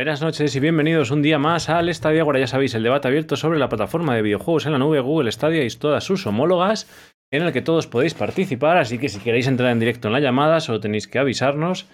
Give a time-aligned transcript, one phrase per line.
[0.00, 2.22] Buenas noches y bienvenidos un día más al Stadia.
[2.22, 5.30] Ahora ya sabéis, el debate abierto sobre la plataforma de videojuegos en la nube Google
[5.30, 6.88] Stadia y todas sus homólogas,
[7.30, 8.78] en el que todos podéis participar.
[8.78, 11.86] Así que si queréis entrar en directo en la llamada, solo tenéis que avisarnos.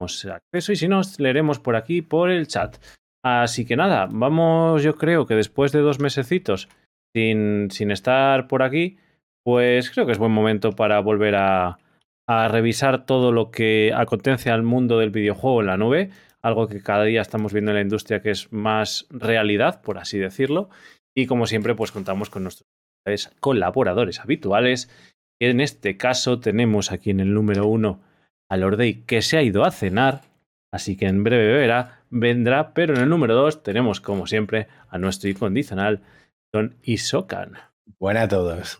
[0.00, 2.78] Os acceso y si no, os leeremos por aquí por el chat.
[3.24, 6.68] Así que nada, vamos, yo creo que después de dos mesecitos
[7.14, 8.98] sin, sin estar por aquí,
[9.44, 11.78] pues creo que es buen momento para volver a,
[12.26, 16.10] a revisar todo lo que acontece al mundo del videojuego en la nube
[16.42, 20.18] algo que cada día estamos viendo en la industria que es más realidad, por así
[20.18, 20.68] decirlo.
[21.14, 22.68] Y como siempre, pues contamos con nuestros
[23.40, 24.90] colaboradores habituales.
[25.40, 28.00] En este caso tenemos aquí en el número uno
[28.48, 30.22] a Lordey que se ha ido a cenar,
[30.72, 34.98] así que en breve verá, vendrá, pero en el número dos tenemos como siempre a
[34.98, 36.02] nuestro incondicional
[36.52, 37.54] Don Isokan.
[37.98, 38.78] Buenas a todos.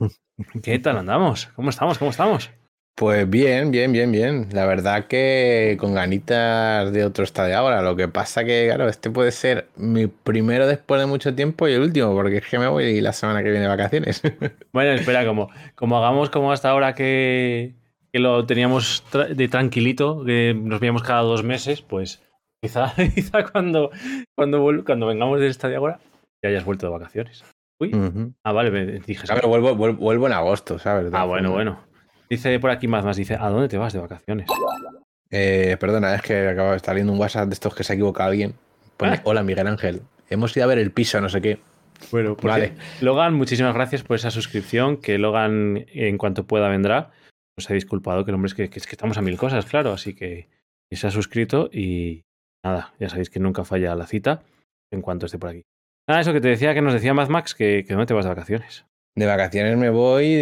[0.62, 1.46] ¿Qué tal andamos?
[1.56, 1.98] ¿Cómo estamos?
[1.98, 2.50] ¿Cómo estamos?
[2.95, 4.48] Pues bien, bien, bien, bien.
[4.53, 7.80] La verdad que con ganitas de otro estadio ahora.
[7.80, 11.72] Lo que pasa que, claro, este puede ser mi primero después de mucho tiempo y
[11.72, 14.22] el último, porque es que me voy la semana que viene de vacaciones.
[14.72, 17.75] Bueno, espera, como, como hagamos como hasta ahora que,
[18.12, 22.22] que lo teníamos de tranquilito, que nos veíamos cada dos meses, pues
[22.62, 23.91] quizá, quizá cuando,
[24.34, 26.00] cuando, cuando vengamos del estadio ahora
[26.42, 27.44] ya hayas vuelto de vacaciones.
[27.81, 27.91] Uy.
[28.44, 29.27] Ah, vale, me dije.
[29.47, 31.11] Vuelvo, vuelvo, vuelvo en agosto, ¿sabes?
[31.12, 31.91] Ah, bueno, bueno.
[32.33, 34.47] Dice por aquí más más, dice, ¿a dónde te vas de vacaciones?
[35.30, 37.94] Eh, perdona, es que acabo de estar viendo un WhatsApp de estos que se ha
[37.94, 38.55] equivocado alguien.
[38.97, 39.20] Pone, ah.
[39.25, 41.58] hola Miguel Ángel, hemos ido a ver el piso, no sé qué.
[42.10, 42.72] Bueno, pues vale.
[43.03, 47.10] Logan, muchísimas gracias por esa suscripción, que Logan en cuanto pueda vendrá.
[47.58, 49.92] Os he disculpado que el hombre es que, es que estamos a mil cosas, claro,
[49.92, 50.48] así que,
[50.91, 52.22] se ha suscrito y
[52.64, 54.42] nada, ya sabéis que nunca falla la cita
[54.91, 55.64] en cuanto esté por aquí.
[56.08, 58.25] Nada, eso que te decía, que nos decía Mad Max, que, que no te vas
[58.25, 58.86] de vacaciones.
[59.14, 60.34] De vacaciones me voy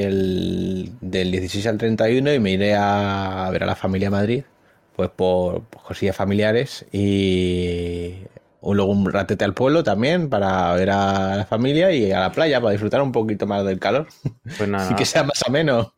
[0.00, 4.42] del 16 al 31 y me iré a ver a la familia Madrid,
[4.96, 8.16] pues por, cosillas familiares y
[8.60, 12.60] luego un ratete al pueblo también para ver a la familia y a la playa
[12.60, 14.08] para disfrutar un poquito más del calor.
[14.58, 14.90] Pues nada.
[14.92, 15.92] y que sea más ameno.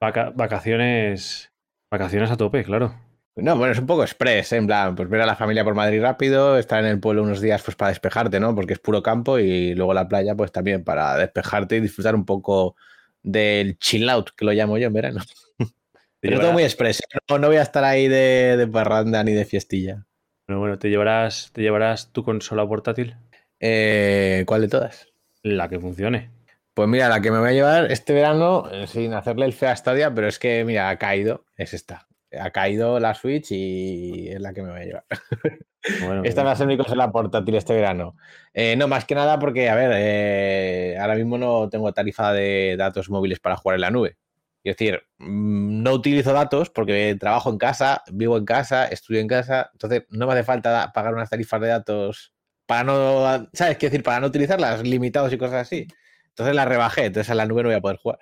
[0.00, 1.50] vacaciones,
[1.90, 2.94] vacaciones a tope, claro.
[3.36, 4.58] No, bueno, es un poco express, ¿eh?
[4.58, 7.40] en plan, pues ver a la familia por Madrid rápido, estar en el pueblo unos
[7.40, 8.54] días pues para despejarte, ¿no?
[8.54, 12.24] Porque es puro campo y luego la playa pues también para despejarte y disfrutar un
[12.24, 12.76] poco
[13.24, 15.20] del chill out, que lo llamo yo en verano.
[16.20, 17.18] Pero todo muy express, ¿eh?
[17.28, 20.06] no, voy a estar ahí de, de parranda ni de fiestilla.
[20.46, 23.16] Pero bueno, ¿te llevarás, ¿te llevarás tu consola portátil?
[23.58, 25.08] Eh, ¿Cuál de todas?
[25.42, 26.30] La que funcione.
[26.72, 29.74] Pues mira, la que me voy a llevar este verano, eh, sin hacerle el fea
[29.74, 32.06] Stadia, pero es que, mira, ha caído, es esta
[32.40, 35.04] ha caído la Switch y es la que me voy a llevar.
[36.24, 38.16] Esta va a ser mi la portátil este verano.
[38.52, 42.76] Eh, no, más que nada porque, a ver, eh, ahora mismo no tengo tarifa de
[42.78, 44.16] datos móviles para jugar en la nube.
[44.64, 49.28] Es decir, mm, no utilizo datos porque trabajo en casa, vivo en casa, estudio en
[49.28, 52.32] casa, entonces no me hace falta pagar unas tarifas de datos
[52.66, 53.76] para no, ¿sabes?
[53.76, 55.86] qué decir, para no utilizarlas, limitados y cosas así.
[56.28, 58.18] Entonces las rebajé, entonces en la nube no voy a poder jugar.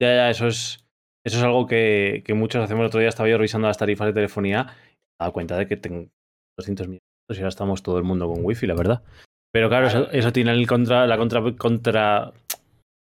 [0.00, 0.83] Ya, ya, eso es,
[1.24, 2.82] eso es algo que, muchos hacemos.
[2.82, 5.66] El otro día estaba yo revisando las tarifas de telefonía y me dado cuenta de
[5.66, 6.08] que tengo
[6.58, 9.02] 200 minutos y ahora estamos todo el mundo con wifi, la verdad.
[9.52, 12.32] Pero claro, eso, tiene el contra, la contra, contra,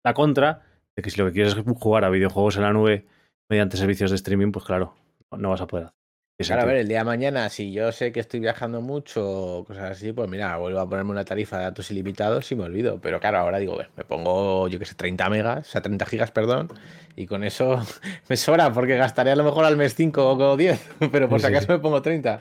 [0.05, 0.63] la contra
[0.97, 3.07] de que si lo que quieres es jugar a videojuegos en la nube
[3.51, 4.95] mediante servicios de streaming, pues claro,
[5.37, 5.98] no vas a poder hacer.
[6.41, 9.65] Claro, a ver, el día de mañana, si yo sé que estoy viajando mucho o
[9.65, 13.01] cosas así, pues mira, vuelvo a ponerme una tarifa de datos ilimitados y me olvido.
[13.01, 16.31] Pero claro, ahora digo, me pongo, yo que sé, 30 megas, o sea, 30 gigas,
[16.31, 16.73] perdón,
[17.17, 17.83] y con eso
[18.29, 21.47] me sobra, porque gastaré a lo mejor al mes 5 o 10, pero por si
[21.47, 22.41] acaso me pongo 30.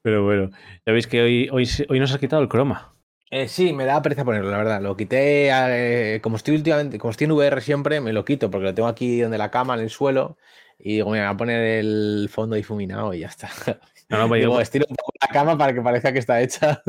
[0.00, 0.50] Pero bueno,
[0.86, 2.94] ya veis que hoy, hoy, hoy nos ha quitado el croma.
[3.30, 4.80] Eh, sí, me da pereza ponerlo, la verdad.
[4.80, 8.66] Lo quité, eh, como estoy últimamente, como estoy en VR siempre, me lo quito, porque
[8.66, 10.38] lo tengo aquí donde la cama, en el suelo,
[10.78, 13.48] y digo, mira, voy a poner el fondo difuminado y ya está.
[14.08, 16.82] No, no, pues digo, estiro un poco la cama para que parezca que está hecha.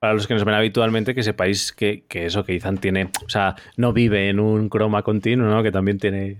[0.00, 3.28] Para los que nos ven habitualmente, que sepáis que, que eso que Izan tiene, o
[3.28, 5.62] sea, no vive en un croma continuo, ¿no?
[5.62, 6.38] Que también tiene,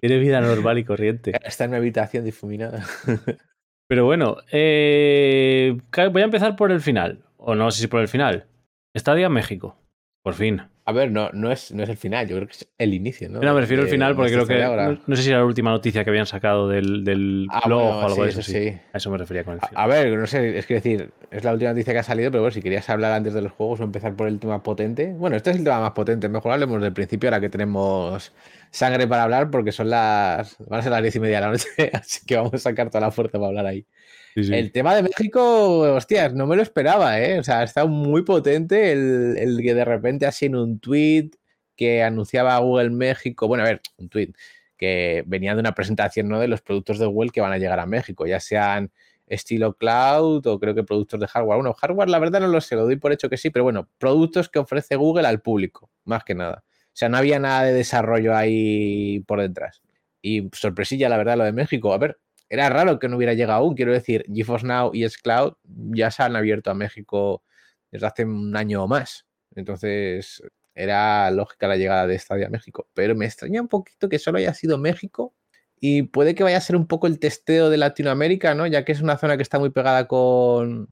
[0.00, 1.32] tiene vida normal y corriente.
[1.44, 2.84] Está en mi habitación difuminada.
[3.88, 5.78] Pero bueno, eh,
[6.12, 8.46] voy a empezar por el final, o no sé si por el final.
[8.94, 9.76] Estadia México,
[10.22, 10.62] por fin.
[10.84, 13.28] A ver, no, no, es, no es el final, yo creo que es el inicio,
[13.28, 13.40] ¿no?
[13.40, 14.98] No, me refiero al final porque creo que.
[15.06, 18.00] No, sé si era la última noticia que habían sacado del, del ah, blog o
[18.00, 18.42] algo de eso.
[18.42, 18.76] Sí.
[18.92, 19.74] A eso me refería con el final.
[19.76, 22.42] A, ver, no sé, es que decir, es la última noticia que ha salido, pero
[22.42, 25.12] bueno, si querías hablar antes de los juegos o empezar por el tema potente.
[25.12, 28.32] Bueno, este es el tema más potente, mejor hablemos del principio ahora que tenemos
[28.70, 30.56] sangre para hablar porque son las.
[30.66, 32.88] van a ser las diez y media de la noche, así que vamos a sacar
[32.88, 33.86] toda la fuerza para hablar ahí.
[34.34, 37.38] El tema de México, hostias, no me lo esperaba, ¿eh?
[37.38, 41.30] O sea, estado muy potente el, el que de repente así en un tweet
[41.76, 44.32] que anunciaba Google México, bueno, a ver, un tweet
[44.76, 46.40] que venía de una presentación ¿no?
[46.40, 48.90] de los productos de Google que van a llegar a México, ya sean
[49.26, 51.56] estilo cloud o creo que productos de hardware.
[51.56, 53.88] Bueno, hardware la verdad no lo sé, lo doy por hecho que sí, pero bueno,
[53.98, 56.64] productos que ofrece Google al público, más que nada.
[56.66, 59.82] O sea, no había nada de desarrollo ahí por detrás.
[60.22, 61.92] Y sorpresilla, la verdad, lo de México.
[61.92, 62.18] A ver,
[62.50, 63.74] era raro que no hubiera llegado aún.
[63.74, 67.44] Quiero decir, GeForce Now y Xcloud ya se han abierto a México
[67.90, 69.24] desde hace un año o más.
[69.54, 70.42] Entonces,
[70.74, 72.88] era lógica la llegada de Stadia a México.
[72.92, 75.34] Pero me extraña un poquito que solo haya sido México
[75.80, 78.66] y puede que vaya a ser un poco el testeo de Latinoamérica, ¿no?
[78.66, 80.88] Ya que es una zona que está muy pegada con,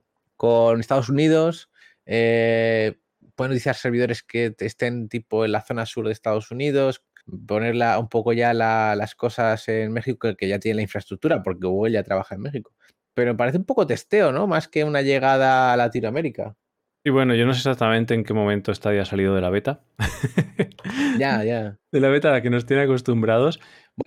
[0.81, 1.71] Estados Unidos.
[2.07, 2.99] Eh,
[3.35, 7.03] pueden utilizar servidores que estén tipo en la zona sur de Estados Unidos,
[7.47, 11.93] ponerla un poco ya las cosas en México que ya tiene la infraestructura, porque Google
[11.93, 12.73] ya trabaja en México.
[13.15, 14.47] Pero me parece un poco testeo, ¿no?
[14.47, 16.57] Más que una llegada a Latinoamérica.
[17.05, 19.81] Y bueno, yo no sé exactamente en qué momento está salido de la beta.
[21.19, 21.79] ya, ya.
[21.93, 23.61] De la beta a la que nos tiene acostumbrados.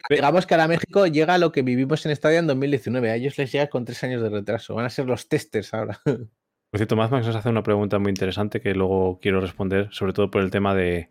[0.10, 3.10] digamos que ahora México llega a lo que vivimos en Stadia en 2019.
[3.10, 4.76] A ellos les llega con tres años de retraso.
[4.76, 6.00] Van a ser los testers ahora.
[6.72, 10.32] Por cierto, Max nos hace una pregunta muy interesante que luego quiero responder, sobre todo
[10.32, 11.10] por el tema de,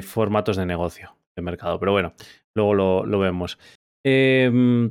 [0.00, 1.78] formatos de negocio, mercado.
[1.78, 2.14] Pero bueno,
[2.54, 3.58] luego lo, vemos.
[4.04, 4.90] Em,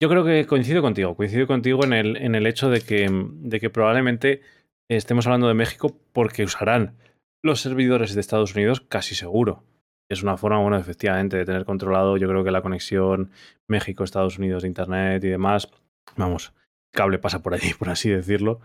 [0.00, 3.60] yo creo que coincido contigo, coincido contigo en el, en el hecho de que, de
[3.60, 4.42] que probablemente
[4.90, 6.96] estemos hablando de México porque usarán
[7.42, 9.64] los servidores de Estados Unidos casi seguro.
[10.10, 13.30] Es una forma, bueno, efectivamente, de tener controlado, yo creo que la conexión
[13.68, 15.70] México-Estados Unidos de Internet y demás,
[16.16, 16.52] vamos,
[16.92, 18.60] cable pasa por allí, por así decirlo.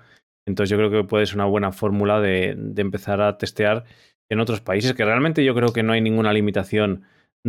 [0.46, 3.86] Entonces yo creo que puede ser una buena fórmula de, empezar a testear
[4.30, 7.04] en otros países, que realmente yo creo que no hay ninguna limitación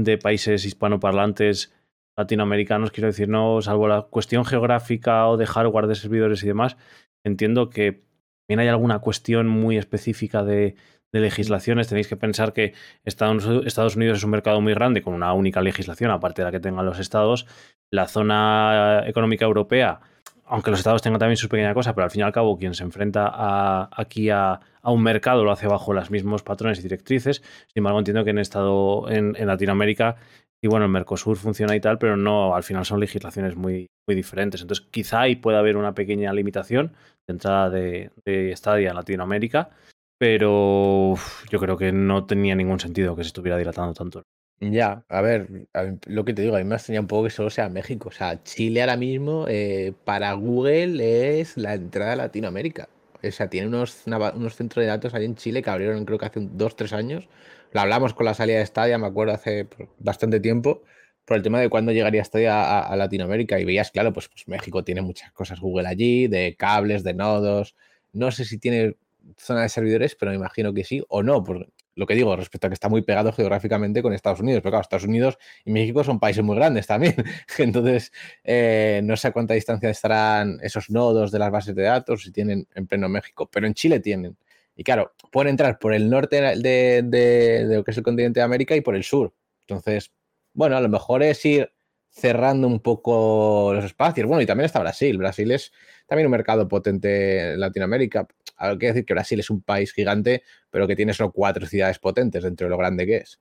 [0.05, 1.73] de países hispanoparlantes
[2.17, 6.77] latinoamericanos, quiero decir, no, salvo la cuestión geográfica o de hardware de servidores y demás,
[7.25, 8.03] entiendo que
[8.49, 10.75] también hay alguna cuestión muy específica de,
[11.11, 11.89] legislaciones.
[11.89, 12.75] Tenéis que pensar que
[13.05, 16.61] Estados Unidos es un mercado muy grande con una única legislación, aparte de la que
[16.61, 17.47] tengan los estados.
[17.91, 20.01] La zona económica europea
[20.49, 22.75] aunque los estados tengan también sus pequeñas cosas, pero al fin y al cabo quien
[22.75, 27.43] se enfrenta aquí a, un mercado lo hace bajo los mismos patrones y directrices.
[27.67, 30.17] Sin embargo, entiendo que en estado en, Latinoamérica
[30.63, 34.17] y bueno, el Mercosur funciona y tal, pero no, al final son legislaciones muy, muy
[34.17, 34.63] diferentes.
[34.63, 36.95] Entonces, quizá ahí pueda haber una pequeña limitación
[37.29, 39.71] de entrada de, de en Latinoamérica,
[40.19, 41.15] pero
[41.51, 44.23] yo creo que no tenía ningún sentido que se estuviera dilatando tanto
[44.61, 45.69] ya, a ver,
[46.07, 48.09] lo que te digo, a mí me extraña un poco que solo sea México.
[48.09, 52.89] O sea, Chile ahora mismo eh, para Google es la entrada a Latinoamérica.
[53.23, 56.27] O sea, tiene unos, unos centros de datos ahí en Chile que abrieron creo que
[56.27, 57.29] hace dos, tres años.
[57.73, 59.69] Lo hablamos con la salida de Stadia, me acuerdo, hace
[59.99, 60.83] bastante tiempo,
[61.25, 63.61] por el tema de cuándo llegaría Stadia a, Latinoamérica.
[63.61, 67.77] Y veías, claro, pues, pues México tiene muchas cosas Google allí, de cables, de nodos.
[68.13, 68.97] No sé si tiene
[69.37, 72.69] zona de servidores, pero me imagino que sí o no, porque lo que digo respecto
[72.69, 76.05] a que está muy pegado geográficamente con Estados Unidos, pero claro, Estados Unidos y México
[76.05, 77.17] son países muy grandes también,
[77.59, 78.13] entonces
[78.45, 82.31] eh, no sé a cuánta distancia estarán esos nodos de las bases de datos si
[82.31, 84.37] tienen en pleno México, pero en Chile tienen.
[84.77, 88.45] Y claro, pueden entrar por el norte de, de lo que es el continente de
[88.45, 89.35] América y por el sur.
[89.63, 90.13] Entonces,
[90.53, 91.73] bueno, a lo mejor es ir
[92.11, 94.27] cerrando un poco los espacios.
[94.27, 95.19] Bueno, y también está Brasil.
[95.19, 95.73] Brasil es
[96.07, 98.27] también un mercado potente en Latinoamérica.
[98.59, 101.99] Hay que decir que Brasil es un país gigante, pero que tiene solo cuatro ciudades
[101.99, 103.41] potentes dentro de lo grande que es.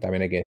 [0.00, 0.42] También hay que.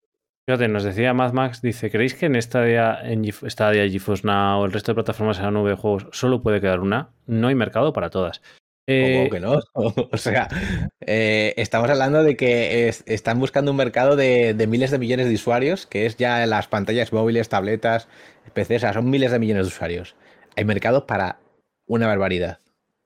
[0.47, 2.67] Fíjate, nos decía Mad Max, dice, ¿creéis que en esta
[3.09, 6.43] en Stadia, GeForce Now o el resto de plataformas en la nube de juegos solo
[6.43, 7.11] puede quedar una?
[7.27, 8.43] No hay mercado para todas.
[8.89, 9.61] Eh, que no?
[9.75, 10.49] o sea,
[11.01, 15.87] eh, estamos hablando de que están buscando un mercado de, miles de millones de usuarios,
[15.87, 18.09] que es ya las pantallas móviles, tabletas,
[18.53, 20.17] PCs, o sea, son miles de millones de usuarios.
[20.57, 21.39] Hay mercado para
[21.87, 22.60] una barbaridad.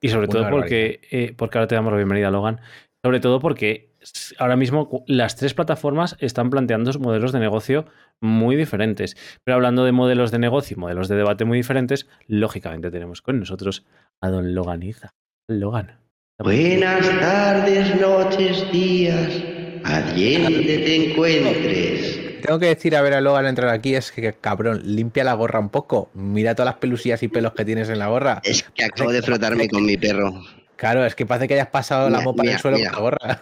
[0.04, 2.61] Y sobre todo porque, eh, porque ahora te damos la bienvenida, Logan.
[3.02, 3.94] Sobre todo porque
[4.38, 7.87] ahora mismo las tres plataformas están planteando modelos de negocio
[8.20, 9.16] muy diferentes.
[9.44, 13.40] Pero hablando de modelos de negocio y modelos de debate muy diferentes, lógicamente tenemos con
[13.40, 13.87] nosotros
[14.20, 15.14] a don Logan Iza.
[15.49, 15.99] Logan.
[16.38, 19.42] Buenas tardes, noches, días.
[19.84, 24.34] Allí donde te encuentres tengo que decir a ver a Logan entrar aquí es que,
[24.34, 26.10] cabrón, limpia la gorra un poco.
[26.12, 28.42] Mira todas las pelusillas y pelos que tienes en la gorra.
[28.44, 30.44] Es que acabo de frotarme con mi perro.
[30.76, 33.40] Claro, es que parece que hayas pasado la mopa en el suelo con la gorra.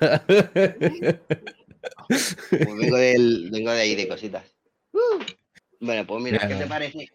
[2.08, 2.36] Pues
[2.78, 4.44] vengo, del, vengo de ahí de cositas.
[5.80, 7.08] Bueno, pues mira, ¿qué te parece?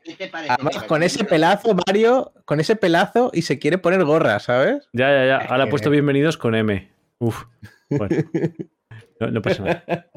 [0.50, 4.89] Además, con ese pelazo, Mario, con ese pelazo y se quiere poner gorra, ¿sabes?
[4.91, 5.38] Ya, ya, ya.
[5.38, 6.91] Ahora ha puesto bienvenidos con M.
[7.20, 7.46] Uf.
[7.89, 8.17] Bueno.
[9.20, 10.12] No, pasa nada.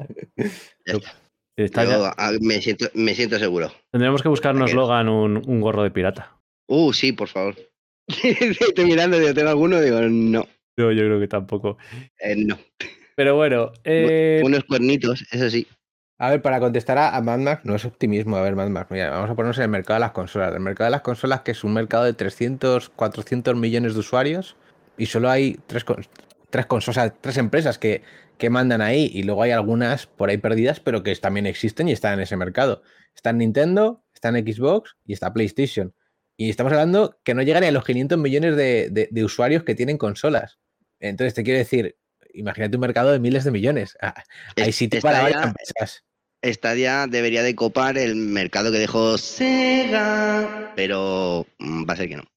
[2.17, 3.71] Ah, me, siento, me siento seguro.
[3.91, 6.37] Tendríamos que buscarnos, Logan, un, gorro de pirata.
[6.67, 7.55] Uh, sí, por favor.
[8.07, 9.79] Estoy mirando, digo, ¿tengo alguno?
[9.81, 10.47] Digo, no.
[10.77, 11.77] No, yo creo que tampoco.
[12.19, 12.57] Eh, no.
[13.15, 13.71] Pero bueno.
[13.83, 15.67] Eh, Unos cuernitos, eso sí.
[16.17, 18.37] A ver, para contestar a, Mad Max, no es optimismo.
[18.37, 20.53] A ver, Mad Max, mira, vamos a ponernos en el mercado de las consolas.
[20.53, 24.55] El mercado de las consolas, que es un mercado de 300, 400 millones de usuarios,
[24.99, 25.83] y solo hay tres,
[26.51, 28.03] tres consolas, tres empresas que,
[28.37, 31.93] que mandan ahí, y luego hay algunas por ahí perdidas, pero que también existen y
[31.93, 32.83] están en ese mercado.
[33.15, 35.95] Está Nintendo, está en Xbox y está PlayStation.
[36.37, 39.97] Y estamos hablando que no llegan a los 500 millones de, de usuarios que tienen
[39.97, 40.59] consolas.
[40.99, 41.97] Entonces, te quiero decir,
[42.33, 43.97] imagínate un mercado de miles de millones.
[44.01, 44.23] Ah,
[44.55, 46.03] hay sitio para varias empresas.
[46.43, 52.17] Stadia debería de copar el mercado que dejó Sega, pero mm, va a ser que
[52.17, 52.30] no.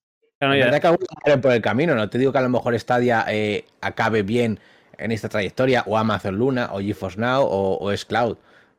[1.25, 4.61] Que por el camino, no te digo que a lo mejor Stadia eh, acabe bien
[4.99, 8.37] en esta trayectoria, o Amazon Luna, o GeForce Now, o, o Cloud.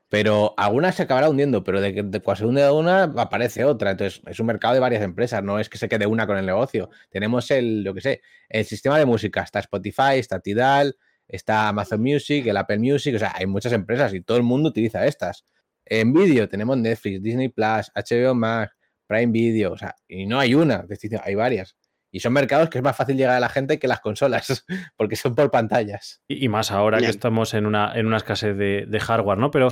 [0.10, 3.91] Pero alguna se acabará hundiendo, pero de de cuando se hunde una, aparece otra.
[3.91, 6.45] Entonces, es un mercado de varias empresas, no es que se quede una con el
[6.45, 6.89] negocio.
[7.10, 10.95] Tenemos el, lo que sé, el sistema de música, está Spotify, está Tidal,
[11.27, 14.69] está Amazon Music, el Apple Music, o sea, hay muchas empresas y todo el mundo
[14.69, 15.45] utiliza estas.
[15.86, 18.75] En vídeo tenemos Netflix, Disney Plus, HBO Max,
[19.07, 20.85] Prime Video, o sea, y no hay una,
[21.24, 21.75] hay varias.
[22.12, 24.65] Y son mercados que es más fácil llegar a la gente que las consolas,
[24.97, 26.24] porque son por pantallas.
[26.29, 29.51] Y, más ahora que estamos en una, en una escasez de, hardware, ¿no?
[29.51, 29.67] Pero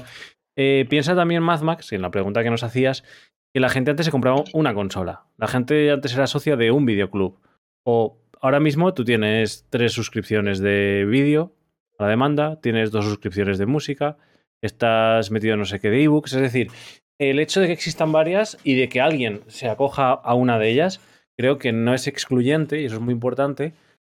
[0.57, 3.03] eh, piensa también, Mad Max, en la pregunta que nos hacías,
[3.53, 5.27] que la gente antes se compraba una consola.
[5.37, 7.39] La gente antes era socia de un videoclub.
[7.85, 11.55] O ahora mismo tú tienes tres suscripciones de vídeo
[11.99, 14.17] a la demanda, tienes dos suscripciones de música,
[14.61, 16.33] estás metido en no sé qué de ebooks.
[16.33, 16.71] Es decir,
[17.29, 20.69] el hecho de que existan varias y de que alguien se acoja a una de
[20.69, 21.01] ellas,
[21.37, 23.73] creo que no es excluyente, y eso es muy importante,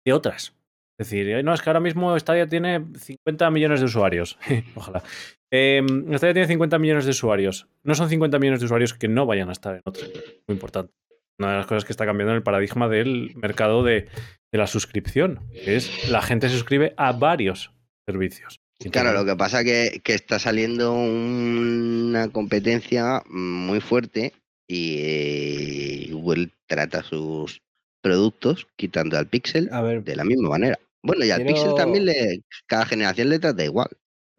[0.05, 0.53] de otras.
[0.99, 4.37] Es decir, eh, no, es que ahora mismo Stadia tiene 50 millones de usuarios.
[4.75, 5.03] Ojalá.
[5.51, 5.81] Eh,
[6.19, 7.67] tiene 50 millones de usuarios.
[7.83, 10.05] No son 50 millones de usuarios que no vayan a estar en otra.
[10.47, 10.93] Muy importante
[11.39, 14.07] una de las cosas que está cambiando en el paradigma del mercado de,
[14.51, 17.71] la suscripción, que es la gente se suscribe a varios
[18.07, 18.59] servicios.
[18.91, 24.33] Claro, lo que pasa es que, está saliendo una competencia muy fuerte
[24.67, 27.61] y eh, Google trata sus
[28.01, 29.69] productos quitando al Pixel
[30.03, 30.79] de la misma manera.
[31.01, 33.89] Bueno, y al Pixel también le, cada generación le trata igual.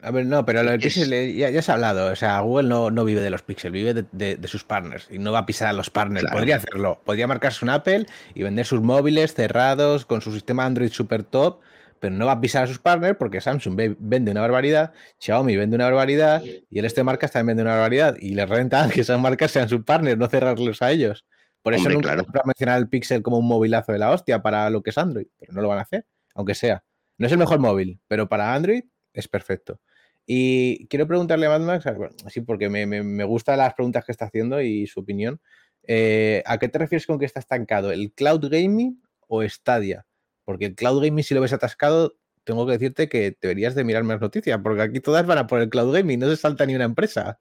[0.05, 2.13] A ver, no, pero lo del pixel ya, ya, se ha hablado.
[2.13, 5.33] O sea, Google no, no vive de los pixels, vive de, sus partners y no
[5.33, 6.27] va a pisar a los partners.
[6.31, 7.01] Podría hacerlo.
[7.05, 11.61] Podría marcarse un Apple y vender sus móviles cerrados con su sistema Android super top,
[12.05, 15.77] pero no va a pisar a sus partners porque Samsung vende una barbaridad, Xiaomi vende
[15.77, 18.17] una barbaridad y el este de marcas también vende una barbaridad.
[18.21, 21.25] Y les renta que esas marcas sean sus partners, no cerrarlos a ellos.
[21.63, 22.27] Por eso no claro.
[22.31, 25.29] a mencionar el Pixel como un movilazo de la hostia para lo que es Android,
[25.39, 26.85] pero no lo van a hacer, aunque sea.
[27.17, 28.85] No es el mejor móvil, pero para Android
[29.15, 29.81] es perfecto.
[30.27, 31.87] Y quiero preguntarle a Mad Max,
[32.27, 35.41] así porque me, me, gustan las preguntas que está haciendo y su opinión.
[35.85, 37.93] Eh, ¿A qué te refieres con que está estancado?
[37.93, 40.05] ¿El cloud gaming o Stadia?
[40.45, 44.05] Porque el cloud gaming, si lo ves atascado, tengo que decirte que deberías de mirar
[44.05, 46.75] más noticias, porque aquí todas van a por el cloud gaming, no se salta ni
[46.75, 47.41] una empresa.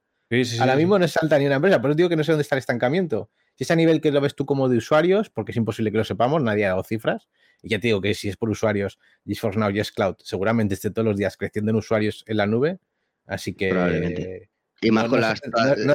[0.59, 2.43] Ahora mismo no se salta ni una empresa, por eso digo que no sé dónde
[2.43, 3.29] está el estancamiento.
[3.55, 5.97] Si es a nivel que lo ves tú como de usuarios, porque es imposible que
[5.97, 7.27] lo sepamos, nadie ha dado cifras,
[7.61, 10.89] y ya te digo que si es por usuarios, GeForce Now y Cloud seguramente esté
[10.89, 12.79] todos los días creciendo en usuarios en la nube.
[13.25, 14.49] Así que.
[14.81, 15.41] Y más con las,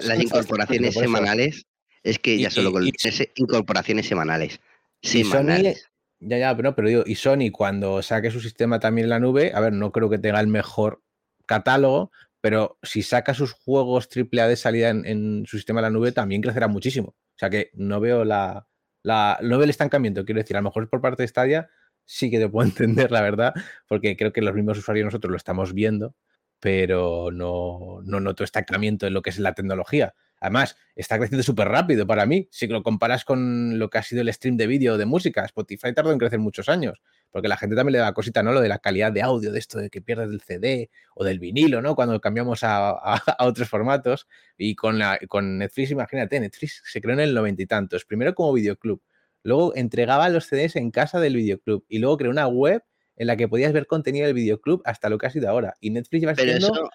[0.02, 1.66] las incorporaciones semanales,
[2.02, 2.88] es que ya solo con
[3.34, 4.60] incorporaciones semanales.
[5.02, 5.90] Semanales.
[6.20, 9.52] Ya, ya, pero, pero digo, y Sony cuando saque su sistema también en la nube,
[9.54, 11.02] a ver, no creo que tenga el mejor
[11.46, 12.10] catálogo,
[12.40, 16.42] pero si saca sus juegos AAA de salida en, su sistema en la nube, también
[16.42, 17.08] crecerá muchísimo.
[17.10, 18.66] O sea que no veo la,
[19.02, 21.70] la, no ve el estancamiento, quiero decir, a lo mejor por parte de Stadia
[22.04, 23.54] sí que te puedo entender, la verdad,
[23.88, 26.14] porque creo que los mismos usuarios nosotros lo estamos viendo,
[26.60, 30.14] pero no, no noto estancamiento en lo que es la tecnología.
[30.40, 32.48] Además, está creciendo súper rápido para mí.
[32.50, 35.92] Si lo comparas con lo que ha sido el stream de vídeo de música, Spotify
[35.92, 38.52] tardó en crecer muchos años, porque la gente también le da cosita, ¿no?
[38.52, 41.38] Lo de la calidad de audio, de esto de que pierdes el CD o del
[41.38, 41.94] vinilo, ¿no?
[41.94, 44.26] Cuando cambiamos a, otros formatos.
[44.56, 48.34] Y con, la, con Netflix, imagínate, Netflix se creó en el noventa y tantos, primero
[48.34, 49.02] como videoclub,
[49.42, 52.82] luego entregaba los CDs en casa del videoclub y luego creó una web
[53.18, 55.74] en la que podías ver contenido del videoclub hasta lo que ha sido ahora.
[55.80, 56.90] Y Netflix lleva siendo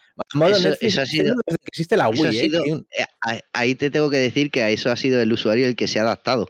[0.81, 2.37] eso, ha sido, desde que existe la Wii.
[2.37, 2.51] ¿eh?
[3.29, 5.87] Eh, ahí te tengo que decir que a eso ha sido el usuario el que
[5.87, 6.47] se ha adaptado.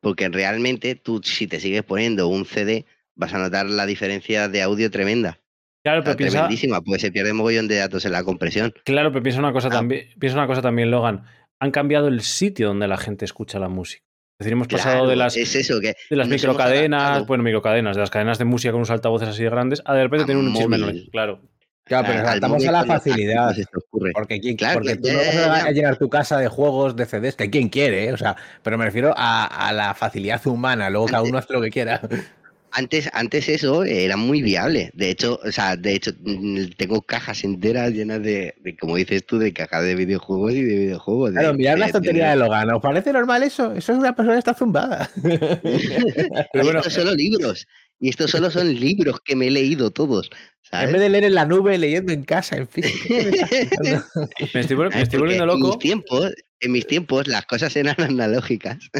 [0.00, 4.62] Porque realmente tú, si te sigues poniendo un CD, vas a notar la diferencia de
[4.62, 5.40] audio tremenda.
[5.82, 8.74] Claro, pero piensa, tremendísima, pues se pierde un mogollón de datos en la compresión.
[8.84, 9.72] Claro, pero piensa una cosa ah.
[9.72, 11.24] también, piensa una cosa también, Logan.
[11.58, 14.05] Han cambiado el sitio donde la gente escucha la música.
[14.38, 18.44] Es decir, hemos pasado de las, de las microcadenas, bueno, microcadenas, de las cadenas de
[18.44, 21.40] música con unos altavoces así de grandes, a de repente tener un chisme claro.
[21.84, 23.54] Claro, pero saltamos a la facilidad.
[23.90, 27.68] Porque, porque tú no vas a llenar tu casa de juegos, de CDs, que quien
[27.68, 28.12] quiere, ¿eh?
[28.12, 31.70] o sea, pero me refiero a, la facilidad humana, luego cada uno hace lo que
[31.70, 32.00] quiera.
[32.76, 34.90] Antes, antes eso era muy viable.
[34.92, 39.38] De hecho, o sea, de hecho, mm, tengo cajas enteras llenas de, como dices tú,
[39.38, 41.30] de cajas de videojuegos y de videojuegos.
[41.30, 42.70] Claro, mirad la tontería de, Logan.
[42.74, 43.72] ¿Os parece normal eso?
[43.72, 45.10] Eso es una persona que está zumbada.
[45.22, 47.66] Pero bueno, estos solo libros.
[47.98, 50.28] Y estos solo son libros que me he leído todos.
[50.72, 53.14] En vez de leer en la nube, leyendo en casa, en físico.
[54.54, 55.64] me estoy, volviendo loco.
[55.64, 56.30] En mis, tiempos,
[56.60, 58.90] en mis tiempos las cosas eran analógicas.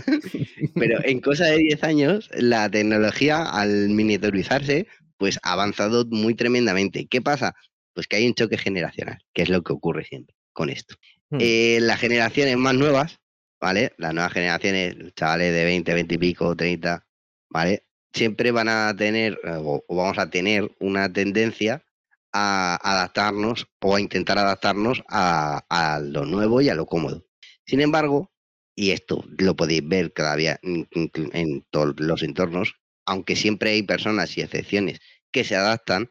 [0.75, 4.87] Pero en cosa de 10 años, la tecnología, al miniaturizarse,
[5.17, 7.07] pues ha avanzado muy tremendamente.
[7.07, 7.55] ¿Qué pasa?
[7.95, 10.97] Pues que hay un choque generacional, que es lo que ocurre siempre con esto.
[11.31, 11.39] Hmm.
[11.41, 13.19] Eh, las generaciones más nuevas,
[13.61, 13.93] ¿vale?
[13.97, 17.07] Las nuevas generaciones, chavales de 20, 20 y pico, 30,
[17.49, 17.87] ¿vale?
[18.17, 21.85] siempre van a tener o, vamos a tener una tendencia
[22.33, 27.26] a adaptarnos o a intentar adaptarnos a, lo nuevo y a lo cómodo.
[27.67, 28.31] Sin embargo,
[28.75, 32.75] y esto lo podéis ver cada día en, todos los entornos,
[33.07, 35.01] aunque siempre hay personas y excepciones
[35.33, 36.09] que se adaptan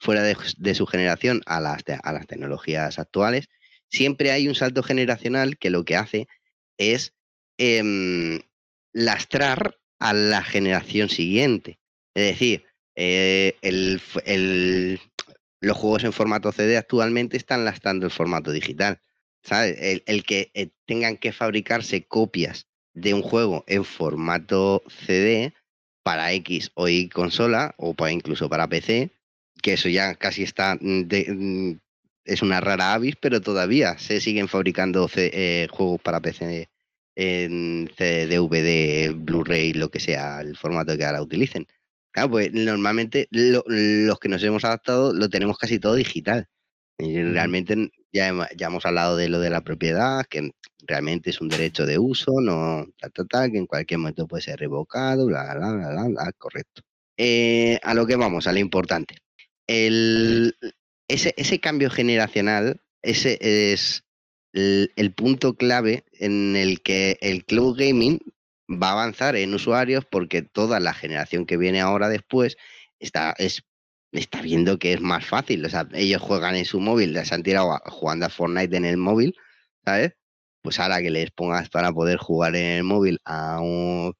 [0.00, 3.48] fuera de, su generación a las, a las tecnologías actuales,
[3.88, 6.28] siempre hay un salto generacional que lo que hace
[6.76, 7.14] es
[7.56, 8.40] em,
[8.92, 11.78] lastrar a la generación siguiente.
[12.14, 12.64] Es decir,
[12.96, 13.56] eh,
[15.60, 19.00] los juegos en formato CD actualmente están lastrando el formato digital.
[19.42, 20.02] ¿Sabes?
[20.06, 25.54] El, que eh, tengan que fabricarse copias de un juego en formato CD
[26.02, 29.10] para X o Y consola o para incluso para PC,
[29.62, 31.80] que eso ya casi está mm, mm,
[32.24, 36.68] es una rara avis, pero todavía se siguen fabricando eh, juegos para PC
[37.16, 41.66] en CD, DVD, Blu-ray, lo que sea, el formato que ahora utilicen.
[42.12, 46.48] Claro, pues normalmente los que nos hemos adaptado lo tenemos casi todo digital.
[46.96, 50.52] Y realmente ya, hemos hablado de lo de la propiedad, que
[50.86, 52.86] realmente es un derecho de uso, no
[53.52, 56.82] que en cualquier momento puede ser revocado, bla, bla, bla, bla, correcto.
[57.16, 59.16] Eh, a lo que vamos, a lo importante.
[59.66, 64.04] Ese, ese cambio generacional, ese es
[64.52, 68.20] el, punto clave en el que el cloud gaming
[68.70, 72.56] va a avanzar en usuarios porque toda la generación que viene ahora después
[72.98, 73.62] está, es,
[74.12, 75.64] está viendo que es más fácil.
[75.64, 78.96] O sea, ellos juegan en su móvil, les han tirado jugando a Fortnite en el
[78.96, 79.34] móvil,
[79.84, 80.12] ¿sabes?
[80.62, 84.14] Pues ahora que les pongas para poder jugar en el móvil a un,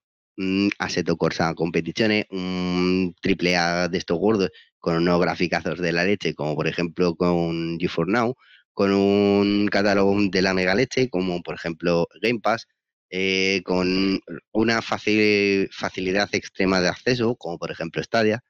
[0.79, 6.35] Assetto Corsa Competiciones, un triple A de estos gordos con unos graficazos de la leche,
[6.35, 8.37] como por ejemplo con GeForce Now,
[8.73, 12.67] con un catálogo de la mega leche, como por ejemplo Game Pass,
[13.11, 14.21] eh, con
[14.53, 18.43] una facilidad extrema de acceso, como por ejemplo Stadia.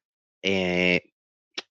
[0.43, 1.08] Eh,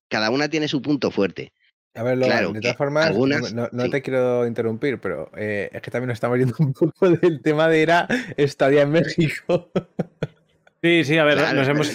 [0.09, 1.53] cada una tiene su punto fuerte.
[1.95, 6.09] A ver, claro, de todas formas, no, te quiero interrumpir, pero eh, es que también
[6.09, 9.71] nos estamos yendo un poco del tema de era Stadia en México.
[10.83, 11.91] Sí, sí, a ver, nos hemos,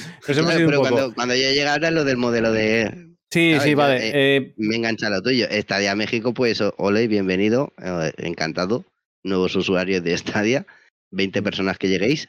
[0.59, 0.81] ido un poco.
[0.81, 4.09] Cuando, cuando ya llegara lo del modelo de, Sí, sí, vale.
[4.09, 5.46] Eh, eh, me engancha lo tuyo.
[5.48, 8.85] Estadia México, pues, ole, bienvenido, eh, encantado.
[9.25, 10.66] Nuevos usuarios de Stadia,
[11.12, 12.29] 20 personas que lleguéis,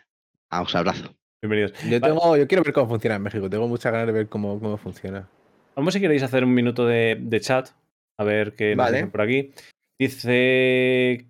[0.50, 1.14] os abrazo.
[1.42, 1.74] Bienvenidos.
[1.90, 4.58] Yo, tengo, yo quiero ver cómo funciona en México, tengo muchas ganas de ver cómo,
[4.62, 5.28] cómo funciona.
[5.76, 7.70] Vamos si queréis hacer un minuto de, chat,
[8.20, 9.52] a ver qué nos dicen por aquí.
[10.00, 11.28] Dice,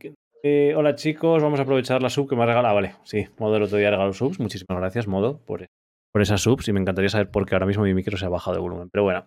[0.76, 2.76] hola chicos, vamos a aprovechar la sub que me ha regalado.
[2.76, 4.40] Vale, sí, Modo el otro día regalado subs.
[4.40, 5.66] Muchísimas gracias, Modo, por,
[6.12, 6.68] por esa subs.
[6.68, 8.90] Y me encantaría saber por qué ahora mismo mi micro se ha bajado de volumen.
[8.92, 9.26] Pero bueno,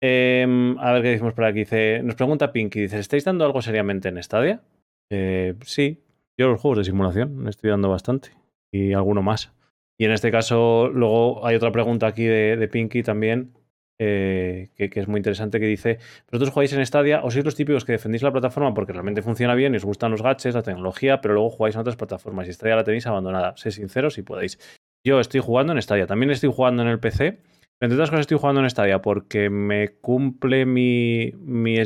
[0.00, 1.60] Em, a ver qué decimos por aquí.
[1.60, 4.62] Dice, nos pregunta Pinky, dice, ¿estáis dando algo seriamente en Stadia?
[5.10, 6.02] Eh, sí,
[6.38, 8.30] yo los juegos de simulación estoy dando bastante.
[8.72, 9.52] Y alguno más.
[9.98, 13.52] Y en este caso, luego hay otra pregunta aquí de, Pinky también,
[13.98, 15.98] eh, que, es muy interesante, que dice,
[16.30, 19.54] ¿vosotros jugáis en Stadia o sois los típicos que defendéis la plataforma porque realmente funciona
[19.54, 22.52] bien y os gustan los gaches, la tecnología, pero luego jugáis en otras plataformas y
[22.52, 23.56] Stadia la tenéis abandonada?
[23.56, 24.58] Sé sinceros si podéis.
[25.04, 27.38] Yo estoy jugando en Stadia, también estoy jugando en el PC
[27.80, 31.76] entre otras cosas estoy jugando en Stadia porque me cumple mi, mi,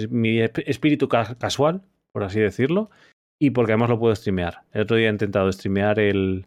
[0.40, 2.90] espíritu casual, por así decirlo,
[3.38, 4.62] y porque además lo puedo streamear.
[4.72, 6.46] El otro día he intentado streamear el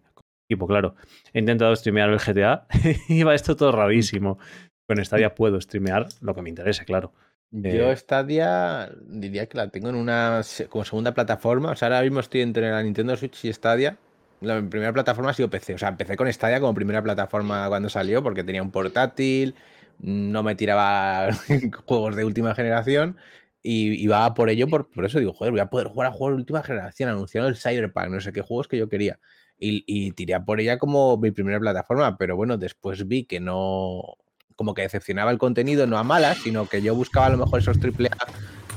[0.50, 0.96] equipo, claro.
[1.32, 2.66] He intentado streamear el GTA
[3.08, 4.40] y va esto todo rarísimo.
[4.88, 7.14] Con Stadia puedo streamear lo que me interese, claro.
[7.52, 11.72] Yo eh, Stadia diría que la tengo en una como segunda plataforma.
[11.72, 13.98] O sea, ahora mismo estoy entre la Nintendo Switch y Stadia
[14.42, 15.76] la primera plataforma ha sido PC.
[15.76, 19.56] O sea, empecé con Stadia como primera plataforma cuando salió porque tenía un portátil,
[20.00, 21.30] no me tiraba
[21.86, 23.18] juegos de última generación
[23.62, 26.36] y iba por ello, por, por, eso digo, joder, voy a poder jugar a juegos
[26.36, 27.10] de última generación.
[27.10, 29.20] Anunciaron el Cyberpunk, no sé qué juegos que yo quería.
[29.58, 34.18] Y, y tiré por ella como mi primera plataforma, pero bueno, después vi que no,
[34.56, 37.60] como que decepcionaba el contenido, no a malas, sino que yo buscaba a lo mejor
[37.60, 38.28] esos triple A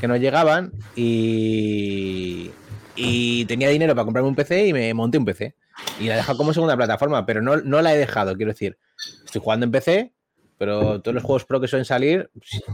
[0.01, 2.51] que no llegaban y
[2.99, 5.55] y tenía dinero para comprarme un PC y me monté un PC.
[6.01, 8.77] Y la he dejado como segunda plataforma, pero no, no la he dejado, quiero decir.
[9.25, 10.13] Estoy jugando en PC,
[10.59, 12.31] pero todos los juegos Pro que suelen salir,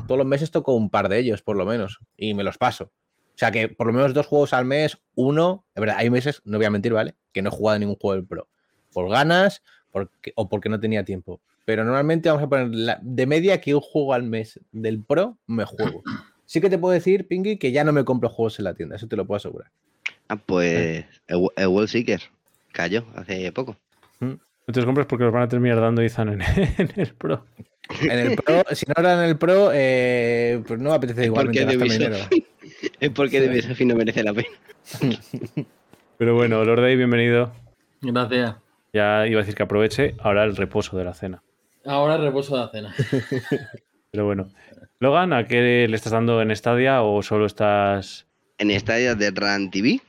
[0.07, 2.85] todos los meses toco un par de ellos, por lo menos, y me los paso.
[2.85, 6.41] O sea que por lo menos dos juegos al mes, uno, es verdad, hay meses,
[6.45, 7.15] no voy a mentir, ¿vale?
[7.33, 8.49] Que no he jugado ningún juego del Pro.
[8.93, 9.63] Por ganas
[10.35, 11.41] o porque no tenía tiempo.
[11.65, 15.65] Pero normalmente vamos a poner de media que un juego al mes del Pro me
[15.65, 16.03] juego.
[16.45, 18.97] Sí que te puedo decir, Pingy, que ya no me compro juegos en la tienda,
[18.97, 19.71] eso te lo puedo asegurar.
[20.29, 22.21] Ah, pues el, el Seeker
[22.73, 23.77] cayó hace poco.
[24.21, 24.35] Mm.
[24.67, 26.41] No te los compras porque los van a terminar dando Izan
[26.79, 27.47] en, el Pro.
[28.03, 31.89] En el Pro, si no era en el Pro, eh, pues no apetece igualmente gastar
[31.89, 32.17] dinero.
[33.01, 34.49] Es porque de Sofi no merece la pena.
[36.19, 37.53] Pero bueno, Lord Day, bienvenido.
[38.01, 38.57] Gracias.
[38.93, 41.43] Ya iba a decir que aproveche ahora el reposo de la cena.
[41.85, 42.95] Ahora reposo de la cena.
[44.11, 44.49] Pero bueno.
[45.01, 48.27] Logan, ¿a qué le estás dando en Stadia o solo estás...?
[48.59, 50.01] En Stadia de Run TV.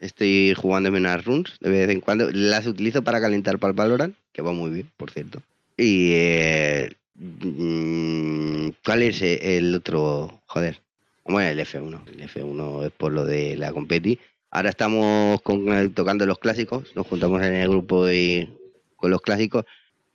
[0.00, 2.28] Estoy jugando unas runs de vez en cuando.
[2.32, 5.42] Las utilizo para calentar para el Valorant, que va muy bien, por cierto.
[5.76, 6.10] Y...
[6.12, 10.42] Eh, mm, ¿Cuál es el otro?
[10.46, 10.80] Joder.
[11.24, 12.00] Bueno, el F1.
[12.08, 14.18] El F1 es por lo de la competi.
[14.50, 15.40] Ahora estamos
[15.94, 16.94] tocando los clásicos.
[16.94, 18.50] Nos juntamos en el grupo y,
[18.96, 19.64] con los clásicos.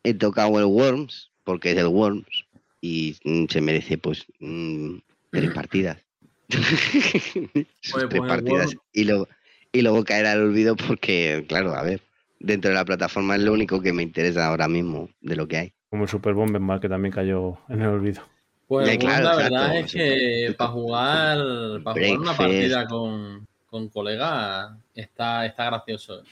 [0.04, 2.46] He tocado el Worms, porque es el Worms.
[2.82, 4.98] Y mm, se merece, pues, mm,
[5.32, 5.98] tres partidas.
[6.48, 8.76] tres partidas.
[8.94, 9.28] Y luego,
[9.72, 12.02] y luego caer al olvido porque, claro, a ver,
[12.40, 15.58] dentro de la plataforma es lo único que me interesa ahora mismo de lo que
[15.58, 15.74] hay.
[15.90, 18.22] Como el Super Bomberman que también cayó en el olvido.
[18.68, 21.38] Pues la verdad es que para jugar,
[21.84, 26.24] para jugar una partida con, con colegas está, está gracioso.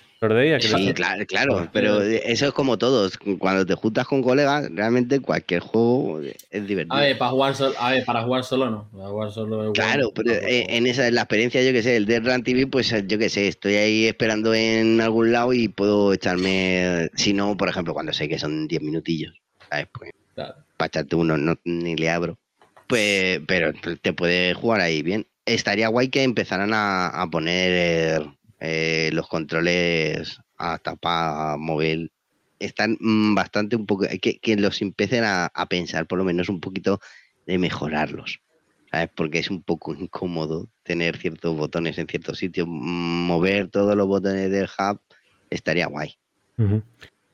[0.60, 3.20] Sí, claro, claro, pero eso es como todos.
[3.38, 6.98] Cuando te juntas con colegas, realmente cualquier juego es divertido.
[6.98, 8.90] A ver, para jugar, a ver, para jugar solo no.
[8.92, 12.44] Para jugar solo claro, pero en esa la experiencia, yo que sé, el de Run
[12.44, 17.34] TV, pues yo que sé, estoy ahí esperando en algún lado y puedo echarme, si
[17.34, 19.36] no, por ejemplo, cuando sé que son 10 minutillos,
[19.70, 19.88] ¿sabes?
[19.92, 22.40] Pues, para echarte uno no, ni le abro.
[22.88, 25.28] Pues, pero te puede jugar ahí bien.
[25.46, 28.28] Estaría guay que empezaran a, poner
[28.60, 32.12] eh, los controles a tapa móvil.
[32.60, 34.06] Están mm, bastante un poco.
[34.22, 37.00] Que, que los empiecen a, pensar, por lo menos un poquito,
[37.46, 38.42] de mejorarlos.
[38.92, 39.10] ¿Sabes?
[39.16, 42.68] Porque es un poco incómodo tener ciertos botones en ciertos sitios.
[42.68, 45.00] Mm, mover todos los botones del hub
[45.50, 46.16] estaría guay.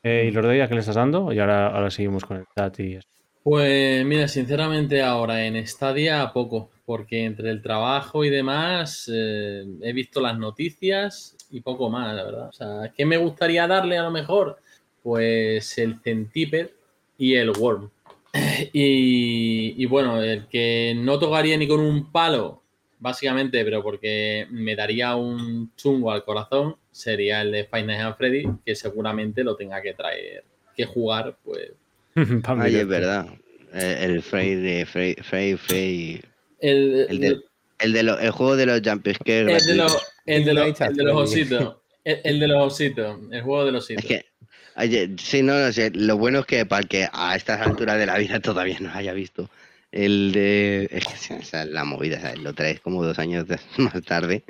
[0.03, 1.31] Eh, ¿Y los de ella que le estás dando?
[1.31, 2.99] Y ahora, ahora seguimos con el chat y
[3.43, 9.93] Pues mira, sinceramente ahora en Stadia poco, porque entre el trabajo y demás eh, he
[9.93, 12.49] visto las noticias y poco más, la verdad.
[12.49, 14.57] O sea, ¿qué me gustaría darle a lo mejor?
[15.01, 16.73] Pues el Centipede
[17.17, 17.89] y el Worm.
[18.73, 22.61] Y, bueno, el que no tocaría ni con un palo,
[22.99, 28.43] básicamente, pero porque me daría un chungo al corazón, sería el de Five Nights Freddy,
[28.65, 30.43] que seguramente lo tenga que traer,
[30.75, 31.71] que jugar, pues.
[32.43, 33.27] Ay, es verdad.
[33.71, 36.21] El Frey de Frey, Frey, Frey
[36.61, 37.39] el, el, de,
[37.79, 41.15] el, de el juego de los jump El de, el, de los, el de los
[41.15, 41.77] ositos.
[42.03, 43.19] El, de los ositos.
[43.31, 44.05] El juego de los ositos.
[44.05, 45.91] Es que, sí, no, no sé.
[45.93, 49.13] Lo bueno es que para que a estas alturas de la vida todavía no haya
[49.13, 49.49] visto
[49.91, 50.87] el de.
[50.91, 52.39] Es que, o sea, la movida, ¿sabes?
[52.39, 53.45] Lo traes como dos años
[53.77, 54.43] más tarde.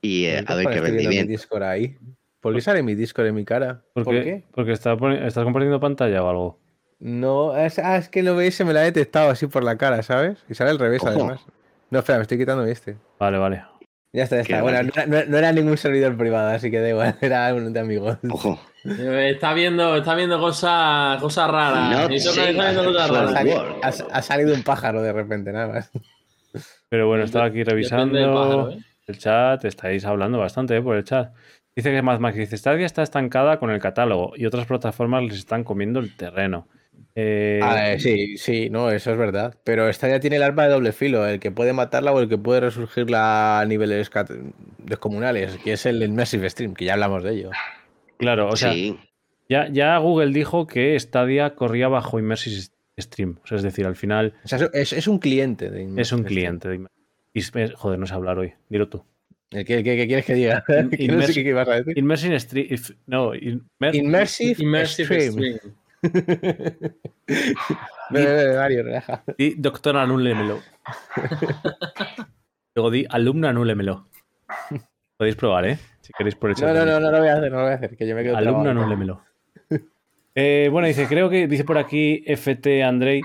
[0.00, 1.26] Y eh, a ver qué vendí bien.
[1.26, 1.96] Mi Discord ahí?
[2.40, 3.82] ¿Por qué sale mi Discord en mi cara?
[3.94, 4.44] ¿Por, qué?
[4.52, 6.58] Porque está estás compartiendo pantalla o algo.
[7.00, 10.02] No, es, ah, es que el OBS me lo ha detectado así por la cara,
[10.02, 10.38] ¿sabes?
[10.48, 11.40] Y sale al revés, además.
[11.90, 12.96] No, espera, me estoy quitando este.
[13.18, 13.64] Vale, vale.
[14.12, 14.62] Ya está, ya está.
[14.62, 18.18] Bueno, no, era ningún servidor privado, así que da igual, era un de amigos.
[18.30, 18.58] Ojo.
[18.84, 22.08] Eh, está viendo, está viendo cosas, cosas raras.
[24.10, 25.90] Ha, salido un pájaro de repente, nada más.
[26.88, 28.78] Pero bueno, estaba aquí revisando ¿eh?
[29.06, 30.82] el chat, estáis hablando bastante ¿eh?
[30.82, 31.34] por el chat.
[31.76, 35.64] Dice que más dice, Stadia está estancada con el catálogo y otras plataformas les están
[35.64, 36.66] comiendo el terreno.
[37.14, 39.56] Eh, ah, eh, sí, sí, no, eso es verdad.
[39.64, 42.28] Pero esta ya tiene el arma de doble filo, el que puede matarla o el
[42.28, 44.10] que puede resurgirla a niveles
[44.78, 47.50] descomunales, que es el Immersive Stream, que ya hablamos de ello.
[48.18, 48.72] Claro, o sea,
[49.48, 53.38] ya, ya Google dijo que Stadia corría bajo Immersive Stream.
[53.42, 54.34] O sea, es decir, al final.
[54.72, 56.86] es, un cliente de Es un cliente de
[57.76, 58.52] Joder, no sé hablar hoy.
[58.68, 59.04] Dilo tú.
[59.50, 60.64] ¿Qué, quieres que diga?
[60.98, 61.98] Immersive, no a decir.
[61.98, 62.68] Immersive Stream.
[63.06, 65.58] No, Immersive, Stream.
[68.10, 69.22] Mario, relaja.
[69.36, 70.60] Di doctor anúlemelo.
[72.74, 74.08] Luego di alumno anúlemelo.
[75.16, 75.78] Podéis probar, ¿eh?
[76.00, 77.72] Si queréis por el No, no, no, no lo voy a hacer, no lo voy
[77.72, 79.22] a hacer, que yo me quedo Alumno anúlemelo.
[80.34, 83.22] Eh, bueno, dice, creo que, dice por aquí FT Andrei,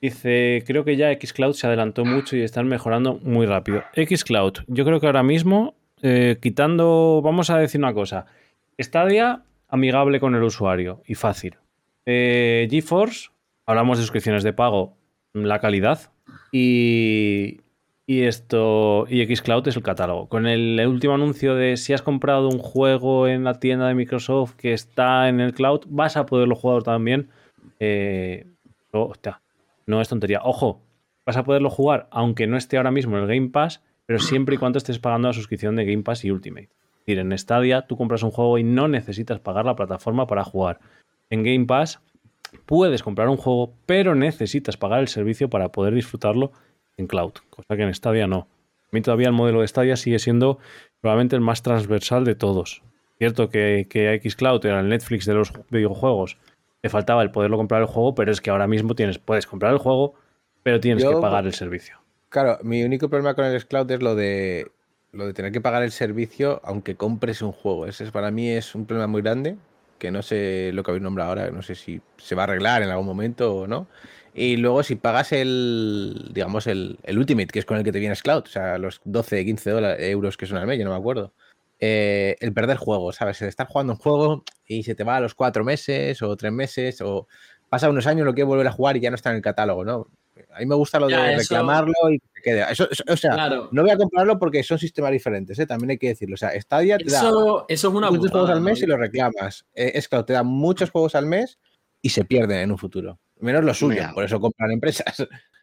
[0.00, 3.82] dice, creo que ya Xcloud se adelantó mucho y están mejorando muy rápido.
[3.96, 8.26] Xcloud, yo creo que ahora mismo, eh, quitando, vamos a decir una cosa,
[8.78, 11.56] Stadia amigable con el usuario y fácil.
[12.06, 13.30] Eh, GeForce
[13.66, 14.96] hablamos de suscripciones de pago,
[15.34, 16.12] la calidad
[16.52, 17.58] y,
[18.06, 20.28] esto y Xcloud es el catálogo.
[20.28, 24.54] Con el, último anuncio de si has comprado un juego en la tienda de Microsoft
[24.54, 27.28] que está en el cloud, vas a poderlo jugar también.
[27.80, 28.46] Eh,
[29.86, 30.40] no es tontería.
[30.44, 30.80] Ojo,
[31.26, 34.54] vas a poderlo jugar aunque no esté ahora mismo en el Game Pass, pero siempre
[34.54, 36.70] y cuando estés pagando la suscripción de Game Pass y Ultimate.
[36.70, 40.44] Es decir, en Stadia tú compras un juego y no necesitas pagar la plataforma para
[40.44, 40.78] jugar.
[41.30, 42.00] En Game Pass
[42.66, 46.52] puedes comprar un juego, pero necesitas pagar el servicio para poder disfrutarlo
[46.96, 48.48] en cloud, cosa que en Stadia no.
[48.84, 50.58] A mí todavía el modelo de Stadia sigue siendo
[51.00, 52.82] probablemente el más transversal de todos.
[53.18, 56.38] Cierto que, que Xcloud era el Netflix de los videojuegos,
[56.82, 59.72] le faltaba el poderlo comprar el juego, pero es que ahora mismo tienes, puedes comprar
[59.72, 60.14] el juego,
[60.62, 61.98] pero tienes que pagar el servicio.
[62.28, 64.70] Claro, mi único problema con el Xcloud es lo de
[65.12, 67.86] lo de tener que pagar el servicio aunque compres un juego.
[67.86, 69.56] Ese para mí es un problema muy grande,
[69.98, 72.82] que no sé lo que habéis nombrado ahora, no sé si se va a arreglar
[72.82, 73.88] en algún momento o no.
[74.34, 78.22] Y luego si pagas el, digamos, el, Ultimate, que es con el que te vienes
[78.22, 80.98] Cloud, o sea, los 12, 15 dólares, euros que son al mes, yo no me
[80.98, 81.32] acuerdo.
[81.78, 83.40] Eh, el perder juego, ¿sabes?
[83.42, 86.52] El estar jugando un juego y se te va a los cuatro meses o tres
[86.52, 87.28] meses o
[87.68, 89.84] pasa unos años, lo que volver a jugar y ya no está en el catálogo,
[89.84, 90.08] ¿no?
[90.54, 92.64] A mí me gusta lo de reclamarlo y que quede.
[93.08, 95.66] o sea, no voy a comprarlo porque son sistemas diferentes, ¿eh?
[95.66, 96.34] también hay que decirlo.
[96.34, 99.64] O sea, Stadia te da eso es una muchos juegos al mes y lo reclamas.
[99.74, 101.58] Eh, es claro, te da muchos juegos al mes
[102.02, 103.18] y se pierden en un futuro.
[103.38, 105.16] Menos lo suyo, por eso compran empresas.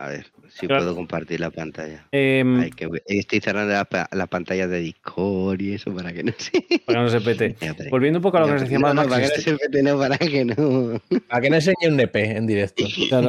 [0.00, 2.06] A ver, si puedo compartir la pantalla.
[2.10, 2.70] Em,
[3.04, 3.74] estoy cerrando
[4.12, 6.52] la, pantalla de Discord y eso para que no se...
[6.86, 7.54] Para que no se pete.
[7.90, 9.98] Volviendo un poco a lo que nos decía no, Para que no se pete, no,
[9.98, 11.02] para que no...
[11.28, 12.82] Para que no enseñe un NP en directo.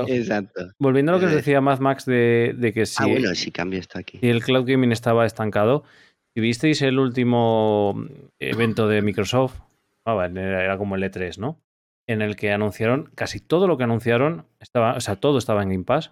[0.07, 0.71] Exacto.
[0.79, 3.03] Volviendo a lo que nos decía Mad Max de, de que si...
[3.03, 4.19] Ah, bueno, si cambio esto aquí.
[4.19, 5.83] Si el cloud gaming estaba estancado,
[6.33, 8.01] si visteis el último
[8.39, 9.59] evento de Microsoft,
[10.05, 11.59] ah, era como el E3, ¿no?
[12.07, 15.69] En el que anunciaron, casi todo lo que anunciaron, estaba, o sea, todo estaba en
[15.69, 16.11] Game Pass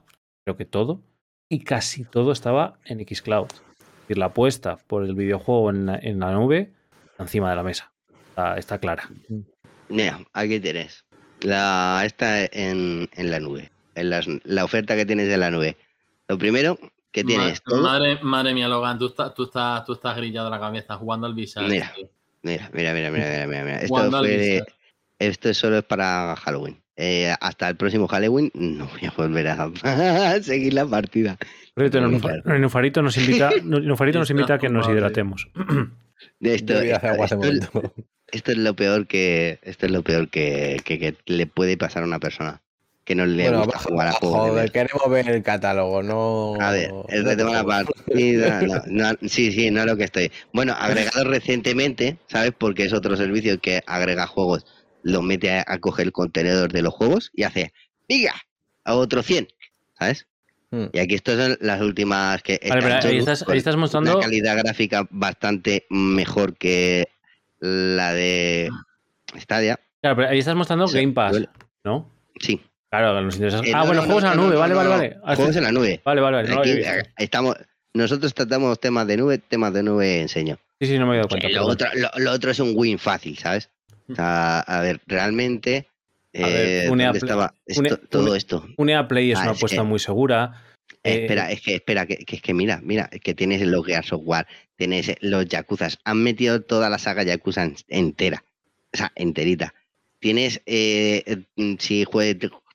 [0.49, 1.03] creo que todo,
[1.47, 3.47] y casi todo estaba en Xcloud.
[3.51, 6.73] Es decir, la apuesta por el videojuego en la, nube
[7.19, 7.91] encima de la mesa.
[8.57, 9.09] Está, clara.
[9.89, 11.05] Mira, aquí tienes.
[11.41, 13.69] La, está en, la nube.
[13.93, 14.09] En
[14.43, 15.77] la oferta que tienes de la nube.
[16.27, 16.79] Lo primero
[17.11, 17.61] que tienes.
[17.67, 21.35] Madre, madre, mía, Logan, tú estás, tú estás, tú estás grillado la cabeza jugando al
[21.35, 21.61] Visa.
[21.61, 21.93] Mira,
[22.41, 24.65] mira, mira, mira, mira, mira, Esto,
[25.19, 26.81] esto solo es para Halloween.
[27.01, 29.71] Eh, hasta el próximo Halloween no voy a volver a
[30.41, 31.37] seguir la partida.
[31.75, 35.47] Nufarito nos invita, nos invita a que nos hidratemos.
[36.41, 36.73] Esto,
[38.31, 42.19] esto, es lo peor que esto es lo peor que, le puede pasar a una
[42.19, 42.61] persona
[43.05, 44.49] que no le gusta jugar a juegos.
[44.49, 46.55] Joder, queremos ver el catálogo, no.
[46.59, 48.59] A ver, el reto la partida.
[49.21, 50.31] sí, sí, no es lo que estoy.
[50.53, 52.51] Bueno, agregado recientemente, ¿sabes?
[52.57, 54.65] Porque es otro servicio que agrega juegos
[55.03, 57.73] lo mete a, coger el contenedor de los juegos y hace,
[58.07, 58.33] ¡Diga!
[58.83, 59.47] A otro 100,
[59.97, 60.27] ¿sabes?
[60.71, 60.85] Hmm.
[60.93, 62.59] Y aquí estas son las últimas que...
[62.63, 64.17] ahí, estás, mostrando...
[64.17, 67.07] Una calidad gráfica bastante mejor que
[67.59, 68.69] la de
[69.37, 69.79] Stadia.
[70.01, 71.41] Claro, pero ahí estás mostrando Game Pass,
[71.83, 72.09] ¿no?
[72.39, 72.61] Sí.
[72.89, 73.61] Claro, nos interesa.
[73.75, 75.17] ah, bueno, juegos en la nube, vale, vale, vale.
[75.35, 76.01] Juegos en la nube.
[76.03, 77.13] Vale, vale, vale.
[77.17, 77.55] estamos,
[77.93, 80.57] nosotros tratamos temas de nube, temas de nube enseño.
[80.79, 81.49] Sí, sí, no me he dado cuenta.
[81.49, 83.69] Lo otro, lo otro, es un win fácil, ¿sabes?
[84.17, 85.87] A ver, realmente.
[86.33, 87.53] Eh, estaba
[88.09, 88.65] todo esto?
[88.77, 90.63] Un EA Play es ah, una apuesta muy segura.
[91.01, 94.47] Espera, eh, es que, espera, que, es que mira, mira, que tienes el Gear Software,
[94.75, 98.43] tienes los Yakuzas, han metido toda la saga Yakuza entera,
[98.93, 99.73] o sea, enterita.
[100.19, 102.05] Tienes, eh, mm, si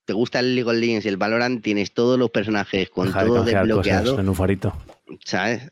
[0.06, 3.44] te, gusta el League of Legends y el Valorant, tienes todos los personajes con todo
[3.44, 4.18] desbloqueado.
[4.18, 4.74] En un farito.
[5.24, 5.70] ¿Sabes?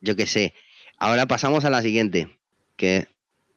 [0.00, 0.54] yo qué sé.
[0.98, 2.38] Ahora pasamos a la siguiente,
[2.76, 3.08] que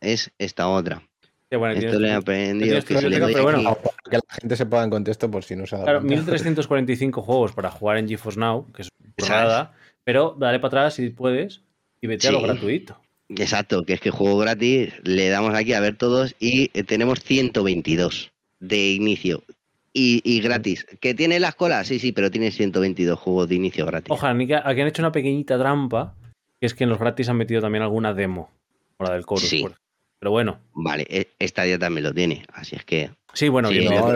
[0.02, 1.04] es esta otra.
[1.50, 3.78] Esto le he aprendido que, se le pero bueno,
[4.10, 5.84] que la gente se ponga en contexto por si no sabe.
[5.84, 8.90] Claro, 1345 juegos para jugar en GeForce Now, que es
[9.28, 11.62] nada, pero dale para atrás si puedes
[12.02, 13.00] y vete a lo gratuito.
[13.30, 17.20] Exacto, que es que juego gratis, le damos aquí a ver todos y eh, tenemos
[17.22, 19.44] 122 de inicio.
[19.92, 20.86] Y, gratis.
[21.02, 21.88] ¿Que tiene las colas?
[21.88, 24.10] Sí, sí, pero tiene 122 juegos de inicio gratis.
[24.10, 26.16] Ojalá, aquí han hecho una pequeñita trampa,
[26.58, 28.50] que es que en los gratis han metido también alguna demo.
[28.98, 29.66] O la del Chorus, sí.
[30.20, 30.60] Pero bueno.
[30.74, 33.12] Vale, e, esta ya también lo tiene, así es que.
[33.34, 33.96] Sí, bueno, si bien.
[33.96, 34.12] No,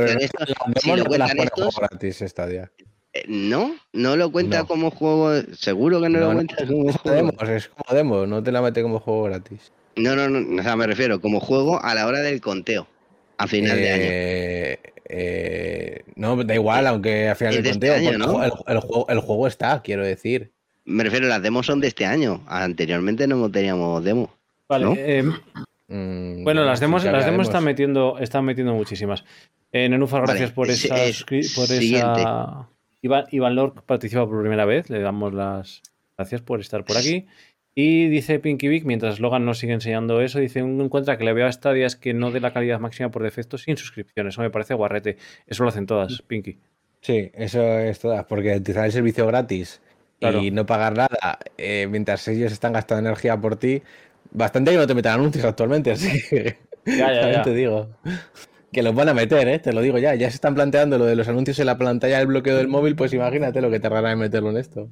[0.81, 2.21] si lo cuentan estos, gratis
[3.15, 5.33] eh, no, no lo cuenta como juego.
[5.53, 7.43] Seguro que no, lo cuenta como juego.
[7.43, 9.71] es como demo, no te la mete como juego gratis.
[9.95, 12.87] No, no, no, o sea, me refiero como juego a la hora del conteo,
[13.37, 14.03] a final de año.
[14.07, 18.09] Eh, eh, no, da igual, aunque a final del este conteo.
[18.09, 20.51] el, juego, el, juego, está, quiero decir.
[20.85, 22.43] Me refiero, las demos son de este año.
[22.47, 24.33] Anteriormente no teníamos demo.
[24.67, 24.85] Vale,
[25.23, 25.33] ¿no?
[25.93, 29.23] Mm, bueno, las demos, las demos están metiendo, están metiendo muchísimas.
[29.71, 30.95] Eh, Nenufa, gracias por, esa,
[31.55, 32.67] por esa.
[33.03, 34.89] Iván, Iván participa por primera vez.
[34.89, 35.83] Le damos las
[36.17, 37.27] gracias por estar por aquí.
[37.75, 41.33] Y dice Pinky Vic, mientras Logan nos sigue enseñando eso, dice un encuentra que le
[41.33, 44.33] veo a Stadia es que no de la calidad máxima por defecto sin suscripciones.
[44.33, 45.17] Eso me parece guarrete.
[45.45, 46.57] Eso lo hacen todas, Pinky.
[47.01, 49.79] Sí, eso es todas, porque utilizar el servicio gratis
[50.19, 53.83] y no pagar nada eh, mientras ellos están gastando energía por ti,
[54.33, 57.41] bastante que no te metan anuncios actualmente, así que ya, ya, ya.
[57.43, 57.89] te digo.
[58.71, 59.59] Que los van a meter, ¿eh?
[59.59, 60.15] te lo digo ya.
[60.15, 62.95] Ya se están planteando lo de los anuncios en la pantalla del bloqueo del móvil,
[62.95, 64.89] pues imagínate lo que te tardará en meterlo en esto.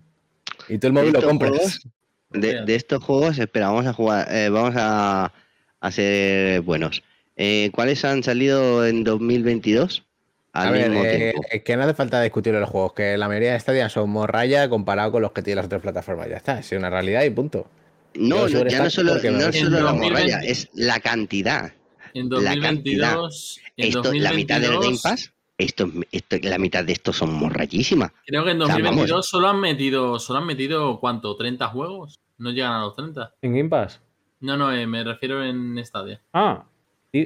[0.70, 1.82] Y tú el móvil lo compras.
[2.30, 5.34] de, estos juegos, espera, vamos a jugar, eh, vamos a,
[5.80, 7.04] a, ser buenos.
[7.36, 10.06] Eh, ¿Cuáles han salido en 2022?
[10.54, 13.90] a ver, eh, que no hace falta discutir los juegos, que la mayoría de Stadia
[13.90, 16.28] son morraya comparado con los que tienen las otras plataformas.
[16.30, 17.68] Ya está, es una realidad y punto.
[18.16, 21.74] No, ya no solo, no solo la morralla, es la cantidad.
[22.14, 27.34] En 2022, esto, la mitad del Game Pass, esto, esto, la mitad de estos son
[27.34, 28.12] morrayísimas.
[28.26, 31.38] Creo que en 2022 solo han metido, solo han metido ¿cuánto?
[31.38, 32.20] ¿30 juegos?
[32.38, 33.36] No llegan a los 30.
[33.42, 34.02] ¿En Game Pass?
[34.42, 36.20] No, no, eh, me refiero en Stadia.
[36.34, 36.66] Ah,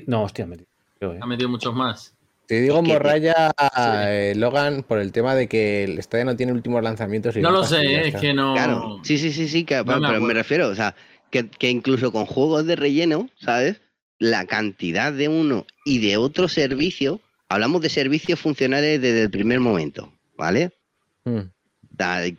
[0.05, 0.67] no, hostia, han metido.
[0.99, 1.19] Eh.
[1.21, 2.14] Han metido muchos más.
[2.47, 3.51] Te digo morraya,
[4.07, 7.35] eh, Logan, por el tema de que el estadio no tiene últimos lanzamientos.
[7.37, 8.53] no lo sé, es que no.
[8.53, 10.95] Claro, sí, sí, sí, sí, pero me, refiero, o sea,
[11.31, 13.81] que, incluso con juegos de relleno, ¿sabes?
[14.19, 19.59] La cantidad de uno y de otro servicio, hablamos de servicios funcionales desde el primer
[19.59, 20.71] momento, ¿vale?
[21.23, 21.49] Hmm.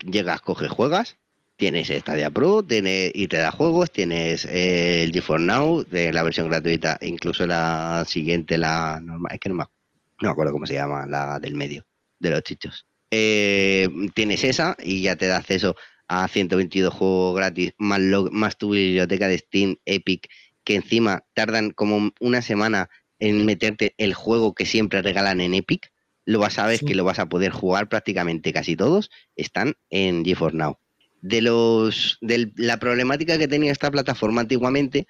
[0.09, 1.17] llegas, coges, juegas,
[1.57, 6.23] tienes Stadia Pro, tienes, y te da juegos, tienes eh, el GeForce Now, de la
[6.23, 9.76] versión gratuita, incluso la siguiente, la normal, es que no me acuerdo
[10.21, 11.87] no me acuerdo cómo se llama, la del medio,
[12.19, 12.87] de los chichos.
[13.11, 15.77] Eh, tienes esa y ya te da acceso
[16.09, 18.01] a 122 juegos gratis, más,
[18.31, 20.29] más tu biblioteca de Steam, Epic,
[20.65, 25.93] que encima tardan como una semana en meterte el juego que siempre regalan en Epic.
[26.25, 30.25] Lo vas a ver que lo vas a poder jugar prácticamente casi todos, están en
[30.25, 30.79] GeForce Now.
[31.23, 35.07] De los de la problemática que tenía esta plataforma antiguamente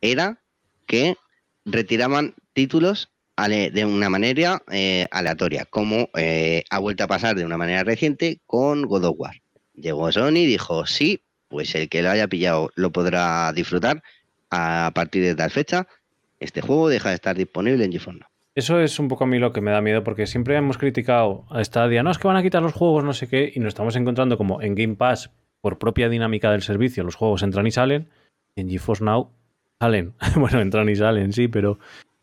[0.00, 0.42] era
[0.86, 1.16] que
[1.64, 3.10] retiraban títulos
[3.48, 8.40] de una manera eh, aleatoria, como eh, ha vuelto a pasar de una manera reciente
[8.46, 9.36] con God of War.
[9.74, 14.02] Llegó Sony y dijo, sí, pues el que lo haya pillado lo podrá disfrutar
[14.50, 15.86] a partir de tal fecha.
[16.38, 18.20] Este juego deja de estar disponible en GeForce
[18.54, 21.46] Eso es un poco a mí lo que me da miedo, porque siempre hemos criticado
[21.50, 23.60] a esta día, no es que van a quitar los juegos, no sé qué, y
[23.60, 27.66] nos estamos encontrando como en Game Pass, por propia dinámica del servicio, los juegos entran
[27.66, 28.08] y salen,
[28.56, 29.30] en GeForce Now
[29.78, 30.14] salen.
[30.36, 31.78] bueno, entran y salen, sí, pero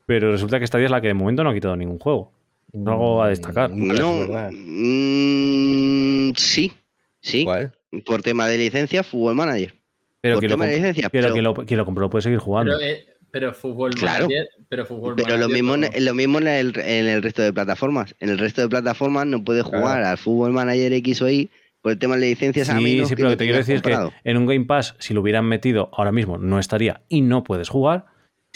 [0.08, 2.32] pero resulta que esta día es la que de momento no ha quitado ningún juego.
[2.74, 3.70] algo a destacar.
[3.70, 6.72] No, mm, sí,
[7.20, 7.44] sí.
[7.44, 7.74] ¿Cuál?
[8.06, 9.76] Por tema de licencia, Fútbol Manager.
[10.22, 12.78] Pero, que lo, licencia, pero, que, lo, lo compró puede seguir jugando.
[12.80, 14.48] Pero, eh, pero Fútbol Manager.
[14.70, 18.16] Pero, fútbol pero lo mismo, lo mismo en el, en el, resto de plataformas.
[18.22, 21.50] En el resto de plataformas no puedes jugar al Fútbol Manager X o Y
[21.82, 22.68] por el tema de licencias.
[22.68, 23.94] Sí, sí, pero lo que te quiero decir es que
[24.24, 27.68] en un Game Pass, si lo hubieran metido ahora mismo, no estaría y no puedes
[27.68, 28.06] jugar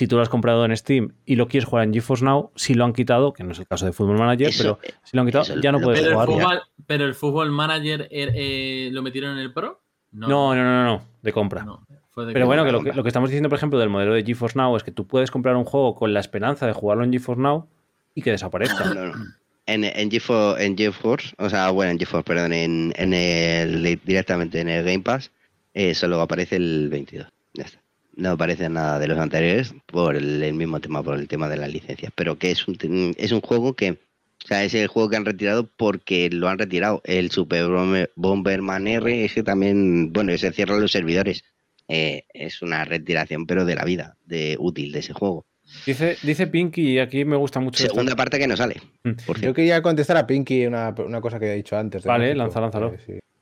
[0.01, 2.73] si tú lo has comprado en Steam y lo quieres jugar en GeForce Now, si
[2.73, 5.27] lo han quitado, que no es el caso de Football Manager, pero si lo han
[5.27, 6.63] quitado, ya no puedes jugar.
[6.87, 9.79] pero el Football Manager eh, eh, lo metieron en el Pro?
[10.11, 11.67] No, no, no, no, de compra.
[12.15, 14.81] pero bueno, que lo, que estamos diciendo, por ejemplo, del modelo de GeForce Now es
[14.81, 17.67] que tú puedes comprar un juego con la esperanza de jugarlo en GeForce Now
[18.15, 18.91] y que desaparezca.
[19.67, 24.61] En, en, GeForce, en GeForce, o sea, bueno, en GeForce, perdón, en, en el, directamente
[24.61, 25.29] en el Game Pass,
[25.75, 27.27] eh, solo aparece el 22.
[28.21, 31.73] No parece nada de los anteriores por el, mismo tema, por el tema de las
[31.73, 35.15] licencias, pero que es un, es un juego que, o sea, es el juego que
[35.15, 37.01] han retirado porque lo han retirado.
[37.03, 37.65] El Super
[38.15, 41.43] Bomberman R, ese también, bueno, se cierran los servidores.
[41.87, 45.47] Eh, es una retiración, pero de la vida, de útil de ese juego.
[45.87, 47.81] Dice, dice Pinky, y aquí me gusta mucho.
[47.81, 48.75] Segunda parte que no sale.
[49.03, 49.13] Mm.
[49.41, 52.03] Yo quería contestar a Pinky una, cosa que había dicho antes.
[52.03, 52.93] Vale, lanza, lánzalo.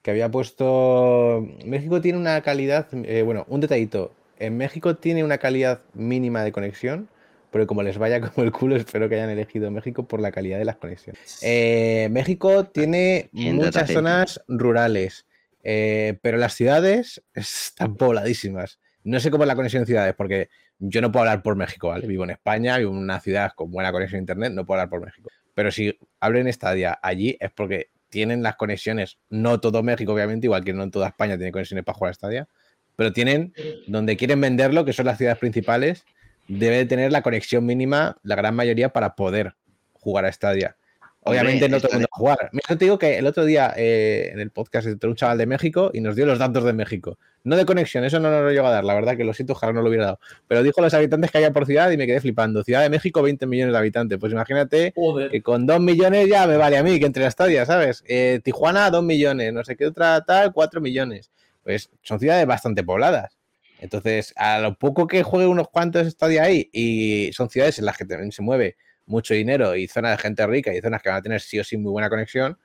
[0.02, 1.46] Que había puesto.
[1.66, 2.88] México tiene una calidad.
[2.94, 7.10] Eh, bueno, un detallito en México tiene una calidad mínima de conexión,
[7.52, 10.58] pero como les vaya como el culo, espero que hayan elegido México por la calidad
[10.58, 11.40] de las conexiones.
[11.42, 15.26] Eh, México tiene muchas zonas rurales,
[15.64, 18.80] eh, pero las ciudades están pobladísimas.
[19.04, 21.90] No sé cómo es la conexión en ciudades, porque yo no puedo hablar por México,
[21.90, 22.08] ¿vale?
[22.08, 24.90] Vivo en España, vivo en una ciudad con buena conexión a internet, no puedo hablar
[24.90, 25.30] por México.
[25.54, 30.48] Pero si hablo en Estadia allí es porque tienen las conexiones, no todo México, obviamente,
[30.48, 32.48] igual que no en toda España tiene conexiones para jugar a Stadia,
[33.00, 33.54] pero tienen,
[33.88, 36.04] donde quieren venderlo, que son las ciudades principales,
[36.50, 39.56] debe tener la conexión mínima, la gran mayoría, para poder
[39.94, 40.76] jugar a Stadia.
[41.22, 42.50] Obviamente no todo el mundo jugar.
[42.52, 45.46] Mira, te digo que el otro día eh, en el podcast entró un chaval de
[45.46, 47.18] México y nos dio los datos de México.
[47.46, 49.54] No de conexión, eso no nos lo llegó a dar, la verdad que lo siento,
[49.54, 50.20] ojalá no lo hubiera dado.
[50.50, 52.66] Pero dijo los habitantes que había por ciudad y me quedé flipando.
[52.66, 54.20] Ciudad de México, 20 millones de habitantes.
[54.20, 54.94] Pues imagínate
[55.32, 58.04] que con 2 millones ya me vale a mí, que entre las estadias, ¿sabes?
[58.10, 61.32] Eh, Tijuana, 2 millones, no sé qué otra tal, 4 millones.
[61.70, 63.38] Pues son ciudades bastante pobladas.
[63.80, 67.96] Entonces, a lo poco que juegue unos cuantos estadios ahí y son ciudades en las
[67.96, 71.20] que también se mueve mucho dinero y zonas de gente rica y zonas que van
[71.20, 72.58] a tener sí o sí muy buena conexión.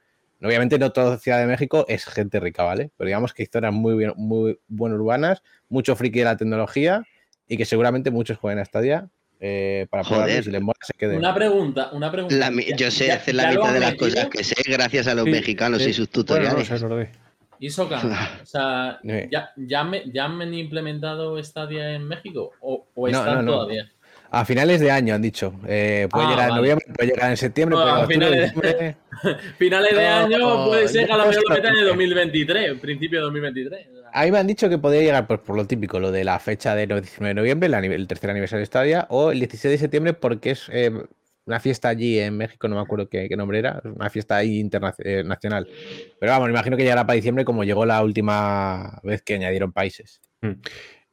[0.42, 2.92] Obviamente no toda Ciudad de México es gente rica, ¿vale?
[2.96, 7.02] Pero digamos que hay zonas muy, bien, muy buenas urbanas, mucho friki de la tecnología
[7.46, 11.18] y que seguramente muchos jueguen a Stadia eh, para poder si les mola se queden.
[11.18, 12.50] Una pregunta, una pregunta.
[12.74, 15.92] yo sé hacer la mitad de las cosas que sé gracias a los mexicanos y
[15.92, 16.70] sus tutoriales.
[16.70, 17.23] y
[17.70, 23.46] Socan, o sea, ¿ya, ya, me, ¿ya han implementado Stadia en México o, o están
[23.46, 23.90] todavía?
[24.30, 25.54] A finales de año han dicho.
[25.66, 27.76] Eh, puede ah, llegar en noviembre, puede llegar en septiembre.
[27.76, 28.96] puede finales, de,
[29.58, 33.20] finales de año puede ser que a lo mejor lo metan en el 2023, principio
[33.20, 33.86] de 2023.
[34.12, 36.74] Ahí me han dicho que podría llegar por, por lo típico, lo de la fecha
[36.74, 40.50] del 19 de noviembre, el, tercer aniversario de Stadia, o el 16 de septiembre, porque
[40.50, 40.90] es eh,
[41.46, 45.68] una fiesta allí en México, no me acuerdo qué, nombre era, una fiesta ahí internacional.
[45.68, 49.72] Eh, Pero vamos, imagino que llegará para diciembre, como llegó la última vez que añadieron
[49.72, 50.22] países.
[50.40, 50.60] Hmm.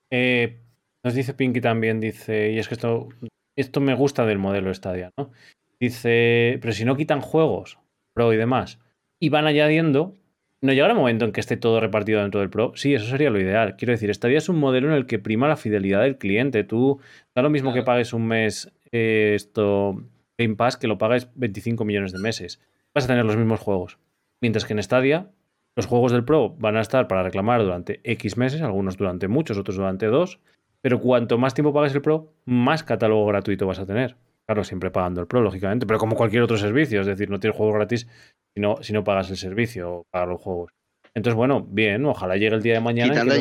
[0.10, 0.62] Eh,
[1.04, 3.10] nos dice Pinky también, dice, y es que esto,
[3.56, 5.32] esto me gusta del modelo Stadia, ¿no?
[5.80, 7.80] Dice, pero si no quitan juegos,
[8.14, 8.80] Pro y demás,
[9.20, 10.16] y van añadiendo,
[10.62, 12.74] ¿no llegará un momento en que esté todo repartido dentro del Pro?
[12.76, 13.76] Sí, eso sería lo ideal.
[13.78, 16.64] Quiero decir, Stadia es un modelo en el que prima la fidelidad del cliente.
[16.64, 17.00] Tú,
[17.34, 20.04] da lo mismo que pagues un mes eh, esto
[20.42, 22.62] Game Pass que lo pagues 25 millones de meses.
[22.94, 24.00] Vas a tener los mismos juegos.
[24.42, 25.32] Mientras que en Stadia,
[25.76, 29.58] los juegos del Pro van a estar para reclamar durante X meses, algunos durante muchos,
[29.58, 30.40] otros durante dos,
[30.82, 34.18] pero cuanto más tiempo pagues el Pro, más catálogo gratuito vas a tener.
[34.46, 37.56] Claro, siempre pagando el Pro, lógicamente, pero como cualquier otro servicio, es decir, no tienes
[37.56, 38.08] juegos gratis
[38.54, 40.74] si no, si no pagas el servicio o pagas los juegos.
[41.14, 43.12] Entonces, bueno, bien, ojalá llegue el día de mañana.
[43.12, 43.36] Quitando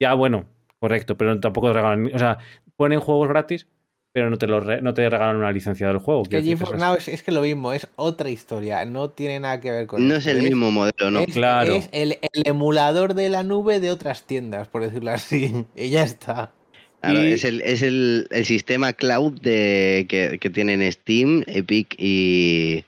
[0.00, 0.46] Ya, bueno,
[0.78, 2.10] correcto, pero tampoco regalan.
[2.14, 2.38] O sea,
[2.76, 3.68] ponen juegos gratis,
[4.12, 6.24] pero no te, lo no te regalan una licencia del juego.
[6.24, 9.86] Que GeForce Now es, que lo mismo, es otra historia, no tiene nada que ver
[9.86, 11.24] con No es el mismo modelo, ¿no?
[11.26, 11.74] claro.
[11.74, 16.52] Es el, emulador de la nube de otras tiendas, por decirlo así, y ya está.
[17.00, 22.84] Claro, es, el, es el, sistema cloud de, que, que, tienen Steam, Epic y,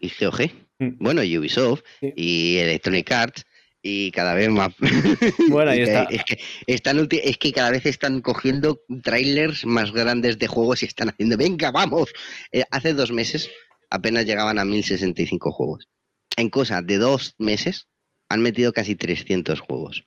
[0.00, 0.50] y GOG.
[0.80, 0.88] Mm.
[0.98, 3.46] Bueno, Ubisoft y Electronic Arts
[3.86, 4.74] y cada vez más.
[5.50, 6.04] Bueno, ahí está.
[6.04, 10.86] Es que, están, es que cada vez están cogiendo trailers más grandes de juegos y
[10.86, 12.10] están haciendo, venga, vamos.
[12.50, 13.50] Eh, hace dos meses
[13.90, 15.88] apenas llegaban a 1065 juegos.
[16.36, 17.86] En cosa de dos meses
[18.30, 20.04] han metido casi 300 juegos,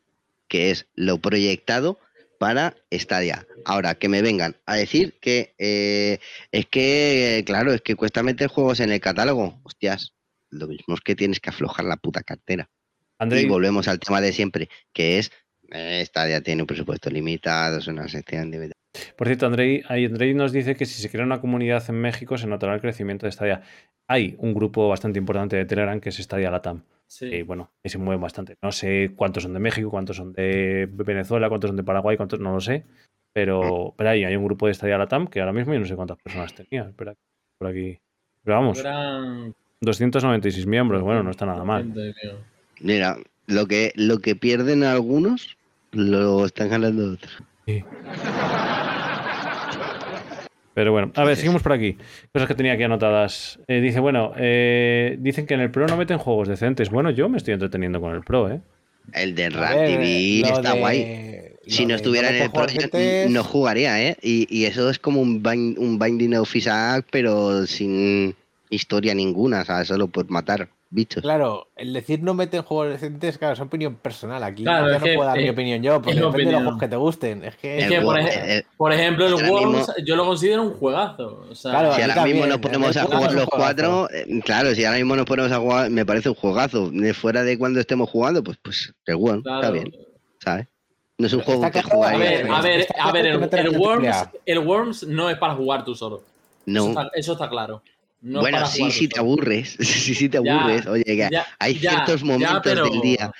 [0.48, 2.00] que es lo proyectado
[2.40, 3.48] para Stadia.
[3.64, 6.18] Ahora, que me vengan a decir que eh,
[6.52, 9.62] es que, claro, es que cuesta meter juegos en el catálogo.
[9.64, 10.16] Hostias,
[10.50, 12.70] lo mismo es que tienes que aflojar la puta cartera.
[13.20, 15.32] Y volvemos al tema de siempre, que es,
[15.72, 18.72] eh, esta ya tiene un presupuesto limitado, es una sección de...
[19.16, 22.48] Por cierto, Andrei, Andrei nos dice que si se crea una comunidad en México se
[22.48, 23.62] notará el crecimiento de Stadia.
[24.08, 26.84] Hay un grupo bastante importante de Telegram que es Stadia Latam.
[27.08, 27.26] Sí.
[27.26, 28.58] Y bueno, se mueve bastante.
[28.62, 32.40] No sé cuántos son de México, cuántos son de Venezuela, cuántos son de Paraguay, cuántos
[32.40, 32.86] no lo sé.
[33.34, 33.98] Pero, mm.
[33.98, 36.18] pero ahí hay un grupo de Stadia Latam que ahora mismo yo no sé cuántas
[36.18, 36.84] personas tenía.
[36.90, 37.14] Espera,
[37.58, 38.00] por aquí.
[38.44, 38.84] Pero vamos.
[39.82, 41.94] 296 miembros, bueno, no está nada mal.
[42.80, 43.18] Mira,
[43.48, 45.58] lo que, lo que pierden algunos,
[45.92, 47.44] lo están ganando otros.
[50.74, 51.98] Pero bueno, a ver, seguimos por aquí.
[52.32, 53.60] Cosas que tenía aquí anotadas.
[53.68, 56.92] Eh, dice, bueno, eh, dicen que en el Pro no meten juegos decentes.
[56.92, 58.62] Bueno, yo me estoy entreteniendo con el Pro, ¿eh?
[59.14, 61.56] El de Rat TV está guay.
[61.66, 62.68] Si no estuviera en el Pro,
[63.30, 64.18] no jugaría, ¿eh?
[64.22, 65.42] Y, eso es como un,
[65.78, 68.36] un Binding of Isaac, pero sin
[68.70, 71.22] historia ninguna, o sea, solo por matar bichos.
[71.22, 74.44] Claro, el decir no meten juegos decentes, claro, es opinión personal.
[74.44, 76.96] Aquí ya no puedo dar mi opinión yo, porque depende de los juegos que te
[76.96, 77.44] gusten.
[77.44, 78.02] Es que,
[78.78, 81.46] por, ejemplo, el Worms yo lo considero un juegazo.
[81.50, 84.86] O sea, claro, si ahora mismo nos ponemos a jugar los cuatro, eh, claro, si
[84.86, 86.92] ahora mismo nos ponemos a jugar, me parece un juegazo.
[87.14, 89.94] Fuera de cuando estemos jugando, pues, pues el bueno, está bien.
[90.40, 90.68] ¿Sabes?
[91.18, 92.18] No es un juego que jugaría.
[92.18, 96.24] A ver, a ver, el, Worms, el Worms no es para jugar tú solo.
[96.66, 96.94] No.
[97.14, 97.82] eso está claro
[98.34, 99.78] bueno, sí, sí te aburres.
[99.80, 100.86] sí, sí te aburres.
[100.86, 103.32] Oye, hay ciertos momentos del día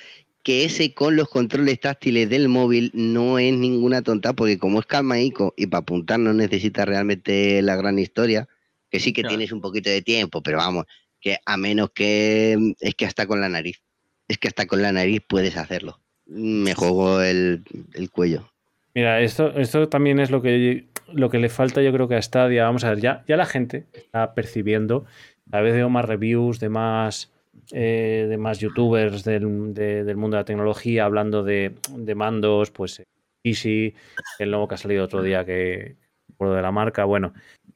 [0.42, 4.86] que ese con los controles táctiles del móvil no es ninguna tonta, porque como es
[4.86, 8.48] calmaico y para apuntar no necesitas realmente la gran historia,
[8.90, 10.86] que sí que tienes un poquito de tiempo, pero vamos,
[11.20, 13.82] que a menos que es que hasta con la nariz,
[14.26, 16.00] es que hasta con la nariz puedes hacerlo.
[16.24, 18.50] Me juego el, el cuello.
[18.94, 22.22] Mira, esto, esto también es lo que lo que le falta yo creo que a
[22.22, 25.04] Stadia, vamos a ver, ya, la gente está percibiendo
[25.50, 27.32] Cada vez veo más reviews de más,
[27.72, 31.74] eh, de más youtubers del, mundo de la tecnología hablando de,
[32.14, 33.02] mandos, pues
[33.42, 33.94] Easy,
[34.38, 35.96] el nuevo que ha salido otro día que
[36.36, 37.32] por de la marca, bueno.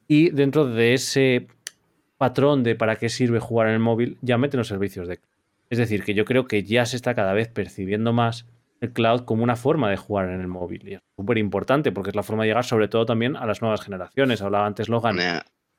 [0.07, 1.47] Y dentro de ese
[2.19, 5.19] patrón de para qué sirve jugar en el móvil, ya meten los servicios de
[5.71, 8.47] Es decir, que yo creo que ya se está cada vez percibiendo más
[8.83, 10.89] el cloud como una forma de jugar en el móvil.
[10.89, 13.63] Y es súper importante porque es la forma de llegar sobre todo también a las
[13.63, 14.43] nuevas generaciones.
[14.43, 15.17] Hablaba antes Logan.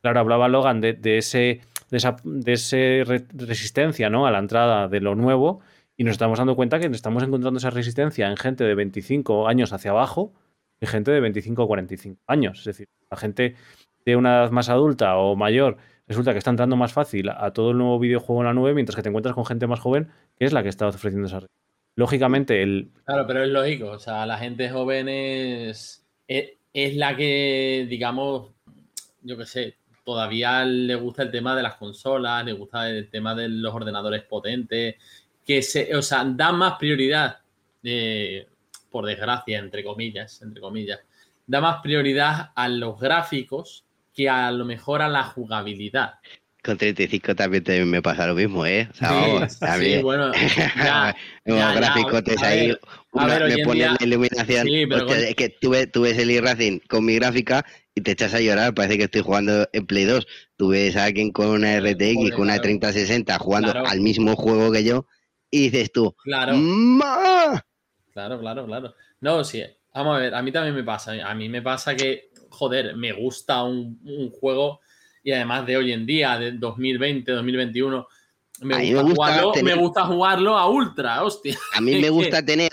[0.01, 4.26] Claro, hablaba Logan de, ese de esa, de resistencia ¿no?
[4.26, 5.60] a la entrada de lo nuevo
[5.97, 9.74] y nos estamos dando cuenta que estamos encontrando esa resistencia en gente de 25 años
[9.74, 10.34] hacia abajo
[10.80, 12.60] y gente de 25 o 45 años.
[12.60, 13.56] Es decir, la gente
[14.06, 15.76] de una edad más adulta o mayor
[16.08, 18.95] resulta que está entrando más fácil a todo el nuevo videojuego en la nube, mientras
[18.95, 21.49] que te encuentras con gente más joven que es la que está ofreciendo esa red.
[21.96, 22.91] Lógicamente, el.
[23.06, 23.91] Claro, pero es lógico.
[23.91, 28.52] O sea, la gente joven es, es, la que, digamos,
[29.22, 33.36] yo qué sé, todavía le gusta el tema de las consolas, le gusta el tema
[33.36, 34.96] de los ordenadores potentes,
[35.46, 37.39] que se, o sea, da más prioridad,
[37.84, 38.48] eh,
[38.89, 41.00] por desgracia, entre comillas, entre comillas,
[41.46, 46.16] da más prioridad a los gráficos que a lo mejor a la jugabilidad.
[46.64, 48.88] Con 35 también, me pasa lo mismo, ¿eh?
[48.89, 50.32] O sea, vamos, sí, bueno,
[50.78, 52.74] ya, ya, gráficos ahí,
[53.14, 54.68] me ponen la iluminación.
[54.70, 58.39] es que tú ves, tú ves el e-Racing con mi gráfica y te echas a
[58.39, 60.26] llorar, parece que estoy jugando en Play 2.
[60.55, 64.86] Tú ves a alguien con una RTX, con una 3060 jugando al mismo juego que
[64.86, 65.05] yo
[65.51, 66.53] y dices tú, claro.
[68.14, 68.95] Claro, claro, claro.
[69.20, 71.14] No, sí, vamos a ver, a mí también me pasa.
[71.26, 73.99] A mí me pasa que joder, me gusta un,
[74.39, 74.80] juego
[75.24, 78.07] y además de hoy en día, de 2020, 2021,
[78.61, 78.93] me,
[79.74, 81.57] gusta, jugarlo, a ultra, hostia.
[81.74, 82.71] A mí me gusta tener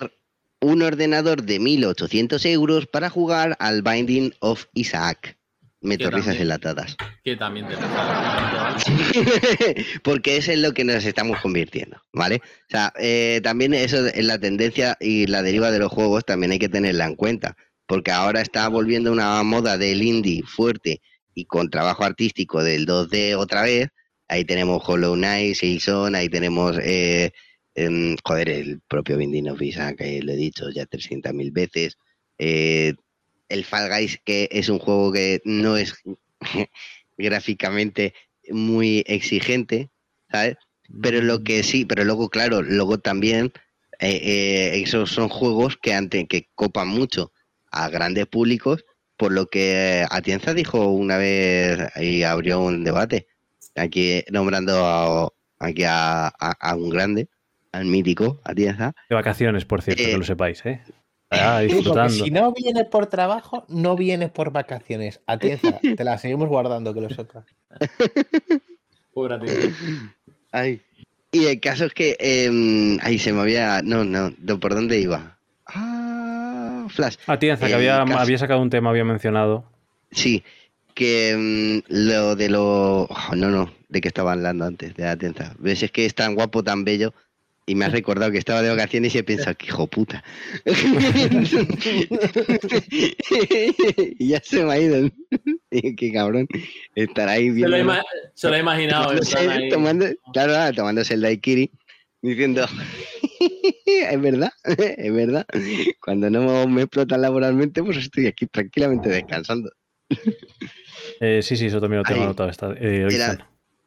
[0.60, 5.38] un ordenador de 1800 euros para jugar al Binding of Isaac.
[5.82, 6.94] Metorrisas enlatadas.
[7.24, 7.74] Que también te
[10.02, 12.42] Porque eso es lo que nos estamos convirtiendo, ¿vale?
[12.44, 16.52] O sea, eh, también eso es la tendencia y la deriva de los juegos también
[16.52, 17.56] hay que tenerla en cuenta
[17.90, 21.02] porque ahora está volviendo una moda del indie fuerte
[21.34, 23.88] y con trabajo artístico del 2D otra vez.
[24.28, 27.32] Ahí tenemos Hollow Knight, Silson, ahí tenemos, eh,
[27.74, 31.98] em, joder, el propio Binding of Isaac, que lo he dicho ya 300.000 veces.
[32.38, 32.94] Eh,
[33.48, 35.94] el Fall Guys, que es un juego que no es
[37.18, 38.14] gráficamente
[38.50, 39.90] muy exigente,
[40.30, 40.56] ¿sabes?
[41.02, 43.52] Pero lo que sí, pero luego, claro, luego también
[44.00, 47.32] eh, esos son juegos que, antes, que copan mucho
[47.70, 48.84] a grandes públicos,
[49.20, 53.26] por lo que Atienza dijo una vez y abrió un debate,
[53.76, 56.32] aquí nombrando a, aquí a,
[56.74, 57.28] un grande,
[57.70, 58.94] al mítico Atienza.
[59.10, 60.80] De vacaciones, por cierto, que lo eh, sepáis, ¿eh?
[62.08, 65.20] si no vienes por trabajo, no vienes por vacaciones.
[65.26, 67.44] Atienza, te la seguimos guardando, que lo sepas.
[69.12, 69.36] Pobre
[70.50, 70.80] Ay.
[71.30, 73.82] Y el caso es que eh, ahí se me había.
[73.82, 75.38] No, no, ¿por dónde iba?
[77.00, 77.16] Flash.
[77.26, 79.64] Atienza, que había, había, sacado un tema, había mencionado.
[80.10, 80.44] Sí,
[80.94, 83.04] que mm, lo de lo.
[83.04, 85.54] Oh, no, no, de que estaba hablando antes, de Atienza.
[85.58, 87.14] Ves, es que es tan guapo, tan bello.
[87.66, 90.24] Y me has recordado que estaba de vacaciones y he pensado, que hijo puta.
[94.18, 95.08] y ya se me ha ido.
[95.70, 96.48] Qué cabrón.
[96.96, 97.76] Estar ahí viendo.
[98.34, 99.14] Se lo, he imaginado.
[99.70, 101.70] Tomando, claro, tomándose el daiquiri
[102.22, 102.64] diciendo,
[103.86, 105.46] es verdad, es verdad.
[106.00, 109.70] Cuando no me explotan laboralmente, pues estoy aquí tranquilamente descansando.
[111.18, 112.50] Eh, sí, sí, eso también lo tengo anotado.
[112.78, 113.08] Eh,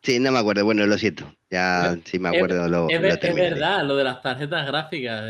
[0.02, 1.32] sí, no me acuerdo, bueno, lo siento.
[1.50, 2.68] Ya sí me acuerdo.
[2.68, 5.24] lo, es, verdad, lo de las tarjetas gráficas.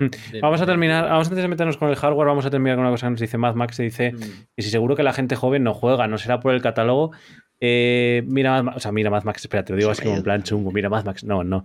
[0.00, 0.40] Mm.
[0.40, 2.92] vamos a terminar, vamos antes de meternos con el hardware, vamos a terminar con una
[2.92, 4.20] cosa que nos dice Mad Max, se dice mm.
[4.56, 7.12] que si seguro que la gente joven no juega, no será por el catálogo.
[7.60, 10.42] Eh, mira, o sea, mira Mad Max, espérate, te lo digo así como en plan
[10.42, 11.64] chungo, mira Mad Max, no, no.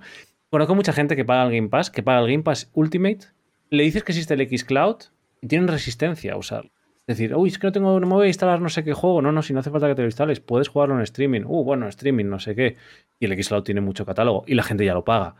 [0.49, 3.19] Conozco mucha gente que paga el Game Pass, que paga el Game Pass Ultimate,
[3.69, 4.95] le dices que existe el X Cloud
[5.41, 6.71] y tienen resistencia a usarlo.
[7.05, 8.93] Es decir, uy, es que no tengo, no me voy a instalar no sé qué
[8.93, 9.21] juego.
[9.21, 11.41] No, no, si no hace falta que te lo instales, puedes jugarlo en streaming.
[11.45, 12.77] Uh, bueno, streaming, no sé qué.
[13.19, 15.35] Y el Xcloud tiene mucho catálogo y la gente ya lo paga.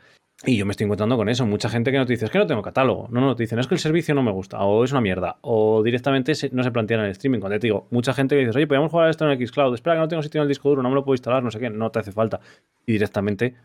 [0.46, 1.46] Y yo me estoy encontrando con eso.
[1.46, 3.08] Mucha gente que no te dice, es que no tengo catálogo.
[3.10, 5.38] No, no, te dicen, es que el servicio no me gusta, o es una mierda,
[5.42, 7.40] o directamente no se plantea en el streaming.
[7.40, 9.96] Cuando te digo, mucha gente que dices, oye, podemos jugar esto en el Xcloud, espera
[9.96, 11.60] que no tengo sitio en el disco duro, no me lo puedo instalar, no sé
[11.60, 12.40] qué, no te hace falta.
[12.86, 13.56] Y directamente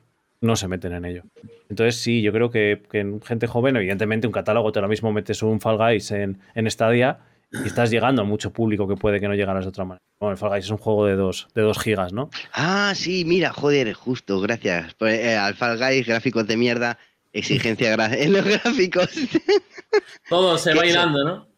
[0.43, 1.23] no se meten en ello.
[1.71, 5.43] Entonces, sí, yo creo que, en gente joven, evidentemente, un catálogo, te lo mismo metes
[5.43, 7.21] un Fall Guys en, en Stadia
[7.53, 10.03] y estás llegando a mucho público que puede que no llegaras de otra manera.
[10.19, 12.29] Bueno, el Fall Guys es un juego de dos, de dos gigas, ¿no?
[12.53, 14.95] Ah, sí, mira, joder, justo, gracias.
[14.95, 16.99] Pues, eh, al Fall Guys, gráficos de mierda,
[17.33, 19.09] exigencia en los gráficos.
[20.29, 21.49] Todo se va hilando, ¿no?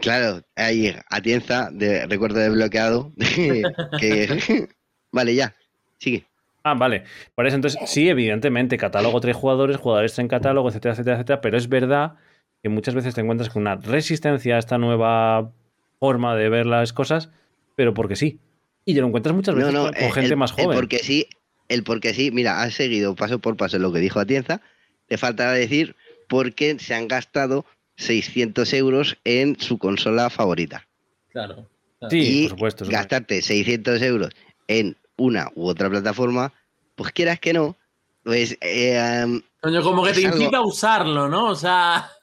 [0.00, 3.12] Claro, ahí, atienza, de recuerdo desbloqueado.
[4.00, 4.68] que...
[5.12, 5.54] vale, ya,
[5.98, 6.24] sigue.
[6.62, 7.04] Ah, vale.
[7.34, 11.56] Por eso, entonces, sí, evidentemente, catálogo tres jugadores, jugadores en catálogo, etcétera, etcétera, etcétera, pero
[11.56, 12.14] es verdad
[12.62, 15.52] que muchas veces te encuentras con una resistencia a esta nueva
[16.00, 17.30] forma de ver las cosas,
[17.76, 18.38] pero porque sí.
[18.84, 20.70] Y te lo encuentras muchas veces con, eh, gente más joven.
[20.70, 21.28] El porque sí,
[21.68, 24.60] el porque sí, mira, has seguido paso por paso lo que dijo Atienza,
[25.06, 25.94] te falta decir
[26.28, 27.64] por qué se han gastado
[27.96, 30.86] 600 euros en su consola favorita.
[31.30, 31.68] Claro.
[32.10, 32.84] Sí, y por supuesto.
[32.88, 34.30] gastarte 600 euros
[34.68, 36.52] en una u otra plataforma,
[36.94, 37.76] pues quieras que no,
[38.24, 38.56] pues...
[38.62, 41.46] Eh, Coño, como que te algo- incita a usarlo, ¿no?
[41.48, 42.10] O sea,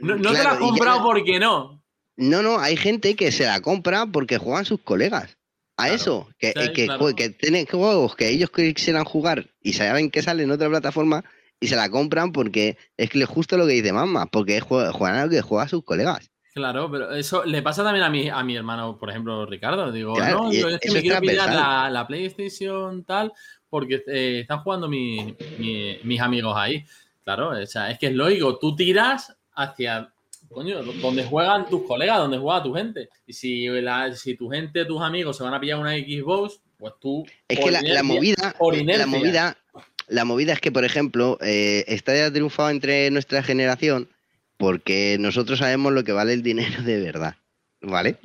[0.00, 1.82] no, no te Claro, has comprado ya- porque no.
[2.16, 5.38] No, no, hay gente que se la compra porque juegan sus colegas.
[5.78, 5.94] A Claro.
[5.94, 7.06] eso, que, Sí, que, claro.
[7.16, 11.24] que tienen juegos que ellos quisieran jugar y saben que salen en otra plataforma
[11.60, 14.92] y se la compran porque es que es justo lo que dice mamá, porque jue-
[14.92, 16.30] juegan a lo que juegan sus colegas.
[16.54, 19.90] Claro, pero eso le pasa también a mi, a mi hermano, por ejemplo, Ricardo.
[19.90, 23.32] Digo, Claro, no, yo es que me quiero pillar la, la PlayStation tal,
[23.70, 26.84] porque eh, están jugando mi- mi- mis amigos ahí.
[27.24, 30.12] Claro, o sea, es que es lógico, tú tiras hacia,
[30.50, 33.08] coño, donde juegan tus colegas, donde juega tu gente.
[33.26, 36.92] Y si, la- si tu gente, tus amigos se van a pillar una Xbox, pues
[37.00, 37.24] tú...
[37.48, 38.54] Es que la, la movida,
[38.98, 39.56] la movida,
[40.08, 44.10] la movida es que, por ejemplo, eh, Stadia ha triunfado entre nuestra generación
[44.62, 47.34] porque nosotros sabemos lo que vale el dinero de verdad,
[47.80, 48.18] ¿vale?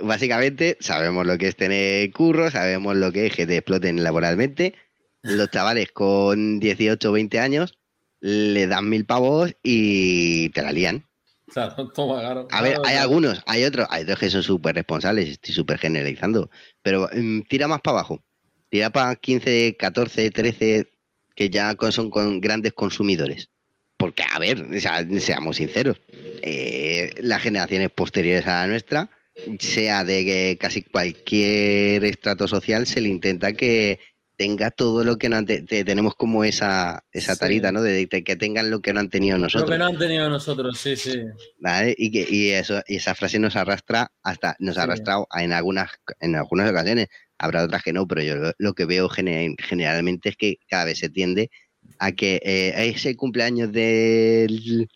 [0.00, 4.74] Básicamente sabemos lo que es tener curro, sabemos lo que es que te exploten laboralmente.
[5.22, 7.78] Los chavales con 18 o 20 años
[8.18, 11.06] le dan mil pavos y te la lían.
[11.46, 12.48] Claro, toma, claro.
[12.50, 13.00] A ver, hay claro.
[13.00, 16.50] algunos, hay otros, hay otros que son súper responsables, estoy súper generalizando,
[16.82, 18.20] pero mm, tira más para abajo,
[18.68, 20.90] tira para 15, 14, 13,
[21.36, 23.48] que ya son con grandes consumidores.
[23.98, 26.00] Porque, a ver, o sea, seamos sinceros,
[26.42, 29.10] eh, las generaciones posteriores a la nuestra,
[29.58, 33.98] sea de que casi cualquier estrato social, se le intenta que
[34.36, 37.40] tenga todo lo que no han te- te- tenemos como esa, esa Sí.
[37.40, 37.82] tarita, ¿no?
[37.82, 39.68] De, de que tengan lo que no han tenido Lo nosotros.
[39.70, 41.20] que no han tenido nosotros, sí, sí.
[41.58, 41.92] ¿vale?
[41.98, 45.90] Y, que, y, eso, y esa frase nos arrastra hasta, nos ha arrastrado en algunas,
[46.20, 47.08] en algunas ocasiones.
[47.36, 50.84] Habrá otras que no, pero yo lo, lo que veo gene- generalmente es que cada
[50.84, 51.50] vez se tiende
[51.98, 54.88] a que eh, ese cumpleaños del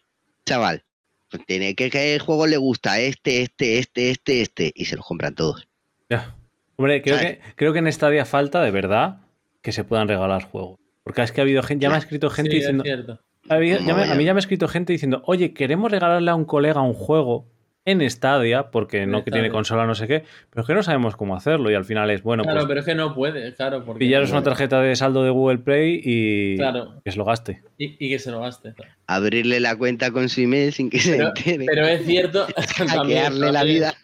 [0.46, 0.84] chaval,
[1.30, 4.96] pues tiene que que el juego le gusta este, este, este, este, este, y se
[4.96, 5.66] los compran todos.
[6.10, 6.34] Ya.
[6.76, 7.38] Hombre, creo ¿Sabes?
[7.38, 9.18] que, creo que en esta día falta de verdad
[9.62, 10.78] que se puedan regalar juegos.
[11.04, 12.82] Porque es que ha habido gente, ya me ha escrito gente Sí, diciendo.
[12.84, 13.20] es cierto.
[13.48, 16.30] ha habido- ya me- a mí ya me ha escrito gente diciendo, oye, queremos regalarle
[16.30, 17.46] a un colega un juego
[17.84, 21.16] en Stadia, porque no que tiene consola, no sé qué, pero es que no sabemos
[21.16, 21.70] cómo hacerlo.
[21.70, 23.84] Y al final es, bueno, Claro, pues pero es que no puede, claro.
[23.84, 27.00] Porque pillaros no una tarjeta de saldo de Google Play y Claro.
[27.04, 27.62] que se lo gaste.
[27.78, 28.74] Y, y que se lo gaste.
[29.06, 31.66] Abrirle la cuenta con su email sin que se entere.
[31.66, 32.46] pero es cierto.
[32.88, 33.94] hackearle la vida.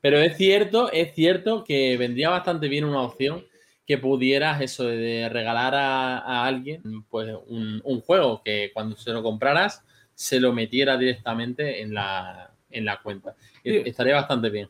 [0.00, 3.44] Pero es cierto, es cierto que vendría bastante bien una opción
[3.86, 9.10] que pudieras eso de regalar a, a alguien pues un, un juego que cuando se
[9.10, 9.84] lo compraras
[10.14, 13.34] se lo metiera directamente en la, en la cuenta.
[13.64, 13.82] Sí.
[13.84, 14.68] Estaría bastante bien.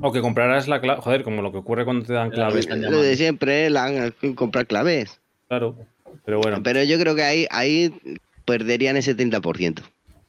[0.00, 2.68] O que compraras la clave, joder, como lo que ocurre cuando te dan claves.
[2.68, 5.20] Lo de siempre, la, comprar claves.
[5.48, 5.76] Claro.
[6.24, 7.92] Pero bueno, Pero yo creo que ahí, ahí
[8.44, 9.82] perderían ese 30%.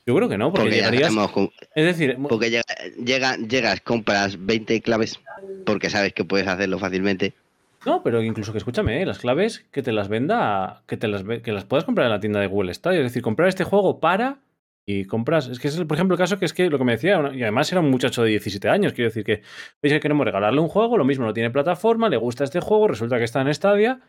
[0.06, 1.30] yo creo que no, porque, Porque, ya llegarías.
[1.32, 2.64] cómo- Es decir, porque llega,
[3.04, 5.20] llega- llegas, compras 20 claves
[5.66, 7.34] porque sabes que puedes hacerlo fácilmente.
[7.86, 9.06] No, pero incluso que escúchame, ¿eh?
[9.06, 12.20] las claves que te las venda, que te las que las puedas comprar en la
[12.20, 13.00] tienda de Google Stadia.
[13.00, 14.38] Es decir, comprar este juego para
[14.88, 15.48] y compras.
[15.48, 17.20] Es que es, el- por ejemplo, el caso que es que lo que me decía,
[17.34, 19.42] y además era un muchacho de 17 años, quiero decir que
[19.82, 22.88] veis que queremos regalarle un juego, lo mismo no tiene plataforma, le gusta este juego,
[22.88, 24.00] resulta que está en Stadia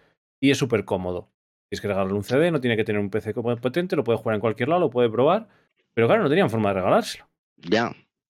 [0.41, 1.29] y es súper cómodo.
[1.71, 4.35] Tienes que regalarle un CD, no tiene que tener un PC potente, lo puede jugar
[4.37, 5.49] en cualquier lado, lo puede probar,
[5.95, 7.27] pero claro, no tenían forma de regalárselo.
[7.57, 7.93] Ya.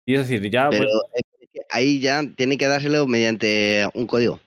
[0.06, 0.70] Y es decir, ya.
[0.70, 4.40] Pero pues, ahí ya tiene que dárselo mediante un código.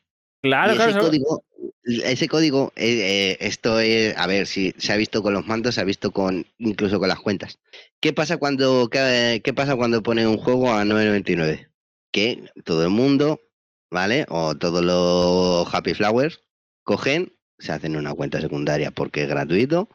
[0.42, 0.90] claro, y claro.
[0.90, 1.44] ese eso- código,
[1.84, 5.74] ese código, eh, eh, esto es, a ver, si se ha visto con los mandos,
[5.74, 7.58] se ha visto con incluso con las cuentas.
[8.00, 11.70] ¿Qué pasa cuando, qué, pasa cuando pone un juego a 9.99?
[12.12, 13.40] Que todo el mundo,
[13.90, 14.26] ¿vale?
[14.28, 16.42] O todos los Happy Flowers
[16.84, 19.88] cogen, se hacen una cuenta secundaria porque es gratuito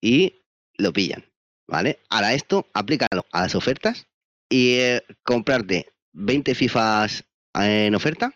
[0.00, 0.44] y
[0.76, 1.24] lo pillan,
[1.68, 2.00] ¿vale?
[2.08, 4.06] Ahora esto, aplícalo a las ofertas
[4.48, 7.24] y eh, comprarte 20 FIFAs
[7.54, 8.34] en oferta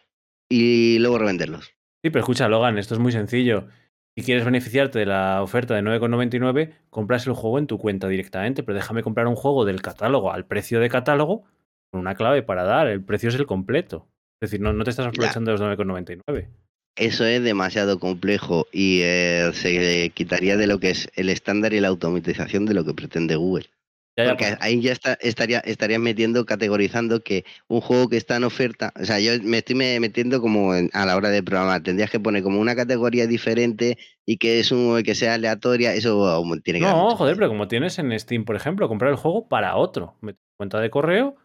[0.49, 1.76] y luego revenderlos.
[2.07, 3.67] Sí, pero escucha, Logan, esto es muy sencillo.
[4.17, 8.63] Si quieres beneficiarte de la oferta de 9,99, compras el juego en tu cuenta directamente,
[8.63, 11.43] pero déjame comprar un juego del catálogo al precio de catálogo
[11.91, 12.87] con una clave para dar.
[12.87, 14.07] El precio es el completo.
[14.41, 16.47] Es decir, no, no te estás aprovechando de los 9,99.
[16.95, 21.81] Eso es demasiado complejo y eh, se quitaría de lo que es el estándar y
[21.81, 23.67] la automatización de lo que pretende Google.
[24.17, 28.95] Porque ahí ya está, estaría, estarías metiendo, categorizando que un juego que está en oferta,
[28.99, 32.43] o sea, yo me estoy metiendo como a la hora de programar, tendrías que poner
[32.43, 37.15] como una categoría diferente y que es un que sea aleatoria, eso tiene que No,
[37.15, 40.17] joder, pero como tienes en Steam, por ejemplo, comprar el juego para otro,
[40.57, 41.37] cuenta de correo,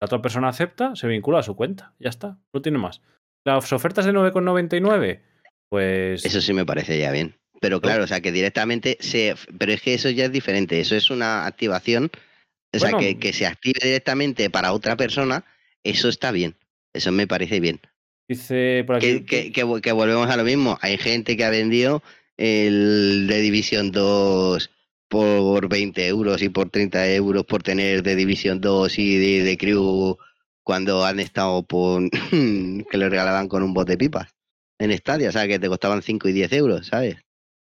[0.00, 3.02] la otra persona acepta, se vincula a su cuenta, ya está, no tiene más.
[3.44, 5.20] Las ofertas de 9,99,
[5.68, 6.24] pues...
[6.24, 7.39] Eso sí me parece ya bien.
[7.60, 9.36] Pero claro, o sea, que directamente se...
[9.58, 12.10] Pero es que eso ya es diferente, eso es una activación,
[12.72, 15.44] o sea, que, se active directamente para otra persona,
[15.84, 16.56] eso está bien,
[16.94, 17.80] eso me parece bien.
[18.28, 19.24] Dice por aquí...
[19.24, 22.02] Que, que, volvemos a lo mismo, hay gente que ha vendido
[22.38, 24.70] el de División 2
[25.08, 29.58] por 20 euros y por 30 euros por tener de División 2 y de, de
[29.58, 30.16] Crew
[30.62, 34.34] cuando han estado por que le regalaban con un bote de pipas
[34.78, 37.16] en Stadia, o sea, que te costaban 5 y 10 euros, ¿sabes?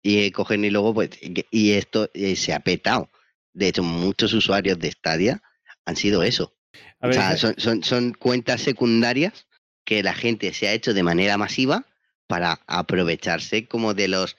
[0.02, 1.10] Y cogen y luego, pues,
[1.50, 3.10] y esto eh, se ha petado.
[3.52, 5.42] De hecho, muchos usuarios de Stadia
[5.84, 6.54] han sido eso.
[7.00, 9.46] o sea, son, son, cuentas secundarias
[9.84, 11.86] que la gente se ha hecho de manera masiva
[12.26, 14.36] para aprovecharse como de los,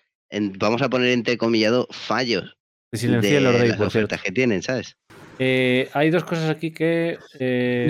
[0.57, 2.57] vamos a poner entre comillado, fallos
[2.91, 4.97] de, de las ofertas que tienen, ¿sabes?
[5.39, 7.17] Eh, hay dos cosas aquí que.
[7.39, 7.87] Eh,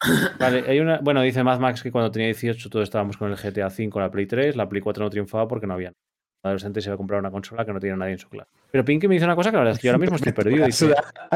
[0.38, 0.98] vale, hay una.
[0.98, 4.10] Bueno, dice Mad Max que cuando tenía 18 todos estábamos con el GTA V, la
[4.10, 5.92] Play 3, la Play 4 no triunfaba porque no había
[6.42, 8.50] adolescente se va a comprar una consola que no tiene nadie en su clase.
[8.70, 10.32] Pero Pinky me dice una cosa que la verdad es que yo ahora mismo estoy
[10.32, 10.66] perdido.
[10.66, 10.94] Dice...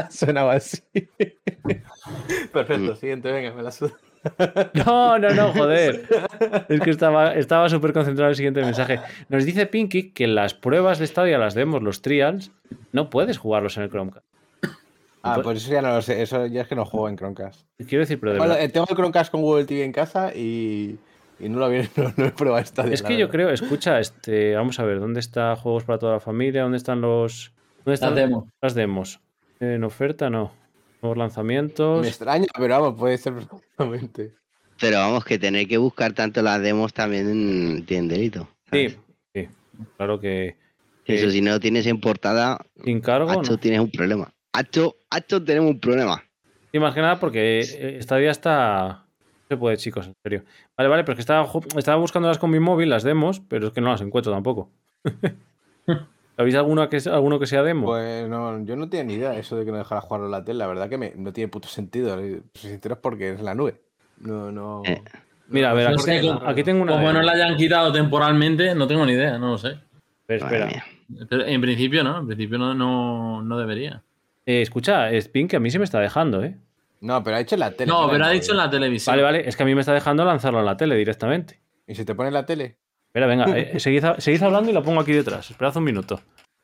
[0.09, 0.81] Sonaba así.
[2.53, 3.93] Perfecto, siguiente, venga, me la suda.
[4.73, 6.05] No, no, no, joder.
[6.67, 8.99] Es que estaba, estaba súper concentrado en el siguiente mensaje.
[9.29, 12.51] Nos dice Pinky que las pruebas de Stadia, las demos, los trials,
[12.91, 14.25] no puedes jugarlos en el Chromecast.
[15.23, 16.21] Ah, pues eso ya no lo sé.
[16.21, 17.61] Eso ya es que no juego en Chromecast.
[17.77, 20.97] Quiero decir, pero de bueno, Tengo el Chromecast con Google TV en casa y,
[21.39, 22.87] y no lo había, no, he probado esta.
[22.87, 26.19] Es que yo creo, escucha, este, vamos a ver, ¿dónde está juegos para toda la
[26.19, 26.63] familia?
[26.63, 27.53] ¿Dónde están los.
[27.85, 28.45] ¿Dónde están las demos?
[28.61, 29.19] Las demos.
[29.59, 30.53] En oferta no.
[31.01, 32.01] Nuevos lanzamientos.
[32.01, 34.33] Me extraña, pero vamos, puede ser perfectamente.
[34.79, 38.47] Pero vamos, que tener que buscar tanto las demos también tiene delito.
[38.71, 38.95] Sí,
[39.33, 39.47] sí.
[39.97, 40.55] Claro que.
[41.05, 43.57] Eso, si no lo tienes en portada, sin cargo, no.
[43.57, 44.33] tienes un problema.
[44.51, 44.97] Hacho,
[45.45, 46.23] tenemos un problema.
[46.73, 47.59] Y más que nada porque
[47.97, 49.05] esta día está.
[49.17, 50.43] No se puede, chicos, en serio.
[50.77, 53.73] Vale, vale, pero es que estaba, estaba buscándolas con mi móvil, las demos, pero es
[53.73, 54.69] que no las encuentro tampoco.
[56.37, 57.87] ¿Habéis alguno que, alguno que sea demo?
[57.87, 60.45] Pues no, yo no tenía ni idea eso de que no dejara jugarlo en la
[60.45, 60.59] tele.
[60.59, 62.15] La verdad que me, no tiene puto sentido.
[62.53, 63.81] Si es porque es la nube.
[64.19, 64.83] No, no.
[64.85, 65.01] Eh.
[65.47, 66.91] Mira, a ver, aquí, tengo una.
[66.91, 69.79] Como no la hayan quitado temporalmente, no tengo ni idea, no lo sé.
[70.27, 70.83] Pero espera.
[71.29, 74.03] en principio no, en principio no, no, no debería.
[74.45, 76.55] Eh, escucha, Spin, que a mí se me está dejando, ¿eh?
[77.01, 77.91] No, pero ha dicho en la tele.
[77.91, 79.13] No, pero ha dicho en la televisión.
[79.13, 81.61] Vale, vale, es que a mí me está dejando lanzarlo en la tele directamente.
[81.85, 82.77] ¿Y si te pone en la tele?
[83.07, 83.79] Espera, venga, eh,
[84.19, 85.49] seguid, hablando y lo pongo aquí detrás.
[85.49, 86.21] Esperad un minuto.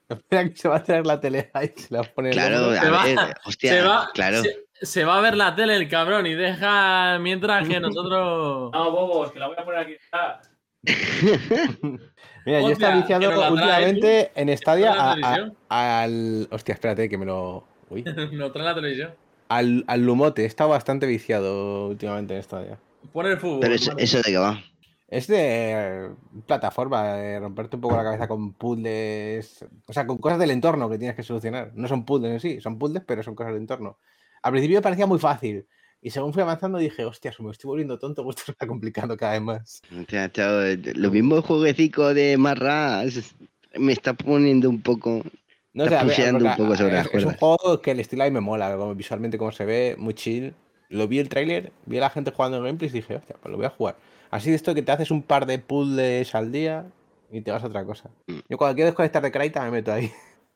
[0.09, 3.17] Espera que se va a traer la tele ahí, se la pone Claro, a ver,
[3.45, 4.41] hostia, se va, claro.
[4.81, 8.71] Se, va a ver la tele el cabrón y deja mientras que nosotros.
[8.73, 9.95] No, bobos, que la voy a poner aquí.
[12.45, 15.15] Mira, yo estaba viciado últimamente en Stadia
[15.69, 16.47] al.
[16.51, 17.65] Hostia, espérate que me lo.
[18.34, 19.15] no trae la televisión.
[19.58, 22.80] Al, al Lumote, he estado bastante viciado últimamente en esta ya.
[23.12, 23.60] Por el fútbol.
[23.62, 24.64] Pero eso, de qué va.
[25.08, 26.10] Es de
[26.47, 30.89] plataforma, de romperte un poco la cabeza con puzzles, o sea, con cosas del entorno
[30.89, 31.72] que tienes que solucionar.
[31.76, 33.99] No son puzzles en sí, son puzzles, pero son cosas del entorno.
[34.41, 35.68] Al principio me parecía muy fácil,
[36.04, 39.34] y según fui avanzando dije, hostia, me estoy volviendo tonto, esto se está complicando cada
[39.34, 39.82] vez más.
[40.95, 43.36] lo mismo jueguecito de Marras
[43.76, 45.24] me está poniendo un poco...
[45.74, 49.38] No un poco sobre es, es un juego que el estilo ahí me mola, visualmente
[49.39, 50.53] como se ve, muy chill.
[50.89, 53.51] Lo vi el tráiler, vi a la gente jugando en gameplay y dije, hostia, pues
[53.51, 53.95] lo voy a jugar.
[54.30, 56.86] Así de esto que te haces un par de puzzles al día
[57.32, 58.09] y te vas a otra cosa.
[58.28, 58.39] Mm.
[58.49, 60.11] Yo cuando quiero desconectar de Kraita me meto ahí.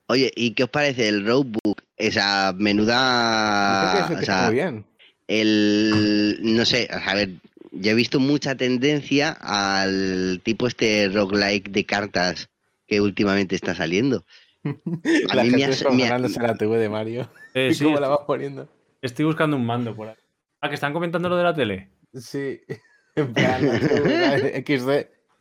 [0.08, 1.82] Oye, ¿y qué os parece el roadbook?
[1.98, 4.08] Esa menuda.
[4.16, 4.86] o sea, muy bien.
[5.28, 6.38] El.
[6.42, 7.32] No sé, a ver,
[7.72, 12.50] yo he visto mucha tendencia al tipo este roguelike de cartas
[12.88, 14.24] que últimamente está saliendo.
[15.30, 17.30] A la mí me ha, la TV de Mario.
[17.54, 18.70] Eh, sí, cómo la vas poniendo?
[19.02, 20.16] Estoy buscando un mando por ahí.
[20.62, 21.90] Ah, que están comentando lo de la tele.
[22.14, 22.62] Sí.
[23.16, 24.90] En plan, XD.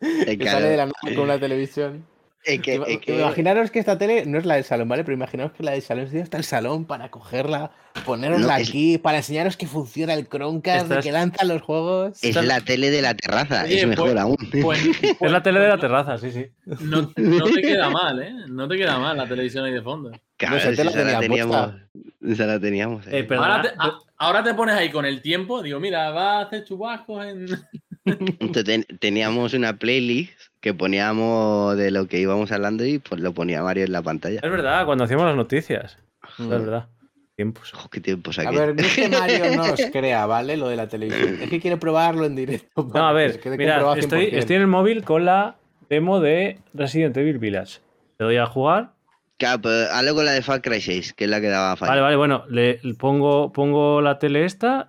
[0.01, 2.07] Que sale de la nada con una televisión.
[3.07, 5.03] Imaginaros que esta tele no es la del salón, ¿vale?
[5.03, 7.73] Pero imaginaros que la del salón está el salón para cogerla,
[8.05, 12.23] ponerosla aquí, para enseñaros que funciona el Chromecast, de que lanza los juegos.
[12.23, 14.37] Es la tele de la terraza, es mejor pues, aún.
[14.63, 14.81] Pues,
[15.21, 16.47] es la tele de la terraza, sí, sí.
[16.81, 18.33] No, te queda mal, ¿eh?
[18.49, 20.13] No te queda mal la televisión ahí de fondo.
[20.37, 21.75] Claro, esa, la teníamos,
[22.25, 23.07] esa la teníamos.
[23.09, 23.69] Eh, ahora, te,
[24.19, 27.47] ahora, te, pones ahí con el tiempo, digo, mira, va a hacer chubascos en.
[29.01, 33.85] teníamos una playlist que poníamos de lo que íbamos hablando y pues lo ponía Mario
[33.85, 34.41] en la pantalla.
[34.43, 35.97] Es verdad, cuando hacíamos las noticias.
[36.41, 36.89] Es verdad.
[37.37, 37.73] Tiempos.
[37.73, 38.57] Ojo, qué tiempos A aquí.
[38.57, 40.57] ver, no es que Mario no os crea, ¿vale?
[40.57, 41.39] Lo de la televisión.
[41.41, 42.91] Es que quiere probarlo en directo.
[42.93, 44.39] No, a ver, mira, estoy, 100%.
[44.39, 45.55] estoy en el móvil con la
[45.89, 47.79] demo de Resident Evil Village.
[48.19, 48.91] Le doy a jugar.
[49.39, 51.91] Claro, pero hazlo con la de Far Cry 6, que es la que daba fallo.
[51.91, 54.89] Vale, vale, bueno, le, le pongo, pongo la tele esta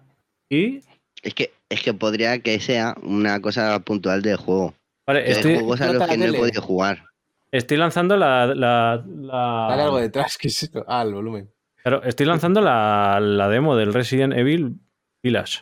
[0.50, 0.80] y.
[1.22, 4.74] Es que, es que podría que sea una cosa puntual del juego.
[5.08, 7.06] Vale, estoy, Hay juegos a los que no he podido jugar.
[7.52, 8.46] estoy lanzando la.
[8.48, 10.84] la, la- Dale algo detrás, que es esto?
[10.88, 11.50] Ah, el volumen.
[11.82, 14.76] claro, estoy lanzando la, la demo del Resident Evil
[15.24, 15.62] Village.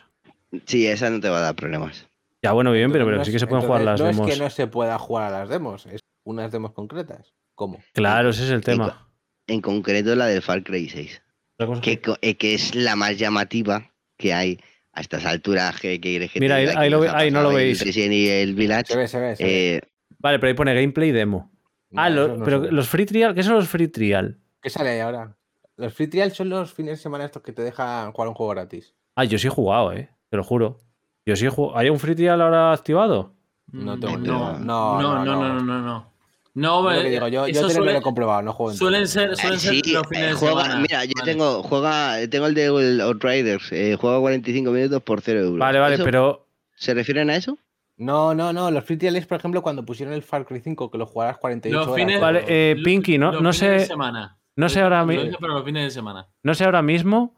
[0.66, 2.06] Sí, esa no te va a dar problemas.
[2.42, 4.16] Ya, bueno, bien, pero, pero No sí que se pueden jugar las demos.
[4.18, 7.32] No es que no se pueda jugar a las demos, es unas demos concretas.
[7.54, 7.78] ¿Cómo?
[7.92, 9.08] Claro, ese es el tema.
[9.46, 11.22] En concreto la del Far Cry 6.
[11.58, 14.60] Otra cosa Que, eh, que es la más llamativa que hay
[14.96, 15.78] a estas alturas.
[15.80, 17.84] Que, que quieres que te Mira, ahí- ahí lo ve- ahí no lo el veis.
[17.84, 18.92] Resident Evil Village.
[18.92, 19.36] Se ve, se ve.
[19.36, 19.74] Se ve.
[19.76, 19.80] Eh,
[20.18, 21.52] Vale, pero ahí pone gameplay demo.
[21.94, 24.38] Ah, lo- no pero los free trial, ¿qué son los free trial?
[24.60, 25.36] ¿Qué sale ahí ahora?
[25.76, 28.52] Los free trial son los fines de semana estos que te dejan jugar un juego
[28.52, 28.94] gratis.
[29.14, 30.10] Ah, yo sí he jugado, eh.
[30.30, 30.78] Te lo juro.
[31.24, 31.78] Yo sí he jugado.
[31.78, 33.34] ¿Hay un free trial ahora activado?
[33.72, 35.80] No tengo Mm, No, no, no, no, no.
[35.82, 36.12] no,
[36.56, 36.82] no, no.
[36.82, 38.52] No, Es lo eh, que digo, yo, yo eso te lo suele- he comprobado, no
[38.52, 40.80] juego en suelen ser, suelen eh, ser sí, los fines eh, de juega- semana.
[40.80, 41.32] Mira, yo Vale.
[41.32, 43.70] tengo, juega, tengo el de el Outriders.
[43.72, 45.58] Eh, juega 45 minutos por 0 euros.
[45.58, 46.46] Vale, vale, ¿Eso- pero.
[46.74, 47.56] ¿Se refieren a eso?
[47.98, 48.70] No, no, no.
[48.70, 51.78] Los free es, por ejemplo, cuando pusieron el Far Cry 5, que lo jugarás 48
[51.78, 51.96] Los horas.
[52.04, 53.86] fines- Vale, pero- eh, Los- Pinky, no, los no fines de sé.
[53.86, 54.38] semana.
[54.56, 56.26] No sé ahora Lo mi- dice, pero los fines de semana.
[56.42, 57.34] No sé ahora mismo,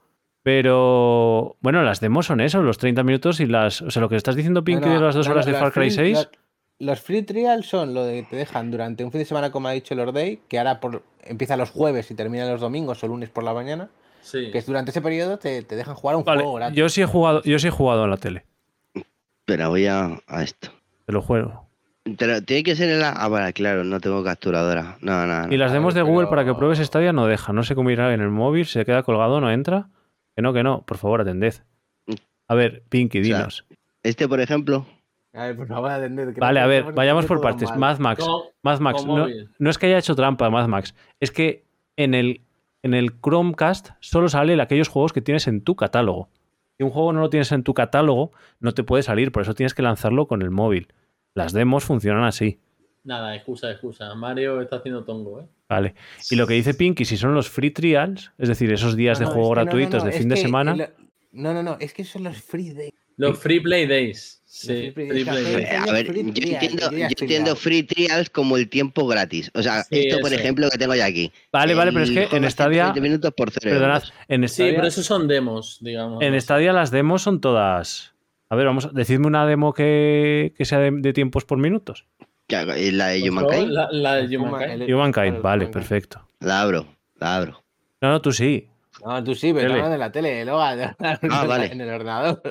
[0.62, 1.56] pero.
[1.60, 3.82] Bueno, las demos son eso, los 30 minutos y las.
[3.82, 5.52] O sea, lo que estás diciendo, Pinky, No, no, de las dos no, horas no,
[5.52, 6.16] de Far Cry free- 6.
[6.16, 6.30] Los,
[6.80, 9.68] los free trial son lo de que te dejan durante un fin de semana, como
[9.68, 13.08] ha dicho Lord Day, que ahora por, empieza los jueves y termina los domingos o
[13.08, 13.88] lunes por la mañana.
[14.20, 14.50] Sí.
[14.52, 16.76] Que es durante ese periodo te, te dejan jugar un Vale, juego gratis.
[16.76, 18.44] yo sí he jugado, yo sí he jugado en la tele.
[19.44, 20.70] Pero voy a, a esto.
[21.06, 21.66] Te lo juego.
[22.18, 23.10] Pero tiene que ser en la.
[23.10, 24.96] Ah, vale, claro, no tengo capturadora.
[25.00, 25.52] No, no, no.
[25.52, 27.52] Y las a demos de Google pero- para que pruebes Stadia no deja.
[27.52, 29.88] No sé cómo irá en el móvil, se queda colgado, no entra.
[30.36, 30.82] Que no, que no.
[30.82, 31.54] Por favor, atended.
[32.46, 33.64] A ver, Pinky, O sea, dinos.
[34.02, 34.86] Este, por ejemplo,
[35.38, 37.70] A ver, por favor, atended, que Vale, no a ver, vayamos por partes.
[37.70, 37.78] mal.
[37.78, 38.26] Mad Max.
[38.62, 39.06] Mad Max.
[39.06, 39.26] No,
[39.58, 40.94] no es que haya hecho trampa Mad Max.
[41.20, 41.64] Es que
[41.96, 42.40] en el,
[42.82, 46.28] en el Chromecast solo sale aquellos juegos que tienes en tu catálogo.
[46.76, 49.32] Si un juego no lo tienes en tu catálogo, no te puede salir.
[49.32, 50.88] Por eso tienes que lanzarlo con el móvil.
[51.34, 52.60] Las demos funcionan así.
[53.04, 54.14] Nada, excusa, excusa.
[54.14, 55.44] Mario está haciendo tongo, ¿eh?
[55.68, 55.94] Vale.
[56.30, 59.26] Y lo que dice Pinky, si son los free trials, es decir, esos días No,
[59.26, 60.72] de no, juego no, no, gratuitos no, de es fin de semana.
[60.72, 60.88] el-
[61.32, 62.92] No, no, no, es que son los free days.
[63.16, 64.36] Los Free Play Days.
[64.46, 65.48] Sí, free play Free days.
[65.48, 65.76] Play Café.
[65.76, 65.88] Days.
[65.88, 69.50] a ver, free yo entiendo, yo ya free trials como el tiempo gratis.
[69.54, 70.40] O sea, Sí, esto, por eso.
[70.40, 71.32] ejemplo, que tengo yo aquí.
[71.52, 72.84] Vale, vale, pero es que en Stadia.
[72.92, 76.22] 120 minutos por 0 Perdonad, en Sí, Stadia, pero esos son demos, digamos.
[76.22, 76.40] en.
[76.40, 78.14] Stadia las demos son todas.
[78.48, 82.06] A ver, vamos, decidme una demo que, que sea de, de tiempos por minutos.
[82.46, 82.74] ¿Qué hago?
[82.76, 84.94] ¿Y La de Pues Humankind, La, la de Human- Humankind.
[84.94, 86.26] Humankind, vale, perfecto.
[86.40, 87.62] la abro, la abro.
[88.00, 88.68] No, no, tú sí.
[89.04, 90.76] No, tú sí, pero no de la tele, luego Ah,
[91.46, 91.66] vale.
[91.72, 92.42] en el ordenador.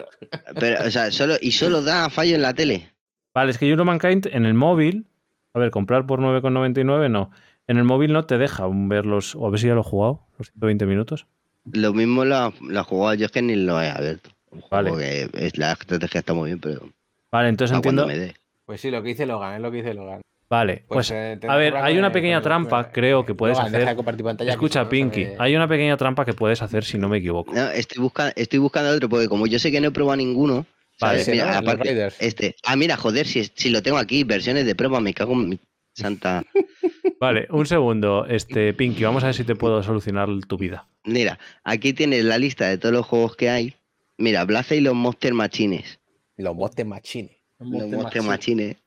[0.60, 2.92] Pero, o sea, solo, y solo da fallo en la tele.
[3.34, 5.08] Vale, es que Humankind en el móvil.
[5.54, 7.32] A ver, comprar por 9,99 no.
[7.68, 9.36] En el móvil no te deja aún ver los.
[9.36, 11.28] O a ver si ya lo he jugado, los 120 minutos.
[11.72, 14.30] Lo mismo la, la jugaba yo, es que ni lo he abierto.
[14.72, 14.90] Vale.
[14.92, 16.90] juego que es, la estrategia está muy bien, pero
[17.32, 18.08] Vale, entonces entiendo.
[18.08, 18.36] me dé.
[18.66, 20.22] Pues sí, lo que dice Logan, es lo que dice Logan.
[20.50, 21.12] Vale, pues.
[21.12, 23.88] eh, te a ver, hay una pequeña trampa, creo, que puedes deja hacer.
[23.90, 26.98] de compartir pantalla, que Escucha, Pinky, sabe- hay una pequeña trampa que puedes hacer si
[26.98, 27.54] no me equivoco.
[27.54, 30.66] No, estoy, busca, estoy buscando otro, porque como yo sé que no he probado ninguno.
[31.00, 31.22] Vale, ¿sabes?
[31.24, 31.52] ese, Mira, ¿no?
[31.52, 32.56] Los aparte, este.
[32.66, 35.60] Ah, mira, joder, si, si lo tengo aquí, versiones de prueba, me cago en mi
[35.94, 36.44] santa.
[37.20, 40.88] Vale, un segundo, este Pinky, vamos a ver si te puedo solucionar tu vida.
[41.04, 43.76] Mira, aquí tienes la lista de todos los juegos que hay.
[44.18, 46.00] Mira, Blaze y los Monster Machines.
[46.38, 47.32] Los botes machines.
[47.60, 48.78] Los Monster Machines.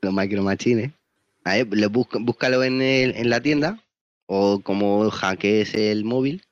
[0.00, 0.92] Los Micro Machines.
[1.44, 3.82] Ahí, busca- búscalo en, el- en la tienda.
[4.26, 6.42] O como hackees el móvil.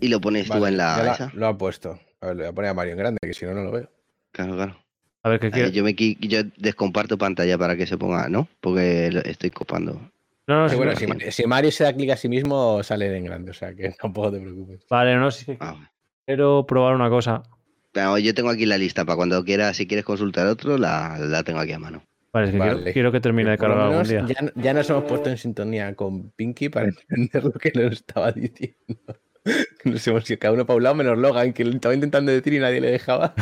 [0.00, 0.96] Y lo pones tú en la.
[0.96, 1.30] ya la- esa.
[1.34, 2.00] lo ha puesto.
[2.20, 3.70] A ver, le voy a poner a Mario en grande, que si no, no lo
[3.70, 3.90] veo.
[4.32, 4.76] Claro, claro.
[5.22, 5.72] A ver, ¿qué quieres?
[5.72, 8.48] yo, me, qui- yo descomparto pantalla para que se ponga, ¿no?
[8.60, 10.10] Porque lo estoy copando.
[10.48, 10.98] No, no, Sí, sí, bueno, no.
[10.98, 13.74] si, Ma- si Mario se da clic a sí mismo, sale en grande, o sea
[13.74, 14.84] que tampoco te preocupes.
[14.90, 15.88] Vale, no, sí Ah,
[16.26, 17.44] quiero probar una cosa.
[17.92, 21.44] Pero yo tengo aquí la lista para cuando quieras, si quieres consultar otro, la, la
[21.44, 22.02] tengo aquí a mano.
[22.32, 22.92] Vale, es que quiero- Vale.
[22.92, 24.26] quiero, que termine de cargar algún día.
[24.26, 28.32] ya, ya nos hemos puesto en sintonía con Pinky para entender lo que nos estaba
[28.32, 28.76] diciendo.
[29.84, 32.52] Nos hemos ido cada uno para un lado menos Logan, que lo estaba intentando decir
[32.52, 33.34] y nadie le dejaba.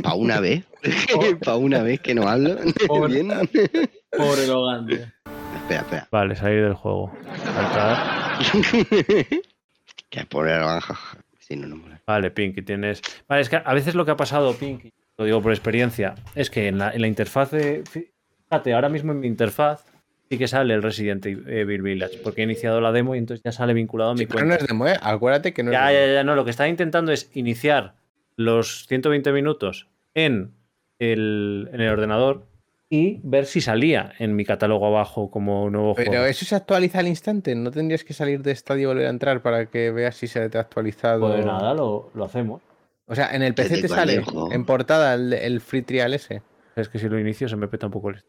[0.00, 0.64] Para una vez.
[1.44, 2.56] para una vez que no hablo.
[2.86, 3.22] Pobre.
[3.24, 3.28] Bien.
[4.16, 4.98] Pobre Logan, tío.
[5.56, 6.08] Espera, espera.
[6.12, 7.12] Vale, salir del juego.
[7.42, 8.38] Saltar.
[10.10, 10.96] que pobre naranja.
[11.40, 12.00] Si no, no mola.
[12.06, 13.02] Vale, Pinky, tienes.
[13.28, 16.50] Vale, es que a veces lo que ha pasado, Pinky, lo digo por experiencia, es
[16.50, 17.82] que en la, en la interfaz de.
[18.48, 19.84] Fíjate, ahora mismo en mi interfaz
[20.30, 23.52] sí que sale el Resident Evil Village, porque he iniciado la demo y entonces ya
[23.52, 24.54] sale vinculado a mi Sí, pero cuenta.
[24.56, 24.96] no es demo, ¿eh?
[25.02, 26.14] Acuérdate que no Ya, es ya, demo.
[26.14, 26.34] ya, no.
[26.34, 27.94] Lo que estaba intentando es iniciar
[28.36, 30.54] los 120 minutos en
[30.98, 32.46] el, en el ordenador
[32.88, 36.24] y ver si salía en mi catálogo abajo como nuevo Pero juego.
[36.26, 37.54] eso se actualiza al instante.
[37.54, 40.48] No tendrías que salir de estadio y volver a entrar para que veas si se
[40.50, 41.20] te ha actualizado.
[41.32, 42.60] Pues nada, lo, lo hacemos.
[43.06, 44.14] O sea, en el PC te sale
[44.52, 46.42] en portada el, el free trial ese.
[46.76, 48.22] Es que si lo inicio se me peta un poco el...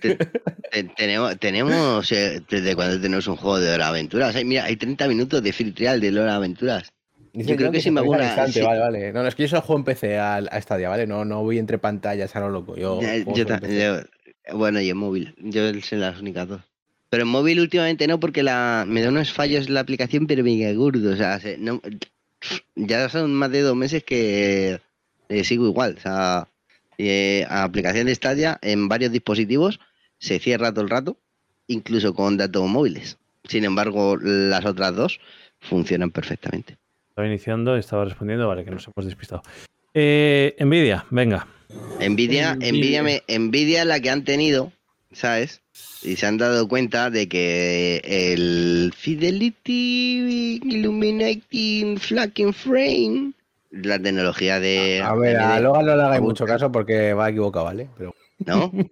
[0.00, 4.34] Te- te- tenemos, tenemos eh, desde cuando tenemos un juego de hora aventuras.
[4.36, 6.92] Hay, mira, hay 30 minutos de free trial de hora aventuras.
[7.32, 8.64] Dice creo que se sí me actualiza al hago una- instante, sí.
[8.66, 9.12] Vale, vale.
[9.12, 11.06] No, no, es que yo solo juego en PC al- a, Stadia, ¿vale?
[11.06, 12.76] No, no voy entre pantallas a lo loco.
[12.76, 15.34] Yo, Ya, yo yo- bueno, y en móvil.
[15.38, 16.62] Yo sé las únicas dos.
[17.08, 20.72] Pero en móvil últimamente no, porque la, me da unos fallos la aplicación, pero mega
[20.72, 21.12] gordo.
[21.12, 21.80] O sea, se- no-
[22.74, 24.80] ya son más de dos meses que
[25.28, 25.94] eh, sigo igual.
[25.98, 26.48] O sea,
[26.98, 29.80] eh, aplicación de Stadia en varios dispositivos
[30.18, 31.16] se cierra todo el rato,
[31.66, 33.18] incluso con datos móviles.
[33.44, 35.20] Sin embargo, las otras dos
[35.60, 36.76] funcionan perfectamente.
[37.10, 39.42] Estaba iniciando, estaba respondiendo, vale, que nos hemos despistado.
[39.94, 41.46] Eh, Nvidia, venga.
[41.98, 42.72] Nvidia, Nvidia.
[42.72, 44.72] Nvidia, me- Nvidia la que han tenido,
[45.12, 45.60] ¿sabes?
[46.02, 53.32] Y se han dado cuenta de que el Fidelity Illuminating Flaking Frame,
[53.70, 55.00] la tecnología de.
[55.04, 57.88] A ver, a Logan no le hagáis mucho caso porque va equivocado, ¿vale?
[57.96, 58.14] Pero
[58.46, 58.72] ¿No?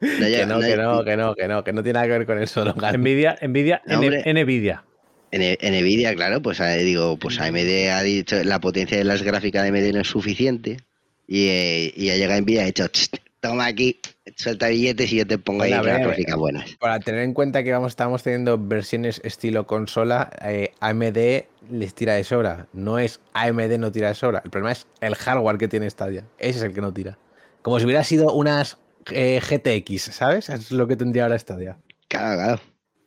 [0.00, 2.12] No que no, no- que no, que no, que no, que no tiene nada que
[2.12, 2.98] ver con eso, Logan.
[3.02, 4.82] Nvidia, Nvidia, Nvidia.
[5.30, 9.62] En, Nvidia, claro, pues eh, digo, pues AMD ha dicho la potencia de las gráficas
[9.62, 10.78] de AMD no es suficiente.
[11.28, 13.10] Y, eh, y ha llegado Nvidia y ha dicho, "Ch,
[13.40, 14.00] toma aquí,
[14.36, 16.76] suelta billetes y yo te pongo ahí Bueno, las gráficas buenas.
[16.76, 22.14] Para tener en cuenta que vamos, estamos teniendo versiones estilo consola, eh, AMD les tira
[22.14, 22.66] de sobra.
[22.72, 24.40] No es AMD no tira de sobra.
[24.44, 26.24] El problema es el hardware que tiene Stadia.
[26.38, 27.18] Ese es el que no tira.
[27.62, 28.78] Como si hubiera sido unas
[29.12, 30.48] eh, GTX, ¿sabes?
[30.48, 31.78] Es lo que tendría ahora Stadia.
[32.08, 32.60] Claro, claro.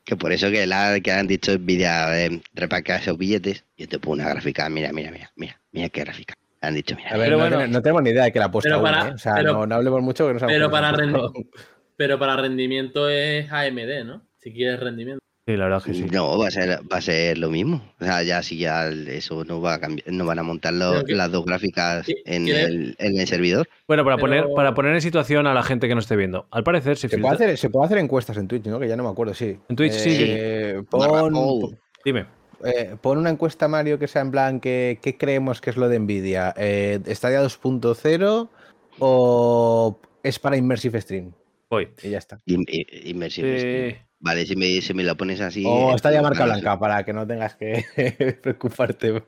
[0.05, 3.99] Que por eso que, la, que han dicho Nvidia, eh, repaca esos billetes, yo te
[3.99, 6.33] pongo una gráfica, mira, mira, mira, mira, mira qué gráfica.
[6.63, 7.57] Han dicho, mira, A ver, Pero no, bueno.
[7.59, 9.13] ten- no tenemos ni idea de que la ha puesto Pero aún, para- ¿eh?
[9.13, 11.03] O sea, pero- no, no hablemos mucho que no sabemos Pero cómo se ha para,
[11.03, 11.47] rendi-
[11.97, 14.21] pero para rendimiento es AMD, ¿no?
[14.37, 15.19] Si quieres rendimiento.
[15.45, 16.05] Sí, la verdad que sí.
[16.09, 17.83] No, va a ser, va a ser lo mismo.
[17.99, 20.91] O sea, ya si ya eso no va a cambiar, no van a montar lo-
[20.93, 23.67] Pero que- las dos gráficas en el, en el servidor.
[23.85, 26.47] Bueno, para, Pero- poner, para poner en situación a la gente que no esté viendo.
[26.49, 27.31] Al parecer, se Se filtra...
[27.33, 28.79] puede, hacer, se puede hacer encuestas en Twitch, ¿no?
[28.79, 29.57] Que ya no me acuerdo, sí.
[29.67, 30.15] En Twitch, sí.
[30.21, 31.77] Eh, Pon.
[32.05, 32.25] Dime.
[32.63, 35.89] Eh, pon una encuesta, Mario, que sea en plan, ¿qué, qué creemos que es lo
[35.89, 36.53] de Nvidia?
[36.57, 38.49] Eh, ¿Stadia 2.0
[38.99, 41.31] o es para Immersive Stream?
[41.69, 41.89] Voy.
[42.03, 42.39] Y ya está.
[42.45, 43.95] Immersive Stream.
[44.19, 45.63] Vale, si me, si me lo pones así.
[45.67, 47.83] O eh, Stadia marca blanca, para que no tengas que
[48.41, 49.23] preocuparte.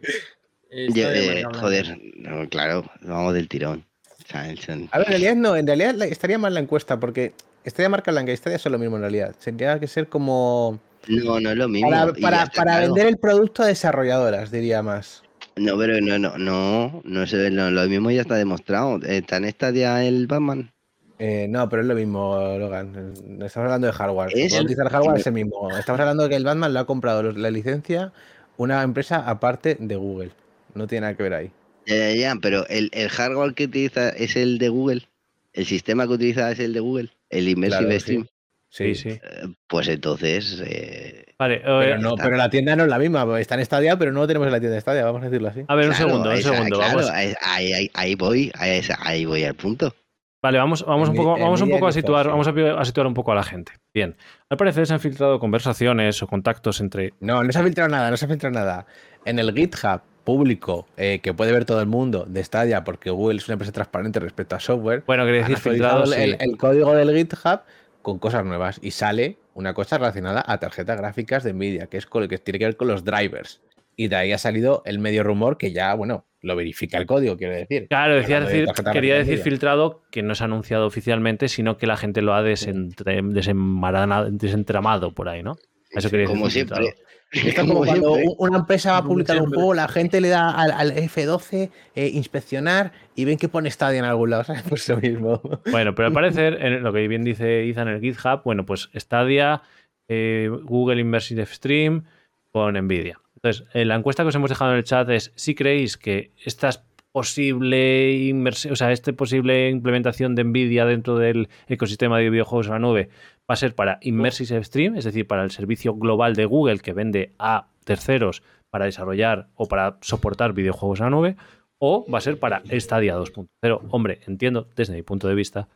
[0.93, 3.85] Yo, eh, joder, no, claro, vamos del tirón.
[4.33, 7.33] A ver, en realidad no, en realidad la- estaría mal la encuesta, porque
[7.65, 9.35] Stadia marca blanca y Stadia son lo mismo en realidad.
[9.43, 10.79] Tendría que ser como...
[11.07, 11.89] No, no es lo mismo.
[11.89, 12.93] Para, y para- ya está para claro.
[12.93, 15.23] vender el producto a desarrolladoras, diría más.
[15.57, 18.99] No, pero no, no, no, no sé, lo, lo mismo ya está demostrado.
[19.03, 20.71] Está en Stadia el Batman.
[21.17, 23.13] Eh, no, pero es lo mismo, Logan.
[23.41, 24.31] Estamos hablando de hardware.
[24.35, 25.69] Es el- hardware es el mismo.
[25.77, 28.11] Estamos hablando de que el Batman lo ha comprado la licencia
[28.57, 30.31] una empresa aparte de Google.
[30.73, 31.51] No tiene nada que ver ahí.
[31.85, 35.07] Ya, ya, ya, pero el, el hardware que utiliza es el de Google.
[35.53, 37.09] El sistema que utiliza es el de Google.
[37.29, 37.99] El Immersive Claro.
[38.01, 38.23] Stream.
[38.23, 38.29] sí,
[38.69, 39.09] sí.
[39.09, 39.19] Eh,
[39.67, 40.61] Pues entonces.
[40.65, 42.23] eh, Vale, eh, Pero, no, está.
[42.23, 43.39] pero la tienda no es la misma.
[43.39, 45.49] Está en Stadia, pero no lo tenemos en la tienda de Stadia, vamos a decirlo
[45.49, 45.63] así.
[45.67, 46.77] a ver, un segundo, un esa- segundo.
[46.77, 49.93] claro, Vamos, ahí, ahí, ahí voy, ahí, ahí voy al punto.
[50.41, 53.31] Vale, vamos, vamos un poco, vamos un poco a situar, vamos a, situar un poco
[53.31, 53.71] a la gente.
[53.93, 54.15] Bien.
[54.49, 57.13] Al parecer se han filtrado conversaciones o contactos entre.
[57.19, 58.85] No, no se ha filtrado nada, no se ha filtrado nada.
[59.25, 63.37] En el GitHub público eh, que puede ver todo el mundo de Stadia, porque Google
[63.37, 66.35] es una empresa transparente respecto a software, Bueno, quería decir el, sí.
[66.39, 67.61] el código del GitHub
[68.05, 72.05] con cosas nuevas y sale una cosa relacionada a tarjetas gráficas de Nvidia, que es
[72.05, 73.63] con lo que tiene que ver con los drivers.
[73.95, 77.35] Y de ahí ha salido el medio rumor que ya, bueno, lo verifica el código,
[77.35, 77.87] quiero decir.
[77.87, 81.97] Claro, decía de quería decir filtrado que no se ha anunciado oficialmente, sino que la
[81.97, 85.55] gente lo ha desentre- desenmarana- desentramado por ahí, ¿no?
[85.89, 86.87] Eso quería decir Como filtrado.
[87.35, 88.35] Esto es como cuando siempre.
[88.39, 92.07] una empresa va a publicar un juego, la gente le da al, al F12 eh,
[92.13, 94.63] inspeccionar y ven que pone Stadia en algún lado, ¿sabes?
[94.67, 95.41] Pues lo mismo.
[95.71, 98.89] Bueno, pero al parecer, en lo que bien dice Ethan en el GitHub, bueno, pues
[98.95, 99.61] Stadia,
[100.07, 102.05] eh, Google Immersive Stream
[102.51, 103.19] con Nvidia.
[103.35, 106.31] Entonces, eh, la encuesta que os hemos dejado en el chat es si creéis que
[106.43, 106.69] esta
[107.15, 112.73] posible inmersi- o sea, este posible implementación de Nvidia dentro del ecosistema de videojuegos en
[112.73, 113.07] la nube
[113.49, 116.91] va a ser para Immersive Stream, es decir, para el servicio global de Google que
[116.91, 121.37] vende a terceros para desarrollar o para soportar videojuegos en la nube,
[121.77, 123.79] o va a ser para Stadia 2.0.
[123.91, 125.69] Hombre, entiendo desde mi punto de vista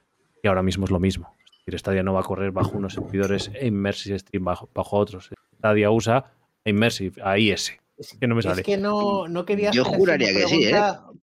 [0.44, 1.38] que ahora mismo es lo mismo.
[1.66, 5.30] Es Stadia no va a correr bajo unos servidores e Immersive Stream bajo, otros.
[5.58, 6.34] Stadia usa
[6.66, 7.80] Immersive, a IS.
[8.20, 8.62] Que no me sale.
[8.62, 9.72] Es que no, no quería.
[9.72, 10.76] Yo juraría que sí, ¿eh?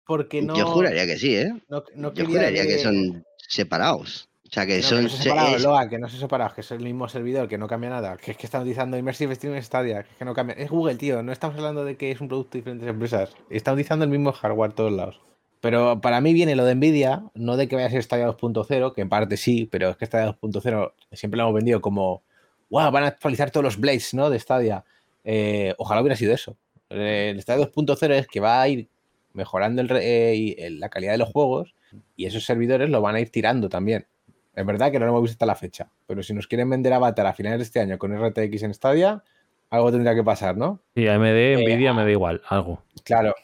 [0.04, 1.52] Porque no, Yo juraría que sí, ¿eh?
[1.68, 2.78] No, Yo juraría que...
[2.78, 4.28] son separados.
[4.46, 4.98] O sea, que son.
[4.98, 7.58] Que no se separados, Loa, que no se separados, que es el mismo servidor, que
[7.58, 8.16] no cambia nada.
[8.16, 10.54] Que es que están utilizando Immersive Stream Stadia, que es que no cambia.
[10.56, 11.22] Es Google, tío.
[11.22, 13.30] No estamos hablando de que es un producto de diferentes empresas.
[13.50, 15.20] Están utilizando el mismo hardware todos lados.
[15.60, 18.94] Pero para mí viene lo de Nvidia, no de que vaya a ser Stadia 2.0,
[18.94, 22.22] que en parte sí, pero es que Stadia 2.0 siempre lo hemos vendido como,
[22.70, 24.30] wow, van a actualizar todos los Blades, ¿no?
[24.30, 24.84] De Stadia.
[25.24, 26.56] Eh, ojalá hubiera sido eso.
[26.88, 28.88] El Stadia 2.0 es que va a ir
[29.32, 31.74] mejorando eh, la calidad de los juegos
[32.16, 34.06] y esos servidores lo van a ir tirando también.
[34.54, 36.92] Es verdad que no lo hemos visto hasta la fecha, pero si nos quieren vender
[36.92, 39.22] Avatar a finales de este año con RTX en Stadia,
[39.68, 40.80] algo tendría que pasar, ¿no?
[40.94, 42.82] Sí, AMD, eh, Nvidia me da igual, algo.
[43.04, 43.34] Claro,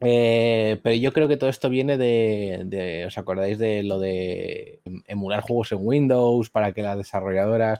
[0.00, 5.40] eh, pero yo creo que todo esto viene de, ¿os acordáis de lo de emular
[5.40, 7.78] juegos en Windows para que las desarrolladoras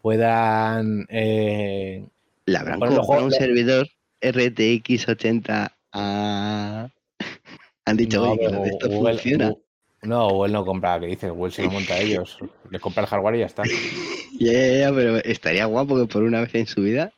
[0.00, 1.06] puedan...
[1.08, 2.04] Eh,
[2.46, 3.88] La habrán comprado un servidor
[4.20, 6.88] RTX 80 a...
[7.84, 9.54] Han dicho, no, que esto funciona.
[10.02, 12.38] No, Google no compra, que dices, Google se lo monta a ellos.
[12.70, 13.62] Les compra el hardware y ya está.
[14.40, 17.12] Ya, ya, ya, pero estaría guapo que por una vez en su vida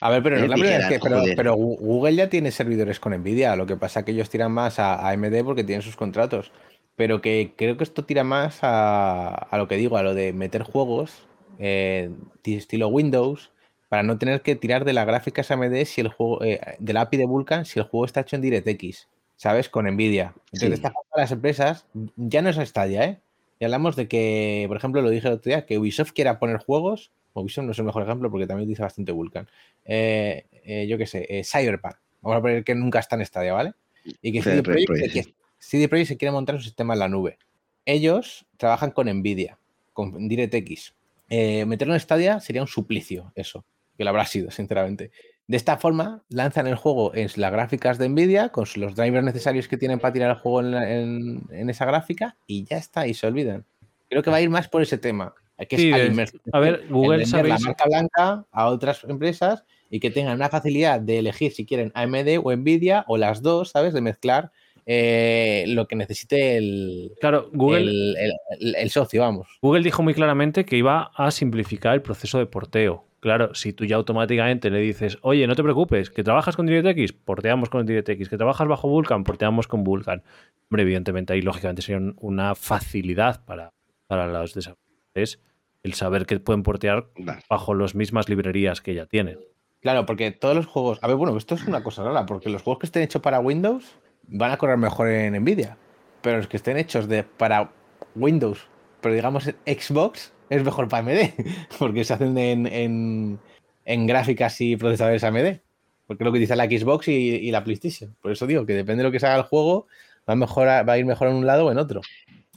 [0.00, 1.34] a ver, pero no es la primera vez que.
[1.36, 3.56] Pero, Google ya tiene servidores con Nvidia.
[3.56, 6.52] Lo que pasa es que ellos tiran más a AMD porque tienen sus contratos.
[6.96, 10.62] Pero que creo que esto tira más a, lo que digo, a lo de meter
[10.62, 11.26] juegos
[11.58, 12.10] eh,
[12.44, 13.50] estilo Windows
[13.88, 17.02] para no tener que tirar de las gráficas AMD si el juego, eh, de la
[17.02, 19.68] API de Vulkan si el juego está hecho en DirectX, ¿sabes?
[19.68, 20.34] Con Nvidia.
[20.52, 20.88] Entonces, sí.
[21.14, 23.20] las empresas ya no es Stadia, ¿eh?
[23.58, 26.58] Y hablamos de que, por ejemplo, lo dije el otro día, que Ubisoft quiera poner
[26.58, 29.48] juegos Movision no es el mejor ejemplo porque también utiliza bastante Vulkan.
[29.84, 31.94] Eh, eh, yo qué sé, eh, Cyberpunk.
[32.22, 33.74] Vamos a poner que nunca está en Stadia, ¿vale?
[34.22, 37.38] Y que CD Projekt, se quiere montar un sistema en la nube.
[37.84, 39.58] Ellos trabajan con Nvidia,
[39.92, 40.94] con DirectX.
[41.28, 43.64] meterlo en Stadia sería un suplicio, eso,
[43.96, 45.10] que lo habrá sido, sinceramente.
[45.46, 49.68] De esta forma, lanzan el juego en las gráficas de Nvidia, con los drivers necesarios
[49.68, 53.64] que tienen para tirar el juego en esa gráfica, y ya está, y se olvidan.
[54.08, 55.34] Creo que va a ir más por ese tema.
[55.68, 56.14] Que
[56.52, 61.00] a ver, Google sabe la marca blanca a otras empresas y que tengan una facilidad
[61.00, 63.94] de elegir si quieren AMD o Nvidia o las dos, ¿sabes?
[63.94, 64.52] De mezclar
[64.84, 68.14] eh, lo que necesite el, claro, Google,
[68.60, 69.48] el, socio, vamos.
[69.62, 73.04] Google dijo muy claramente que iba a simplificar el proceso de porteo.
[73.26, 77.12] Claro, si tú ya automáticamente le dices, oye, no te preocupes, que trabajas con DirectX,
[77.12, 80.22] porteamos con DirectX, que trabajas bajo Vulkan, porteamos con Vulkan.
[80.70, 83.72] Hombre, evidentemente ahí lógicamente sería una facilidad para,
[84.06, 85.40] para los desarrolladores es
[85.82, 87.08] el saber que pueden portear
[87.50, 89.40] bajo las mismas librerías que ya tienen.
[89.80, 91.00] Claro, porque todos los juegos.
[91.02, 93.40] A ver, bueno, esto es una cosa rara, porque los juegos que estén hechos para
[93.40, 93.96] Windows
[94.28, 95.76] van a correr mejor en Nvidia.
[96.22, 97.72] Pero los que estén hechos de, para
[98.14, 98.68] Windows,
[99.00, 101.30] pero digamos Xbox, es mejor para AMD,
[101.78, 103.38] porque se hacen en,
[103.84, 105.60] en, gráficas y procesadores AMD.
[106.06, 108.14] Porque es lo que dice la Xbox y, la PlayStation.
[108.22, 109.88] Por eso digo que depende de lo que se haga el juego,
[110.28, 112.00] va a, va a ir mejor en un lado o en otro.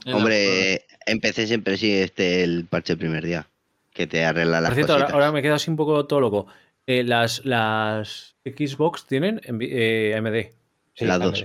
[0.06, 3.48] Hombre, empecé siempre sí este el parche el primer día.
[3.92, 6.46] Que te arregla las Por ahora, me quedo así un poco todo loco.
[6.86, 10.54] Eh, las, las Xbox tienen eh, AMD.
[10.94, 11.44] Sí, las dos.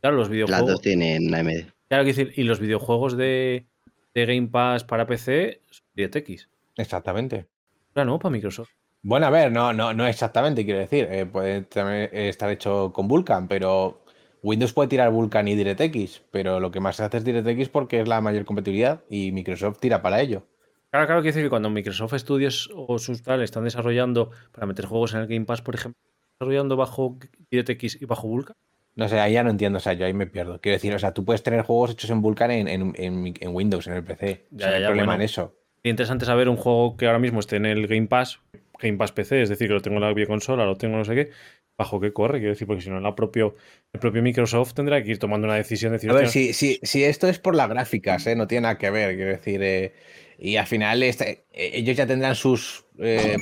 [0.00, 0.60] Claro, los videojuegos.
[0.60, 1.72] Las dos tienen AMD.
[1.88, 3.66] Claro, decir, y los videojuegos de,
[4.14, 6.48] Game Pass para PC son DirectX.
[6.76, 7.46] Exactamente.
[7.92, 8.18] Claro, ¿no?
[8.18, 8.70] Para Microsoft.
[9.02, 11.06] Bueno, a ver, no, no, no exactamente, quiero decir.
[11.10, 14.02] Eh, puede también estar hecho con Vulkan, pero
[14.42, 18.00] Windows puede tirar Vulkan y DirectX, pero lo que más se hace es DirectX porque
[18.00, 20.46] es la mayor compatibilidad y Microsoft tira para ello.
[20.90, 24.86] Claro, claro, quiero decir que cuando Microsoft Studios o sus tal están desarrollando para meter
[24.86, 26.00] juegos en el Game Pass, por ejemplo,
[26.38, 27.18] desarrollando bajo
[27.50, 28.56] DirectX y bajo Vulkan.
[28.96, 30.60] No sé, ahí ya no entiendo, o sea, yo ahí me pierdo.
[30.60, 34.04] Quiero decir, o sea, tú puedes tener juegos hechos en Vulkan en, Windows, en el
[34.04, 34.46] PC.
[34.50, 35.56] Ya, no hay problema en eso.
[35.84, 38.40] Es interesante saber un juego que ahora mismo esté en el Game Pass,
[38.80, 41.14] Game Pass PC, es decir, que lo tengo en la videoconsola, lo tengo no sé
[41.14, 41.30] qué,
[41.76, 43.54] bajo qué corre, quiero decir, porque si no, la propio,
[43.92, 45.92] el propio Microsoft tendrá que ir tomando una decisión.
[45.92, 48.34] De decir, a ver, si, si, si, esto es por las gráficas, ¿eh?
[48.34, 49.92] no tiene nada que ver, quiero decir, eh,
[50.38, 52.86] y al final este, eh, ellos ya tendrán sus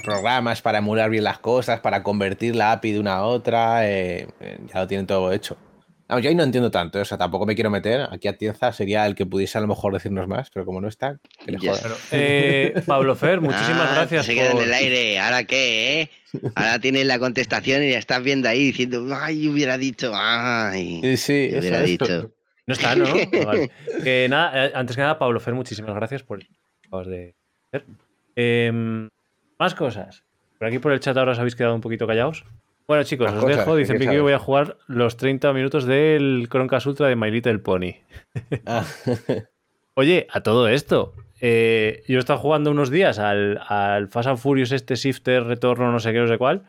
[0.02, 4.80] programas para emular bien las cosas, para convertir la API de una a otra, ya
[4.80, 5.56] lo tienen todo hecho
[6.08, 8.08] yo ahí no entiendo tanto, o sea, tampoco me quiero meter.
[8.10, 10.88] Aquí a Tienza sería el que pudiese a lo mejor decirnos más, pero como no
[10.88, 11.58] está, que le
[12.12, 14.26] eh, Pablo Fer, muchísimas ah, gracias.
[14.26, 16.02] Se queda en el aire, ¿ahora qué?
[16.02, 16.10] Eh?
[16.54, 21.16] Ahora tienes la contestación y ya estás viendo ahí diciendo, ay, hubiera dicho, ay.
[21.16, 22.32] Sí, hubiera dicho.
[22.64, 23.06] No está, ¿no?
[24.04, 26.38] que nada, eh, antes que nada, Pablo Fer, muchísimas gracias por
[26.86, 27.34] acabas de
[27.72, 27.86] hacer.
[28.36, 29.08] Em,
[29.58, 30.22] más cosas.
[30.58, 32.44] Por aquí por el chat ahora os habéis quedado un poquito callados.
[32.86, 33.76] Bueno, chicos, os dejo.
[33.76, 37.58] Dice Piqui que voy a jugar los 30 minutos del Croncast Ultra de My Little
[37.58, 37.94] Pony.
[38.66, 38.84] Ah.
[39.94, 44.38] Oye, a todo esto, eh, yo he estado jugando unos días al, al Fast and
[44.38, 46.62] Furious este Shifter, retorno, no sé qué, no sé cuál.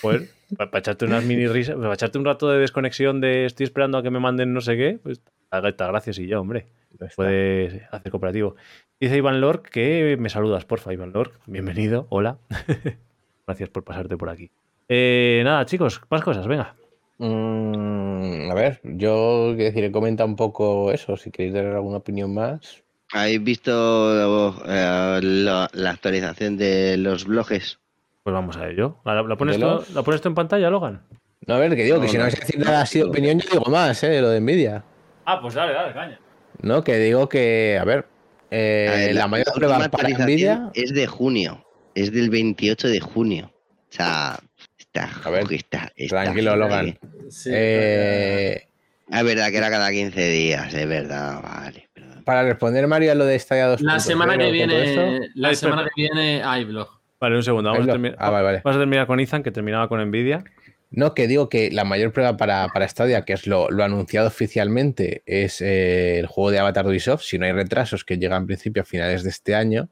[0.00, 3.98] Pues, para echarte unas mini risas, para echarte un rato de desconexión de estoy esperando
[3.98, 5.20] a que me manden no sé qué, pues
[5.62, 6.66] está gracias y yo, hombre.
[7.16, 8.56] Puedes hacer cooperativo.
[8.98, 11.40] Dice Iván Lork que me saludas, porfa, Iván Lork.
[11.46, 12.38] Bienvenido, hola.
[13.46, 14.50] gracias por pasarte por aquí.
[14.92, 16.74] Eh, nada, chicos, más cosas, venga.
[17.18, 22.34] Mm, a ver, yo quiero decir, comenta un poco eso, si queréis dar alguna opinión
[22.34, 22.82] más.
[23.12, 27.78] ¿Habéis visto eh, la, actualización de los blogs?
[28.24, 28.96] Pues vamos a ello.
[29.04, 31.02] ¿La, pones, tú, en pantalla, Logan?
[31.46, 33.38] No, a ver, que digo que si no vais a decir nada así de opinión,
[33.38, 34.20] yo digo más, ¿eh?
[34.20, 34.82] Lo de Nvidia.
[35.24, 36.18] Ah, pues dale, dale, caña.
[36.62, 38.06] No, que digo que, a ver,
[38.50, 41.64] eh, la, mayor prueba para Nvidia es de junio,
[41.94, 43.52] es del 28 de junio.
[43.88, 44.40] O sea,
[44.94, 45.44] a ver,
[46.08, 46.98] tranquilo, Logan.
[47.46, 48.66] eh...
[49.10, 51.88] Es verdad que era cada 15 días, es verdad, vale.
[52.24, 53.80] Para responder, Mario, a lo de Stadia 2.
[53.80, 56.88] La semana que viene, la semana que viene hay blog.
[57.18, 57.70] Vale, un segundo.
[57.70, 58.60] Vamos a, terminar, ah, vale, vale.
[58.64, 60.44] vamos a, terminar, con Ethan, que terminaba con Nvidia.
[60.90, 65.22] No, que digo que la mayor prueba para, para Stadia, que es lo, anunciado oficialmente,
[65.26, 67.22] es eh, el juego de Avatar de Ubisoft.
[67.22, 69.88] Si no hay retrasos, que llegan en principio a finales de este año,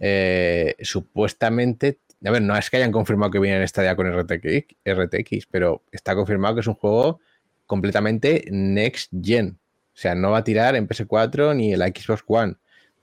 [0.00, 5.46] eh, supuestamente a ver, no es que hayan confirmado que viene en Stadia con RTX,
[5.50, 7.20] pero está confirmado que es un juego
[7.66, 9.58] completamente next gen.
[9.94, 12.54] O sea, no va a tirar en PS4 ni en la Xbox One.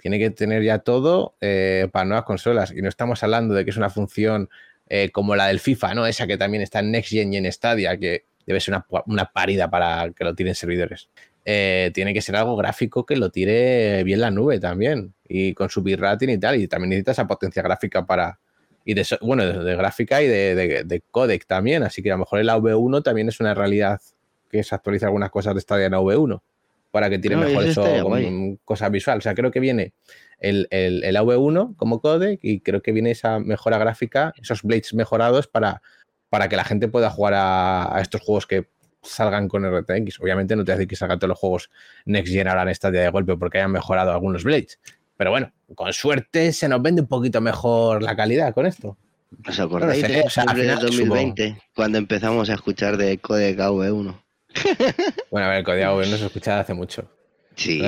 [0.02, 2.72] Tiene que tener ya todo eh, para nuevas consolas.
[2.72, 4.49] Y no estamos hablando de que es una función
[4.88, 6.06] eh, como la del FIFA, ¿no?
[6.06, 9.69] Esa que también está en Next Gen y en Stadia, que debe ser una, parida
[9.69, 11.10] para que lo tiren servidores.
[11.44, 15.14] Eh, tiene que ser algo gráfico que lo tire bien la nube también.
[15.27, 16.61] Y con su bitrate y tal.
[16.61, 18.39] Y también necesita esa potencia gráfica para,
[18.88, 21.84] y de, bueno, de, gráfica y de, codec también.
[21.84, 23.99] Así que a lo mejor el AV1 también es una realidad
[24.49, 26.41] que se actualiza algunas cosas de Stadia en AV1
[26.89, 29.18] para que tire mejor eso con cosa visual.
[29.18, 29.91] O sea, creo que viene
[30.39, 34.93] el, el, el, AV1 como codec y creo que viene esa mejora gráfica, esos blades
[34.93, 35.81] mejorados para,
[36.30, 38.69] para que la gente pueda jugar a, estos juegos que
[39.03, 40.22] salgan con RTX.
[40.22, 41.69] Obviamente no te hace que salgan todos los juegos
[42.05, 44.80] Next Gen ahora en Stadia de golpe porque hayan mejorado algunos blades,
[45.18, 48.98] pero bueno, con suerte se nos vende un poquito mejor la calidad con esto.
[49.48, 50.23] ¿Os acordáis de
[50.56, 51.57] de 2020?
[51.76, 54.15] Cuando empezamos a escuchar de Codec AV1.
[55.31, 57.10] bueno, a ver, el Codec AV1 se escucha hace mucho.
[57.56, 57.81] Sí,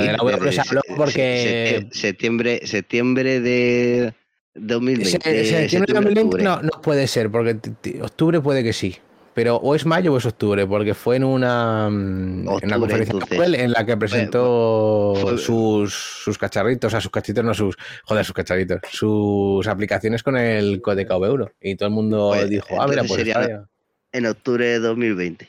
[0.98, 1.88] porque...
[1.92, 4.14] Septiembre, septiembre de
[4.56, 5.12] 2020.
[5.12, 7.58] Septiembre de 2020 no, no puede ser, porque
[8.02, 8.98] octubre puede que sí
[9.40, 13.16] pero o es mayo o es octubre, porque fue en una, mm, en conferencia
[13.64, 18.34] en la que presentó sus, sus cacharritos, o sea, sus cachitos, no sus, joder, sus
[18.34, 21.54] cacharritos, sus aplicaciones con el código V1.
[21.62, 23.64] Y todo el mundo pues, dijo, ah, mira, pues sería
[24.12, 25.48] en octubre de 2020,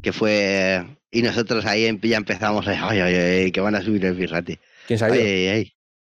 [0.00, 4.06] que fue, y nosotros ahí em, ya empezamos, ay, ay, ay, que van a subir
[4.06, 4.60] el firrate.
[4.86, 5.60] ¿Quién sabe?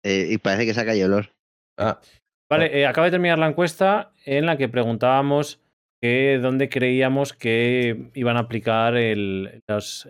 [0.04, 1.34] Eh, y parece que saca olor.
[1.78, 2.00] Ah.
[2.50, 5.60] Vale, eh, acaba de terminar la encuesta en la que preguntábamos
[6.02, 9.62] que donde creíamos que iban a aplicar el,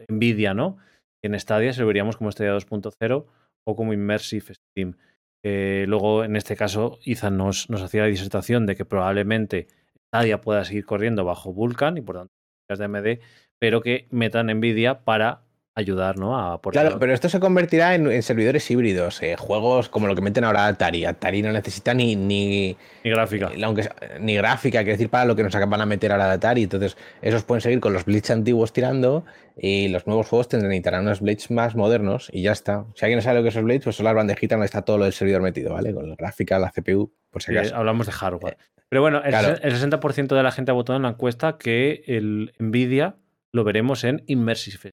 [0.07, 0.78] Nvidia, ¿no?
[1.24, 3.26] En Stadia se lo veríamos como Stadia 2.0
[3.68, 4.98] o como Immersive Steam.
[5.44, 9.68] Eh, luego, en este caso, Ethan nos, nos hacía la disertación de que probablemente
[10.14, 12.34] Stadia pueda seguir corriendo bajo Vulkan y por tanto
[12.70, 13.20] de AMD,
[13.60, 15.48] pero que metan Nvidia para
[15.80, 16.38] ayudar, ¿no?
[16.38, 20.43] A claro, pero esto se convertirá en, servidores híbridos, eh, juegos como lo que meten
[20.43, 21.06] ahora Atari.
[21.06, 23.49] Atari no necesita ni ni, ni gráfica.
[23.56, 23.89] Ni, aunque,
[24.19, 26.64] ni gráfica, quiero decir, para lo que nos van a meter ahora de Atari.
[26.64, 29.26] Entonces, esos pueden seguir con los Blitz antiguos tirando
[29.61, 32.85] y los nuevos juegos tendrán necesitarán unos Blades más modernos y ya está.
[32.95, 34.97] Si alguien no sabe lo que son Blades, pues son las bandejitas donde está todo
[34.97, 35.93] lo del servidor metido, ¿vale?
[35.93, 37.76] Con la gráfica, la CPU, por si acaso.
[37.76, 38.57] hablamos de hardware.
[38.89, 42.53] Pero bueno, el, el 60% de la gente ha votado en la encuesta que el
[42.57, 43.18] Nvidia
[43.51, 44.91] lo veremos en Immersive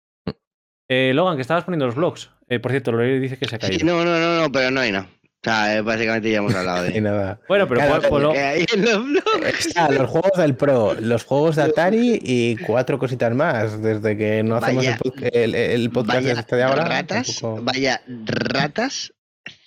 [0.88, 2.30] eh, Logan, que estabas poniendo los blogs.
[2.48, 3.84] Eh, por cierto, Lorelei dice que se ha caído.
[3.84, 5.08] no, no, no, no, pero no hay nada.
[5.46, 7.40] O sea, eh, básicamente ya hemos hablado de nada.
[7.48, 9.66] Bueno, pero claro, pues, pues, hay en los blogs.
[9.66, 13.80] Está, los juegos del Pro, los juegos de Atari y cuatro cositas más.
[13.82, 14.84] Desde que no hacemos
[15.20, 16.84] el, podcast de este de ahora.
[16.84, 19.12] Ratas, Vaya ratas,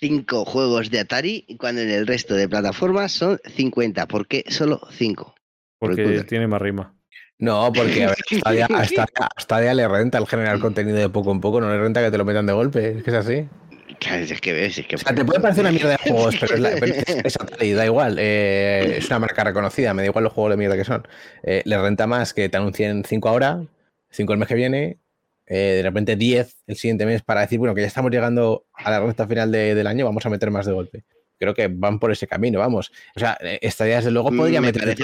[0.00, 4.06] cinco juegos de Atari, cuando en el resto de plataformas son 50.
[4.06, 5.34] ¿Por qué solo cinco?
[5.78, 6.94] Porque tiene más rima.
[7.40, 8.66] No, porque a ver,
[9.36, 12.10] hasta ya le renta el generar contenido de poco en poco, no le renta que
[12.10, 13.48] te lo metan de golpe, es que es así.
[13.98, 14.96] Es que ves, es que...
[14.96, 18.16] O sea, te puede parecer una mierda de juegos, pero es, la, es, da igual.
[18.18, 21.06] Eh, es una marca reconocida, me da igual los juegos de mierda que son.
[21.42, 23.64] Eh, le renta más que te anuncien 5 ahora,
[24.10, 24.98] 5 el mes que viene,
[25.46, 28.90] eh, de repente 10 el siguiente mes para decir, bueno, que ya estamos llegando a
[28.90, 31.04] la recta final del año, vamos a meter más de golpe.
[31.38, 32.92] Creo que van por ese camino, vamos.
[33.16, 34.94] O sea, esta desde luego podría meter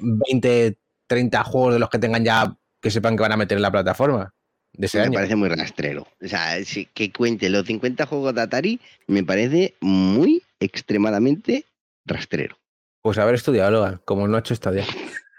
[0.00, 0.76] 20,
[1.10, 3.72] 30 juegos de los que tengan ya que sepan que van a meter en la
[3.72, 4.32] plataforma.
[4.72, 5.14] de ese me año.
[5.14, 6.06] parece muy rastrero.
[6.22, 6.56] O sea,
[6.94, 8.78] que cuente los 50 juegos de Atari
[9.08, 11.64] me parece muy extremadamente
[12.06, 12.56] rastrero.
[13.02, 14.84] Pues haber estudiado, Logan, como no ha hecho Stadia.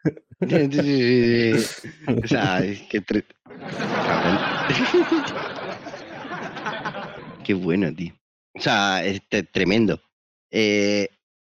[0.41, 3.01] o sea, es que...
[7.45, 8.13] Qué bueno, tío.
[8.55, 10.01] O sea, es te- tremendo.
[10.51, 11.07] Eh,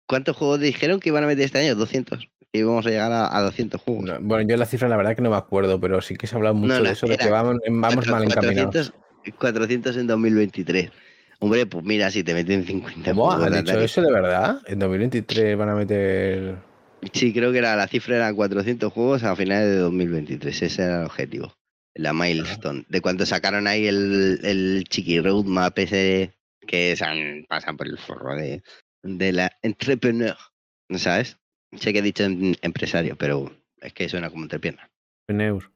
[0.07, 1.75] ¿Cuántos juegos dijeron que iban a meter este año?
[1.75, 2.27] 200.
[2.55, 4.05] Que íbamos a llegar a, a 200 juegos.
[4.05, 6.35] No, bueno, yo la cifra la verdad que no me acuerdo, pero sí que se
[6.35, 8.71] ha hablado mucho No, de la- eso, de que vamos, vamos mal encaminados.
[8.73, 8.93] 400,
[9.37, 10.89] 400 en 2023.
[11.39, 13.25] Hombre, pues mira, si te meten 50 ¿Cómo?
[13.29, 14.61] juegos ¿Han de dicho eso de verdad?
[14.67, 16.55] En 2023 van a meter...
[17.11, 20.61] Sí, creo que era, la cifra era 400 juegos a finales de 2023.
[20.61, 21.53] Ese era el objetivo.
[21.93, 22.85] La milestone.
[22.89, 26.33] De cuando sacaron ahí el, el Chiqui Roadmap ese
[26.65, 26.95] que
[27.47, 28.63] pasan por el forro de,
[29.03, 30.35] de la entrepreneur.
[30.87, 31.37] ¿No sabes?
[31.77, 34.89] Sé que he dicho em- empresario, pero es que suena como entrepierna.
[35.27, 35.71] Pneur.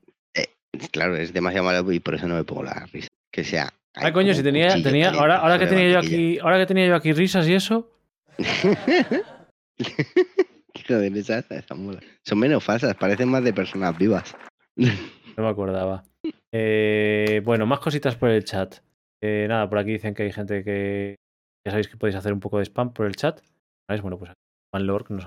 [0.91, 3.07] Claro, es demasiado malo y por eso no me pongo la risa.
[3.31, 3.73] Que sea.
[3.95, 6.87] Ah, coño, si tenía, tenía, caliente ahora, ahora que tenía yo aquí, ahora que tenía
[6.87, 7.91] yo aquí risas y eso,
[10.87, 11.99] Joder, esas, esas mola.
[12.25, 14.35] Son menos falsas, parecen más de personas vivas.
[14.75, 16.03] no me acordaba.
[16.53, 18.77] Eh, bueno, más cositas por el chat.
[19.21, 21.15] Eh, nada, por aquí dicen que hay gente que
[21.65, 23.41] ya sabéis que podéis hacer un poco de spam por el chat.
[23.87, 24.01] ¿Sabéis?
[24.01, 24.31] Bueno, pues
[24.73, 25.25] Juan Lork nos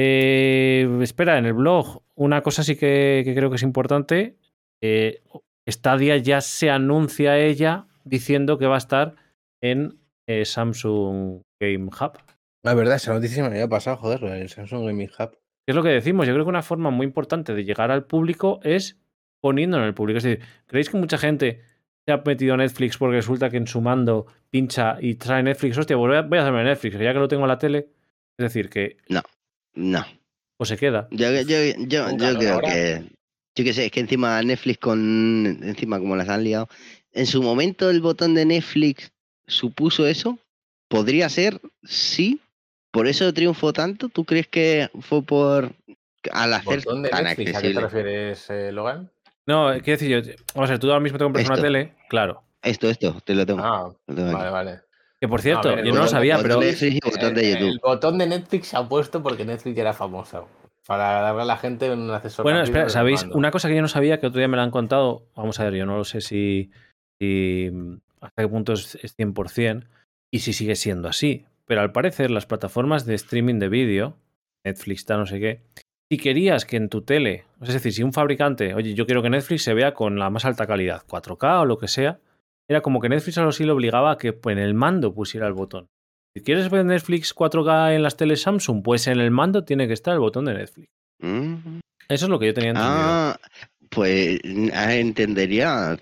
[0.00, 4.36] Eh, espera, en el blog, una cosa sí que, que creo que es importante.
[4.80, 5.22] Eh,
[5.68, 9.16] Stadia ya se anuncia ella diciendo que va a estar
[9.60, 9.98] en
[10.28, 12.12] eh, Samsung Game Hub.
[12.62, 15.30] La verdad, esa noticia me había pasado, joder, del Samsung Gaming Hub.
[15.32, 16.28] ¿Qué es lo que decimos?
[16.28, 19.00] Yo creo que una forma muy importante de llegar al público es
[19.40, 20.18] poniéndolo en el público.
[20.18, 21.60] Es decir, ¿creéis que mucha gente
[22.06, 25.76] se ha metido a Netflix porque resulta que en su mando pincha y trae Netflix?
[25.76, 27.88] Hostia, pues voy a, voy a hacerme Netflix, ya que lo tengo en la tele.
[28.38, 29.22] Es decir, que No.
[30.56, 31.08] O se queda.
[31.10, 32.68] Yo, yo, yo, yo no, creo ahora.
[32.68, 33.04] que.
[33.54, 35.58] Yo qué sé, es que encima Netflix con.
[35.62, 36.68] Encima, como las han liado.
[37.12, 39.12] En su momento, el botón de Netflix
[39.46, 40.38] supuso eso.
[40.88, 42.40] Podría ser, sí.
[42.90, 44.08] Por eso triunfó tanto.
[44.08, 45.72] ¿Tú crees que fue por.
[46.32, 47.56] Al hacer ¿Botón de tan Netflix?
[47.56, 49.10] ¿A qué te refieres, eh, Logan?
[49.46, 52.42] No, quiero decir yo, vamos a ver, tú ahora mismo te compras una tele, claro.
[52.60, 53.60] Esto, esto, te lo tengo.
[53.62, 54.36] Ah, lo tengo aquí.
[54.36, 54.80] vale, vale.
[55.20, 57.58] Que por cierto, ver, yo no lo sabía, pero de Netflix y botón de El-
[57.58, 57.72] YouTube.
[57.72, 60.42] El botón de Netflix se ha puesto porque Netflix era famosa.
[60.86, 63.24] Para darle a la gente un acceso Bueno, espera, ¿sabéis?
[63.32, 65.64] Una cosa que yo no sabía, que otro día me la han contado, vamos a
[65.64, 66.70] ver, yo no lo sé si,
[67.20, 67.70] si
[68.20, 69.86] hasta qué punto es, es 100%
[70.32, 74.16] y si sigue siendo así, pero al parecer las plataformas de streaming de vídeo,
[74.64, 75.60] Netflix, tal, no sé qué,
[76.10, 79.28] si querías que en tu tele, es decir, si un fabricante, oye, yo quiero que
[79.30, 82.18] Netflix se vea con la más alta calidad, 4K o lo que sea,
[82.68, 85.54] era como que Netflix solo sí le obligaba a que en el mando pusiera el
[85.54, 85.88] botón.
[86.34, 89.94] Si quieres ver Netflix 4K en las teles Samsung, pues en el mando tiene que
[89.94, 90.88] estar el botón de Netflix.
[91.20, 91.80] Mm.
[92.08, 92.94] Eso es lo que yo tenía entendido.
[92.96, 93.40] Ah,
[93.90, 94.40] pues
[94.74, 95.96] ah, entendería.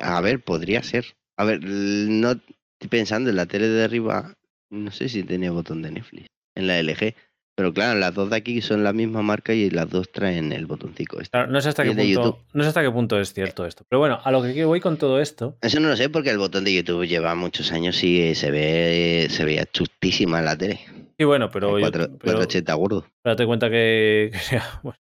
[0.00, 1.06] A ver, podría ser.
[1.36, 4.34] A ver, no estoy pensando en la tele de arriba,
[4.70, 7.14] no sé si tenía botón de Netflix en la LG.
[7.54, 10.64] Pero claro, las dos de aquí son la misma marca y las dos traen el
[10.66, 11.20] botoncito.
[11.20, 11.30] este.
[11.32, 12.36] Claro, no sé hasta qué punto, YouTube.
[12.54, 13.84] no sé hasta qué punto es cierto esto.
[13.90, 16.38] Pero bueno, a lo que voy con todo esto, Eso no lo sé porque el
[16.38, 20.80] botón de YouTube lleva muchos años y se ve se veía chustísima en la tele.
[21.18, 23.06] y bueno, pero, El yo- 4- pero 480 gordo.
[23.24, 24.98] date cuenta que, que sea, bueno.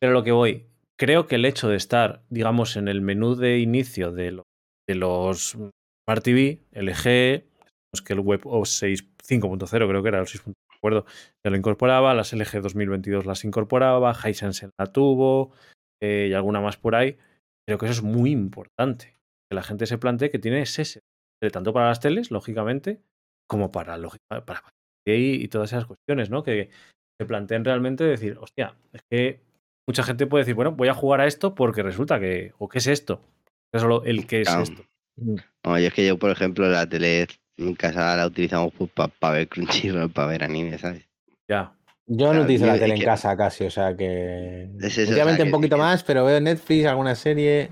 [0.00, 0.66] Pero lo que voy,
[0.98, 4.42] creo que el hecho de estar, digamos, en el menú de inicio de, lo-
[4.88, 5.50] de los
[6.06, 7.44] Smart TV, LG,
[8.06, 10.42] que el Web OS 6 5.0 creo que era, el 6.
[10.82, 11.06] No recuerdo,
[11.44, 15.52] ya lo incorporaba, las LG 2022 las incorporaba, Hisense la tuvo
[16.02, 17.16] eh, y alguna más por ahí.
[17.66, 19.16] Creo que eso es muy importante,
[19.48, 21.00] que la gente se plantee que tiene ese
[21.52, 23.00] tanto para las teles, lógicamente,
[23.48, 24.62] como para, lógica- para
[25.06, 26.42] y, y todas esas cuestiones, ¿no?
[26.44, 26.70] Que
[27.20, 29.40] se planteen realmente decir, hostia, es que
[29.88, 32.78] mucha gente puede decir, bueno, voy a jugar a esto porque resulta que, o qué
[32.78, 33.20] es esto,
[33.74, 34.62] es solo el qué es Claro.
[34.62, 34.84] esto.
[35.64, 37.26] No, yo es que yo, por ejemplo, la tele
[37.56, 38.72] en casa la utilizamos
[39.18, 41.04] para ver Crunchyroll, para ver anime, ¿sabes?
[41.48, 41.72] Ya.
[42.06, 44.68] Yo no utilizo la tele es en que- casa casi, o sea que.
[44.80, 47.70] Es eso, o Últimamente sea, un poquito que- más, pero veo Netflix, alguna serie.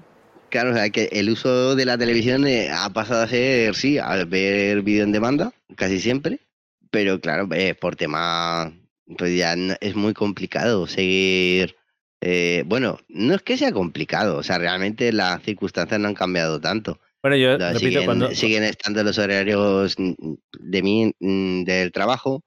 [0.51, 3.99] Claro, o sea, que el uso de la televisión eh, ha pasado a ser, sí,
[3.99, 6.41] al ver vídeo en demanda, casi siempre,
[6.91, 8.73] pero claro, eh, por tema,
[9.19, 11.77] pues ya no- es muy complicado seguir,
[12.21, 16.61] eh, bueno, no es que sea complicado, o sea, realmente las circunstancias no han cambiado
[16.61, 16.99] tanto.
[17.23, 22.45] Bueno, yo repito, siguen, cuando, siguen estando los horarios de mí, del trabajo,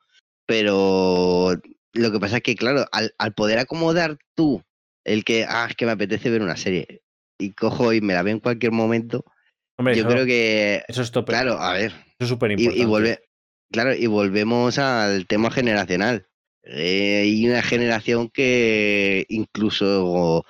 [0.47, 1.55] pero
[1.93, 4.63] lo que pasa es que, claro, al, al poder acomodar tú
[5.03, 7.03] el que, ah, es que me apetece ver una serie
[7.37, 9.25] y cojo y me la veo en cualquier momento,
[9.77, 11.31] hombre, yo eso, creo que, eso es tope.
[11.33, 12.81] claro, a ver, Eso es súper y, importante.
[12.81, 13.19] y vuelve,
[13.71, 16.27] claro, y volvemos al tema generacional.
[16.63, 20.45] Eh, hay una generación que incluso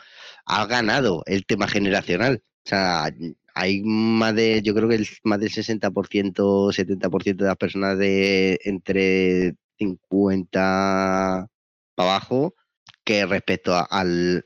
[0.45, 2.43] ha ganado el tema generacional.
[2.65, 3.11] O sea,
[3.53, 8.59] hay más de, yo creo que el, más del 60%, 70% de las personas de
[8.63, 11.47] entre 50
[11.95, 12.55] para abajo
[13.03, 13.87] que respecto a,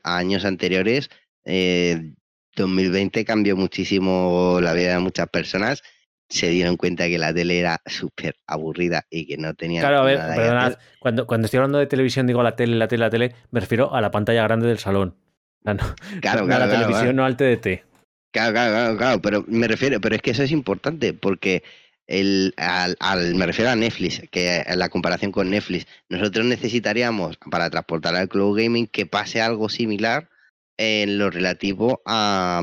[0.02, 1.10] años anteriores,
[1.44, 5.82] 2020 eh, cambió muchísimo la vida de muchas personas.
[6.28, 9.80] Se dieron cuenta que la tele era súper aburrida y que no tenía.
[9.80, 13.04] Claro, a ver, perdonad, cuando, cuando estoy hablando de televisión, digo la tele, la tele,
[13.04, 15.16] la tele, me refiero a la pantalla grande del salón.
[15.62, 17.87] claro, claro, a la televisión, no al TDT.
[18.32, 21.62] Claro, claro, claro, pero me refiero, pero es que eso es importante porque
[22.06, 27.70] el, al, me refiero a Netflix, que en la comparación con Netflix, nosotros necesitaríamos para
[27.70, 30.28] transportar al cloud gaming que pase algo similar
[30.76, 32.62] en lo relativo a,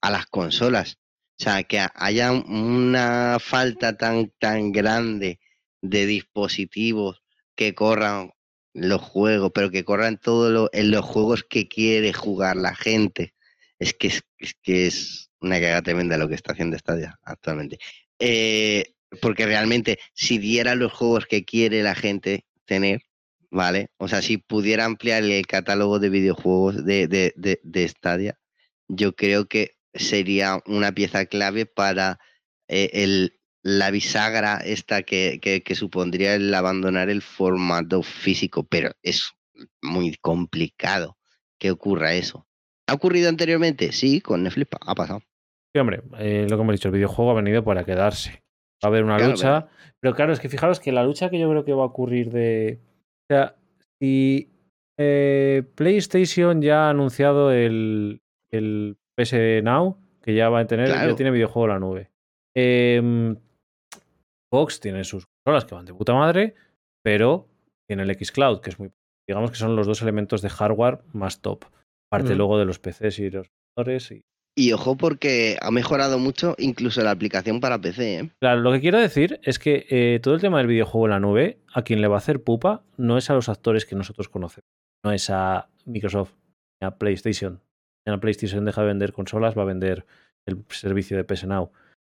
[0.00, 0.98] a las consolas.
[1.38, 5.40] O sea, que haya una falta tan, tan grande
[5.82, 7.22] de dispositivos
[7.56, 8.32] que corran
[8.74, 13.33] los juegos, pero que corran todos los juegos que quiere jugar la gente.
[13.84, 14.22] Es que es,
[14.62, 17.76] que es una cagada tremenda lo que está haciendo Stadia actualmente.
[18.18, 23.02] Eh, porque realmente si diera los juegos que quiere la gente tener,
[23.50, 23.90] ¿vale?
[23.98, 28.38] O sea, si pudiera ampliar el catálogo de videojuegos de, de, de, Stadia,
[28.88, 32.18] yo creo que sería una pieza clave para
[32.68, 39.32] eh, el, la bisagra esta que, que, supondría el abandonar el formato físico, pero es
[39.82, 41.18] muy complicado
[41.58, 42.46] que ocurra eso.
[42.86, 43.92] ¿Ha ocurrido anteriormente?
[43.92, 45.20] Sí, con Netflix ha pasado.
[45.74, 48.42] Sí, hombre, eh, lo que hemos dicho, el videojuego ha venido para quedarse.
[48.84, 49.68] Va a haber una lucha.
[50.00, 50.14] Pero...
[50.14, 52.80] claro, es que fijaros que la lucha que yo creo que va a ocurrir de.
[53.22, 53.56] O sea,
[54.00, 54.52] si
[54.98, 58.20] eh, PlayStation ya ha anunciado el,
[58.50, 62.10] el PS Now, que ya va a tener, ya tiene videojuego en la nube.
[62.54, 63.34] Eh,
[64.52, 66.54] Fox tiene sus consolas que van de puta madre,
[67.02, 67.48] pero
[67.88, 68.92] tiene el Xcloud, que es muy.
[69.26, 71.64] Digamos que son los dos elementos de hardware más top.
[72.14, 74.22] Aparte luego de los PCs y los ordenadores y
[74.56, 78.18] y ojo porque ha mejorado mucho incluso la aplicación para PC.
[78.18, 78.30] ¿eh?
[78.40, 81.20] Claro, lo que quiero decir es que eh, todo el tema del videojuego en la
[81.20, 84.28] nube, a quien le va a hacer pupa, no es a los actores que nosotros
[84.28, 84.68] conocemos.
[85.04, 86.34] No es a Microsoft,
[86.80, 87.60] ni a PlayStation.
[88.06, 90.06] En PlayStation deja de vender consolas, va a vender
[90.46, 91.72] el servicio de PS Now.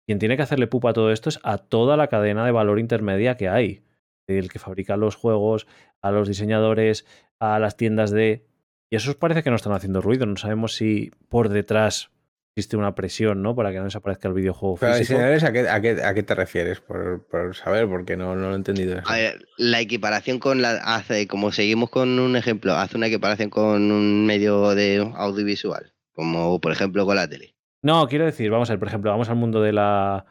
[0.07, 2.79] Quien tiene que hacerle pupa a todo esto es a toda la cadena de valor
[2.79, 3.83] intermedia que hay.
[4.27, 5.67] El que fabrica los juegos,
[6.01, 7.05] a los diseñadores,
[7.39, 8.45] a las tiendas de...
[8.89, 10.25] Y eso os parece que no están haciendo ruido.
[10.25, 12.09] No sabemos si por detrás
[12.55, 13.55] existe una presión, ¿no?
[13.55, 15.19] Para que no desaparezca el videojuego físico.
[15.19, 16.81] ¿a qué, a, qué, ¿a qué, te refieres?
[16.81, 19.01] Por, por, saber, porque no, no lo he entendido.
[19.05, 20.77] A ver, la equiparación con la.
[20.83, 26.59] Hace, como seguimos con un ejemplo, hace una equiparación con un medio de audiovisual, como
[26.59, 27.55] por ejemplo con la tele.
[27.81, 30.25] No, quiero decir, vamos a ver, por ejemplo, vamos al mundo de la.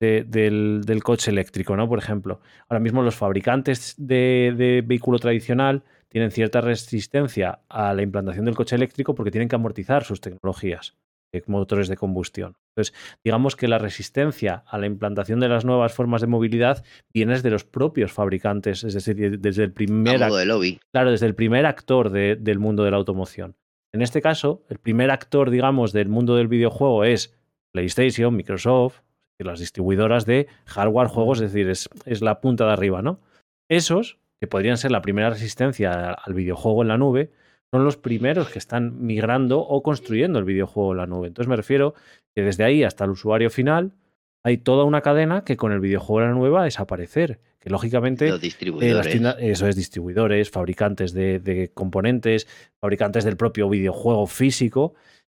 [0.00, 1.88] del, del, coche eléctrico, ¿no?
[1.88, 5.82] Por ejemplo, ahora mismo los fabricantes de, de vehículo tradicional
[6.12, 10.94] tienen cierta resistencia a la implantación del coche eléctrico porque tienen que amortizar sus tecnologías
[11.46, 12.56] motores de combustión.
[12.70, 12.94] Entonces,
[13.24, 17.50] digamos que la resistencia a la implantación de las nuevas formas de movilidad viene de
[17.50, 20.18] los propios fabricantes, es decir, desde el primer,
[20.92, 23.56] Claro, desde el primer actor del mundo de la automoción.
[23.94, 27.34] En este caso, el primer actor, digamos, del mundo del videojuego es
[27.72, 29.00] PlayStation, Microsoft,
[29.38, 33.20] las distribuidoras de hardware, juegos, es decir, es, es la punta de arriba, ¿no?
[33.68, 37.30] Esos, que podrían ser la primera resistencia al videojuego en la nube,
[37.70, 41.28] son los primeros que están migrando o construyendo el videojuego en la nube.
[41.28, 41.94] Entonces me refiero
[42.34, 43.92] que desde ahí hasta el usuario final
[44.42, 47.38] hay toda una cadena que con el videojuego en la nube va a desaparecer.
[47.60, 49.14] Que lógicamente los distribuidores.
[49.38, 52.48] eso es distribuidores, fabricantes de, componentes,
[52.80, 54.94] fabricantes del propio videojuego físico,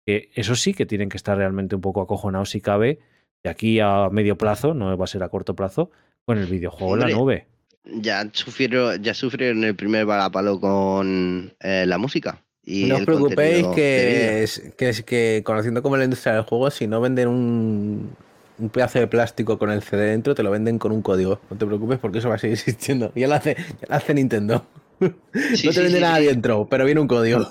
[0.06, 3.00] que eso sí que tienen que estar realmente un poco acojonados si cabe
[3.42, 5.90] de aquí a medio plazo, no va a ser a corto plazo,
[6.24, 7.53] con el videojuego en la nube
[7.84, 12.40] ya sufrieron, ya sufrieron el primer balapalo con eh, la música.
[12.66, 16.70] Y no os preocupéis que, es, que, es, que conociendo como la industria del juego,
[16.70, 18.16] si no venden un,
[18.58, 21.40] un pedazo de plástico con el CD dentro, te lo venden con un código.
[21.50, 23.12] No te preocupes porque eso va a seguir existiendo.
[23.14, 24.66] Ya lo hace, ya lo hace Nintendo.
[25.00, 25.10] no
[25.72, 27.46] te vende nada dentro, pero viene un código.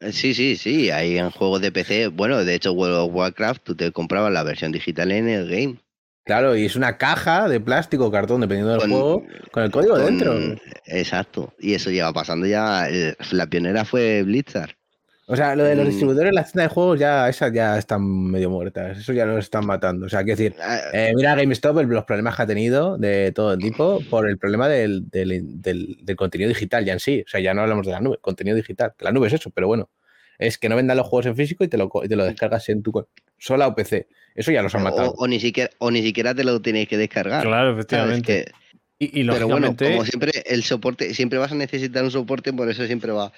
[0.00, 0.90] Eh, sí, sí, sí.
[0.90, 2.08] Hay en juegos de PC.
[2.08, 5.76] Bueno, de hecho, World of Warcraft, tú te comprabas la versión digital en el game.
[6.24, 9.98] Claro, y es una caja de plástico o cartón, dependiendo del juego, con el código
[9.98, 10.34] dentro.
[10.86, 12.88] Exacto, y eso lleva pasando ya.
[12.88, 14.74] Eh, la pionera fue Blizzard.
[15.26, 15.88] O sea, lo de los mm.
[15.88, 18.98] distribuidores en la tienda de juegos ya esas ya están medio muertas.
[18.98, 20.06] Eso ya los están matando.
[20.06, 23.56] O sea, quiero decir, ah, eh, mira GameStop, los problemas que ha tenido de todo
[23.56, 25.06] tipo por el problema del,
[26.16, 27.22] contenido digital ya en sí.
[27.26, 28.92] O sea, ya no hablamos de la nube, contenido digital.
[29.00, 29.88] La nube es eso, pero bueno.
[30.38, 32.68] Es que no vendan los juegos en físico y te lo, y te lo descargas
[32.68, 33.06] en tu
[33.38, 34.08] sola o PC.
[34.34, 35.14] Eso ya los han matado.
[35.16, 37.44] O, ni siquiera, o ni siquiera te lo tienes que descargar.
[37.44, 38.52] Claro, efectivamente.
[38.98, 42.86] y, Pero bueno, como siempre, el soporte, siempre vas a necesitar un soporte, por eso
[42.86, 43.32] siempre va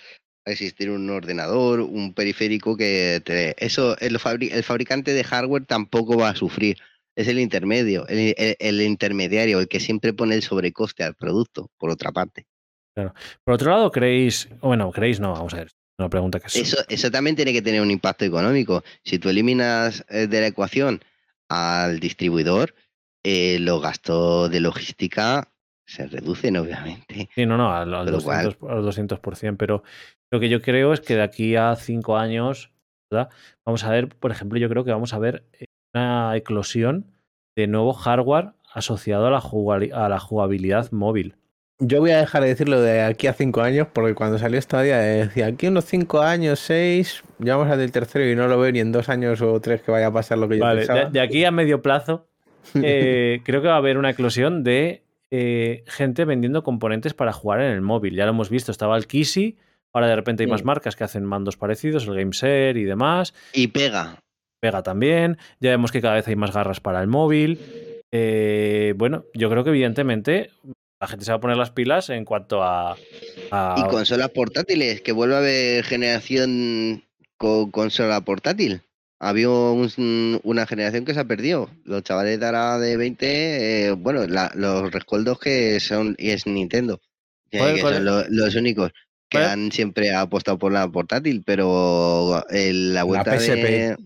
[0.47, 3.55] a existir un ordenador, un periférico que te...
[3.59, 4.19] Eso el,
[4.51, 6.79] el fabricante de hardware tampoco va a sufrir.
[7.17, 12.13] Es el intermedio, el, intermediario, el que siempre pone el sobrecoste al producto, por otra
[12.13, 12.47] parte.
[12.95, 13.15] Claro.
[13.43, 16.57] Por otro lado, creéis, bueno, creéis no, vamos a ver, una pregunta que es...
[16.57, 18.83] Eso, eso también tiene que tener un impacto económico.
[19.05, 21.01] Si tú eliminas eh, de la ecuación
[21.49, 22.75] al distribuidor,
[23.25, 25.53] eh, los gastos de logística
[25.87, 27.29] se reducen, obviamente.
[27.35, 29.83] Sí, no, no, al, 200%, al 200%, pero
[30.31, 32.73] lo que yo creo es que de aquí a cinco años,
[33.11, 33.31] ¿verdad?
[33.65, 35.45] Vamos a ver, por ejemplo, yo creo que vamos a ver
[35.95, 37.13] una eclosión
[37.57, 41.37] de nuevo hardware asociado a la, a la jugabilidad móvil.
[41.79, 44.81] Yo voy a dejar de decirlo de aquí a cinco años, porque cuando salió esta
[44.81, 48.59] día decía aquí unos cinco años, seis, ya vamos a del tercero y no lo
[48.59, 50.87] veo ni en dos años o tres que vaya a pasar lo que yo vale,
[50.87, 51.11] pensaba.
[51.11, 52.27] De, aquí a medio plazo,
[52.83, 57.61] eh, creo que va a haber una eclosión de eh, gente vendiendo componentes para jugar
[57.61, 58.15] en el móvil.
[58.15, 59.59] Ya lo hemos visto, estaba el Kisi,
[59.93, 63.35] ahora de repente hay más marcas que hacen mandos parecidos, el GameSer y demás.
[63.53, 64.21] Y pega.
[64.61, 65.37] Pega también.
[65.61, 67.61] Ya vemos que cada vez hay más garras para el móvil.
[68.13, 70.51] Eh, bueno, yo creo que evidentemente
[71.01, 72.97] la gente se va a poner las pilas en cuanto a.
[73.77, 77.05] Y consolas portátiles, que vuelva a haber generación
[77.37, 78.83] con consola portátil.
[79.19, 81.71] Había una generación que se ha perdido.
[81.85, 87.01] Los chavales de ahora de 20, eh, bueno, los recuerdos que son, y es Nintendo,
[87.51, 88.93] que, son los, únicos
[89.31, 93.97] que han siempre apostado por la portátil, pero la vuelta la PSP, de...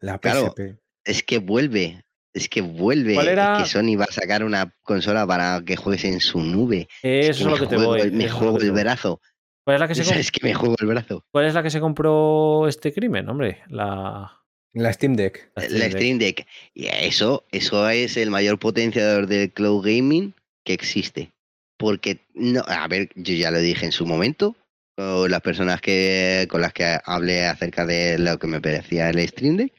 [0.00, 0.78] La PSP.
[1.04, 2.04] es que vuelve,
[2.34, 3.16] es que vuelve.
[3.16, 6.88] que Sony va a sacar una consola para que juegues en su nube.
[7.02, 8.10] Eso es, lo que te voy.
[8.10, 9.20] Me juego el brazo.
[9.64, 11.24] ¿Cuál es la que se Es que me juego el brazo.
[11.30, 13.62] ¿Cuál es la que se compró este crimen, hombre?
[13.68, 14.34] La.
[14.74, 15.50] La Steam Deck.
[15.56, 16.46] La Steam, Deck.
[16.74, 20.34] Y eso, eso es el mayor potenciador del cloud gaming
[20.64, 21.32] que existe.
[21.78, 24.56] Porque, no, a ver, yo ya lo dije en su momento,
[24.96, 29.26] con las personas que, con las que hablé acerca de lo que me parecía el
[29.26, 29.72] Stream Deck,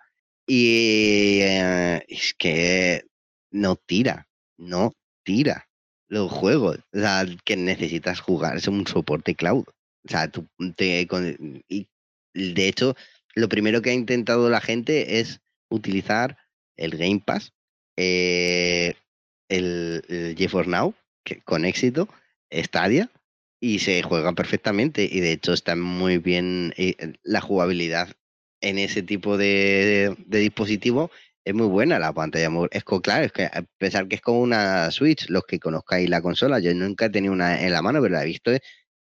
[0.46, 3.04] y eh, es que
[3.50, 4.92] no tira, no
[5.24, 5.68] tira
[6.08, 6.78] los juegos.
[6.92, 9.64] O sea, que necesitas jugar es un soporte cloud.
[9.68, 10.46] O sea, tú
[10.76, 11.06] te,
[11.68, 11.88] y
[12.34, 12.96] de hecho,
[13.34, 16.38] lo primero que ha intentado la gente es utilizar
[16.76, 17.52] el Game Pass,
[17.96, 18.94] eh,
[19.48, 20.94] el, el, GeForce Now,
[21.24, 22.08] que, con éxito,
[22.50, 23.10] Stadia,
[23.60, 25.08] y se juegan perfectamente.
[25.10, 28.10] Y de hecho está muy bien eh, la jugabilidad
[28.60, 31.10] en ese tipo de, dispositivo.
[31.44, 32.48] Es muy buena la pantalla.
[32.70, 36.20] Es claro, es que a pesar que es como una Switch, los que conozcáis la
[36.20, 38.50] consola, yo nunca he tenido una en la mano, pero la he visto,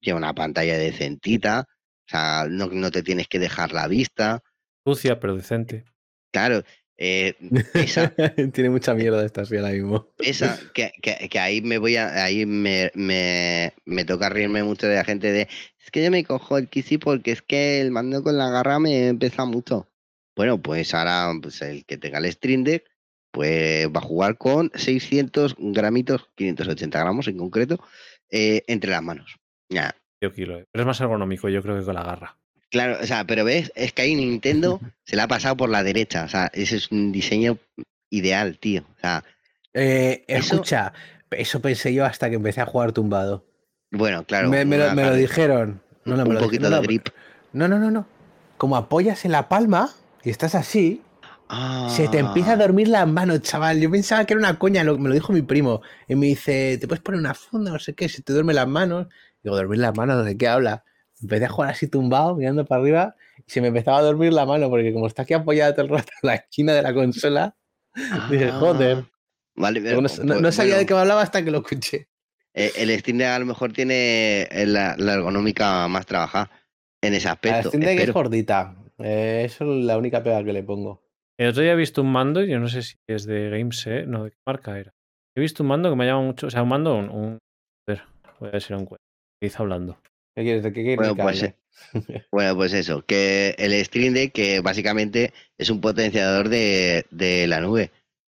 [0.01, 4.43] lleva una pantalla decentita, o sea, no, no te tienes que dejar la vista.
[4.85, 5.85] Sucia, pero decente.
[6.33, 6.65] Claro,
[6.97, 7.35] eh,
[7.75, 8.13] esa,
[8.53, 10.09] Tiene mucha mierda esta así ahora mismo.
[10.19, 14.97] Esa, que, que, ahí me voy a, ahí me, me, me, toca reírme mucho de
[14.97, 18.23] la gente de es que yo me cojo el Kisi porque es que el mando
[18.23, 19.89] con la garra me pesa mucho.
[20.37, 22.85] Bueno, pues ahora pues el que tenga el Stream Deck,
[23.33, 27.81] pues va a jugar con 600 gramitos, 580 gramos en concreto,
[28.31, 29.37] eh, entre las manos.
[29.69, 29.97] Ya.
[30.21, 32.39] Pero es más ergonómico, yo creo que con la garra.
[32.73, 35.85] Claro, o sea, pero ves, es que ahí Nintendo se la ha pasado por la
[35.85, 36.25] derecha.
[36.25, 37.59] O sea, ese es un diseño
[38.09, 38.83] ideal, tío.
[38.97, 39.23] O sea,
[39.75, 40.95] eh, escucha,
[41.31, 41.61] eso...
[41.61, 43.45] pensé yo hasta que empecé a jugar tumbado.
[43.91, 44.49] Bueno, claro.
[44.49, 45.83] Me, lo, dijeron.
[46.07, 47.09] No, un poquito de grip.
[47.53, 48.07] No, no, no, no.
[48.57, 49.91] Como apoyas en la palma
[50.25, 51.03] y estás así,
[51.91, 52.57] se te empieza a ah.
[52.57, 53.81] dormir las manos, chaval.
[53.81, 55.83] Yo pensaba que era una coña, me lo dijo mi primo.
[56.09, 57.71] Y me dice, ¿te puedes poner una funda?
[57.71, 59.09] No sé qué, se te duermen las manos.
[59.43, 60.25] Digo, ¿dormir las manos?
[60.25, 60.85] ¿De qué habla?
[61.23, 64.45] Empecé a jugar así tumbado, mirando para arriba, y se me empezaba a dormir la
[64.47, 67.57] mano, porque como está aquí apoyada todo el rato en la esquina de la consola,
[68.31, 68.99] dije, joder.
[69.07, 69.09] Ah,
[69.55, 71.59] Vale, No, pero, no- pues, no sabía bueno, de qué me hablaba hasta que lo
[71.59, 72.09] escuché.
[72.55, 76.51] eh, El Steam Deck a lo mejor tiene eh, la, la ergonómica más trabajada
[77.03, 77.69] en ese La aspecto.
[77.69, 78.77] Steam Deck es gordita.
[78.99, 81.03] Eh, eso es la única pega que le pongo.
[81.39, 84.07] El otro día he visto un mando, y yo no sé si es de Gameset,
[84.07, 84.93] no, ¿de qué marca era?
[85.37, 87.09] He visto un mando que me llama mucho, o sea, un mando, un...
[87.11, 87.39] un-
[87.89, 88.03] a ver,
[88.39, 89.05] voy a ver si lo encuentro.
[89.41, 89.99] ¿Qué hizo hablando?
[90.35, 91.57] ¿Qué qué quieres Bueno, pues, hable?
[92.31, 97.61] Bueno, pues eso, que el Stream Deck que básicamente es un potenciador de, de la
[97.61, 97.91] nube.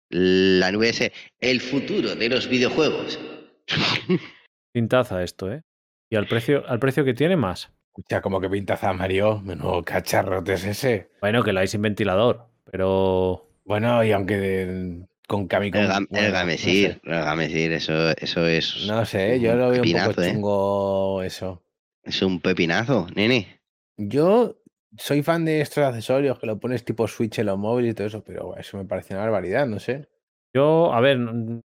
[0.10, 3.20] La nube es el futuro de los videojuegos.
[4.74, 5.62] Pintaza esto, ¿eh?
[6.10, 7.72] Y al precio, al precio que tiene, más.
[7.88, 9.42] Escucha, como que pintaza Mario.
[9.42, 11.10] Menudo cacharrote es ese.
[11.22, 13.48] Bueno, que lo hay sin ventilador, pero...
[13.66, 15.82] Bueno, y aunque de- con Camicom.
[15.82, 19.70] El, gam- el Gamesir, el Gamesir, eso, eso es, No sé, no sé, yo lo
[19.70, 20.32] veo un poco ¿eh?
[20.32, 21.64] chungo eso.
[22.04, 23.62] Es un pepinazo, nene.
[23.98, 24.62] Yo
[24.98, 28.08] soy fan de estos accesorios que lo pones tipo Switch en los móviles y todo
[28.08, 30.10] eso, pero eso me parece una barbaridad, no sé.
[30.54, 31.20] Yo, a ver,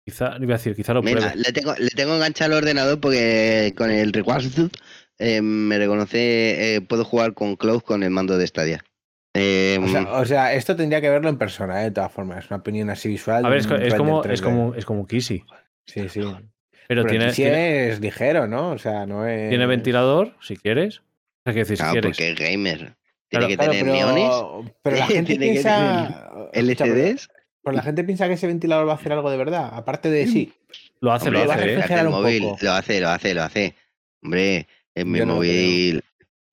[0.06, 3.74] quizá, iba a decir, quizá lo Mira, le tengo, le tengo enganchado al ordenador porque
[3.78, 4.60] con el Request
[5.18, 8.84] eh, me reconoce, eh, puedo jugar con Cloud con el mando de Stadia.
[9.34, 11.86] Eh, O sea, o sea, esto tendría que verlo en persona, ¿eh?
[11.86, 12.46] de todas formas.
[12.46, 13.46] Es una opinión así visual.
[13.46, 14.32] A ver, es, como, 3D.
[14.32, 15.44] es como, es como Kissy.
[15.86, 16.22] Sí, sí.
[16.88, 18.72] Pero, Pero tiene, sí tiene, es ligero, ¿no?
[18.72, 19.50] O sea, no es.
[19.50, 21.00] tiene ventilador, si quieres.
[21.00, 21.02] O
[21.46, 22.12] sea, que decir, si claro, quieres.
[22.18, 22.78] porque es gamer.
[22.78, 22.96] Claro,
[23.30, 26.50] Tiene que Claro, tener pero, neones, pero la gente Tiene que piensa.
[26.54, 27.30] Escucha, pero- LCDs.
[27.64, 30.28] Pero la gente piensa que ese ventilador va a hacer algo de verdad, aparte de
[30.28, 30.54] sí.
[31.02, 31.66] Lo hace, Hombre, lo hace, ¿eh?
[31.66, 33.76] reflejar- fíjate el móvil, lo hace, lo hace, lo hace.
[34.24, 36.02] Hombre, en mi no lo móvil,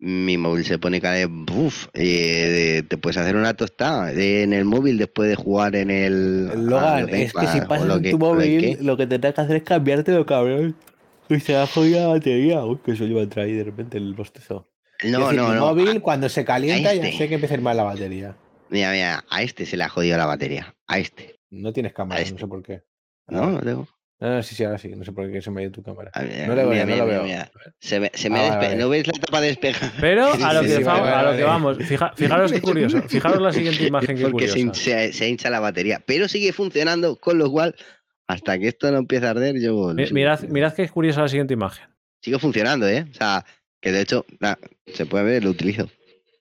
[0.05, 4.65] mi móvil se pone cada vez, buf, eh, te puedes hacer una tostada en el
[4.65, 6.47] móvil después de jugar en el.
[6.67, 9.35] Logan, ah, lo es que si pasas lo en que- tu móvil, lo que tendrás
[9.35, 10.75] que hacer es cambiártelo, cabrón.
[11.29, 12.65] Y se ha jodido la batería.
[12.65, 14.69] Uy, que eso lleva entrar ahí de repente el bostezo.
[15.05, 15.61] No, decir, no, no.
[15.67, 17.17] móvil, cuando se calienta, ya este.
[17.19, 18.37] sé que empieza a ir mal la batería.
[18.71, 20.75] Mira, mira, a este se le ha jodido la batería.
[20.89, 21.39] A este.
[21.51, 22.41] No tienes cámara, A no este.
[22.41, 22.83] sé por qué.
[23.29, 23.87] No, no tengo.
[24.23, 24.89] No, no, sí, sí, ahora sí.
[24.95, 26.13] No sé por qué se me ha ido tu cámara.
[26.15, 27.23] Ver, No le mira, veo, no lo mira, veo.
[27.25, 27.51] mira.
[27.81, 28.77] Se me, se me Ah, despe-.
[28.77, 29.93] ¿No veis la tapa despejada?
[30.01, 33.03] Pero a lo que, sí, fa- vale, a lo que vamos, fija- fijaros qué curioso.
[33.09, 34.75] Fijaros la siguiente imagen que Porque curiosa.
[34.75, 36.01] se- se hincha la batería.
[36.07, 37.75] Pero sigue funcionando, con lo cual,
[38.29, 39.93] hasta que esto no empiece a arder, yo.
[39.93, 41.85] Mi- Mirad, mirad qué curiosa la siguiente imagen.
[42.23, 43.05] Sigue funcionando, ¿eh?
[43.11, 43.45] O sea,
[43.81, 45.91] que de hecho, na, se puede ver, lo utilizo.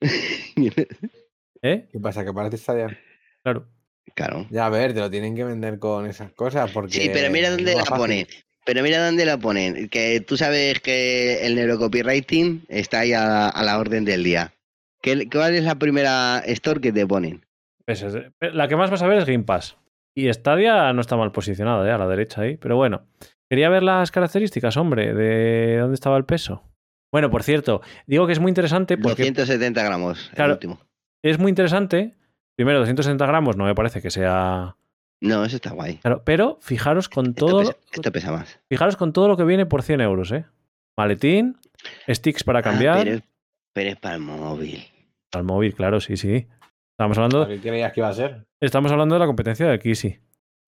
[1.62, 1.88] ¿Eh?
[1.90, 2.24] ¿Qué pasa?
[2.24, 2.96] ¿Que parece Stadia?
[3.42, 3.66] Claro.
[4.14, 4.46] Claro.
[4.50, 6.92] Ya, a ver, te lo tienen que vender con esas cosas porque...
[6.92, 8.26] Sí, pero mira dónde no la ponen.
[8.64, 9.88] Pero mira dónde la ponen.
[9.88, 14.52] Que tú sabes que el neurocopywriting está ahí a, a la orden del día.
[15.00, 17.44] ¿Qué, ¿Cuál es la primera store que te ponen?
[17.86, 18.04] Es-
[18.40, 19.76] la que más vas a ver es Game Pass.
[20.14, 21.92] Y Stadia no está mal posicionada, ¿eh?
[21.92, 22.56] a la derecha ahí.
[22.56, 23.06] Pero bueno,
[23.50, 26.62] quería ver las características, hombre, de dónde estaba el peso.
[27.10, 30.52] Bueno, por cierto, digo que es muy interesante porque 270 gramos, Claro.
[30.52, 30.80] el último.
[31.22, 32.14] es muy interesante.
[32.56, 34.76] Primero, 260 gramos no me parece que sea.
[35.20, 35.98] No, eso está guay.
[35.98, 38.60] Claro, pero fijaros con Esto, todo, pesa, esto pesa más.
[38.68, 40.44] fijaros con todo lo que viene por 100 euros, ¿eh?
[40.98, 41.56] Maletín,
[42.08, 42.98] sticks para Ah, cambiar.
[43.04, 43.22] pero, es-
[43.72, 44.84] pero es para el móvil.
[45.32, 46.46] Al móvil, claro, sí, sí.
[46.98, 48.46] Estamos hablando, ¿Qué creías que iba a ser?
[48.60, 50.18] estamos hablando de la competencia del Kissy.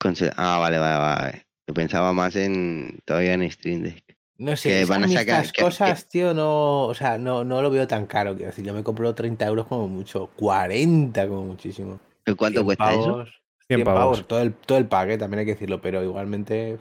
[0.03, 1.47] Conse- Ah, vale, vale, vale.
[1.67, 4.04] Yo pensaba más en todavía en Stream Deck.
[4.37, 7.63] No sé, Que van a sacar- estas que- cosas, tío, no, o sea, no, no
[7.63, 8.35] lo veo tan caro.
[8.35, 12.01] Quiero decir, yo me compro 30 euros como mucho, 40 como muchísimo.
[12.37, 13.05] ¿Cuánto 100 cuesta eso?
[13.05, 13.29] pavos,
[13.69, 14.01] 100 100 pavos.
[14.01, 16.79] pavos, todo el, todo el eh, también hay que decirlo, pero igualmente.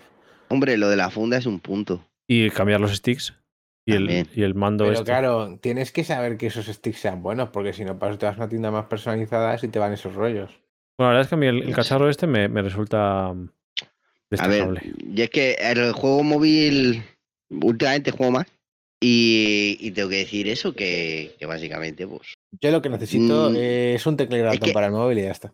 [0.50, 2.04] Hombre, lo de la funda es un punto.
[2.28, 3.34] Y cambiar los sticks.
[3.86, 5.06] Y el, y el mando Pero este.
[5.06, 8.26] claro, tienes que saber que esos sticks sean buenos, porque si no, para eso te
[8.26, 10.50] vas a una tienda más personalizada y te van esos rollos.
[10.98, 11.72] Bueno, la verdad es que a mí el, sé.
[11.74, 13.50] cacharro este me, me resulta A ver,
[14.30, 14.94] destacable.
[15.14, 17.04] y es que el juego móvil
[17.62, 18.46] últimamente juego más
[19.02, 23.56] y, y tengo que decir eso que, que básicamente pues Yo lo que necesito Mm,
[23.58, 25.54] es un teclado que- para el móvil y ya está.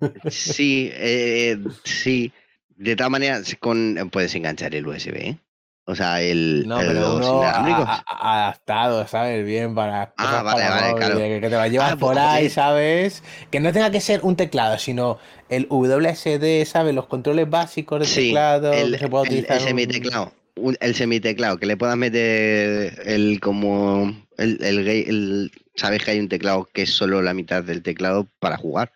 [0.30, 2.32] sí, eh, sí,
[2.76, 5.38] de todas maneras con puedes enganchar el USB, ¿eh?
[5.86, 7.86] o sea el, No, el- pero los uno a- inalámbricos.
[7.88, 9.44] a- a- adaptado, ¿sabes?
[9.44, 10.02] Bien para.
[10.02, 11.18] Ah, cosas vale, para vale, móvil, claro.
[11.18, 12.50] Que, que te lo llevas Ah, por pues, ahí, joder.
[12.50, 13.22] ¿sabes?
[13.50, 15.18] Que no tenga que ser un teclado, sino
[15.48, 16.94] el WSD, ¿sabes?
[16.94, 18.72] Los controles básicos del Sí, teclado.
[18.72, 19.56] el, que se pueda el- utilizar.
[19.56, 25.52] el un- semiteclado, un- el semiteclado, que le puedas meter el como el, el, el-
[25.74, 28.92] sabes que hay un teclado que es solo la mitad del teclado para jugar.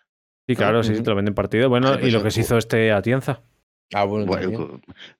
[0.47, 1.69] Sí, claro, sí, sí, te lo venden partido.
[1.69, 3.41] Bueno, Vale, pues y lo que se hizo este Atienza.
[3.93, 4.25] Ah, bueno,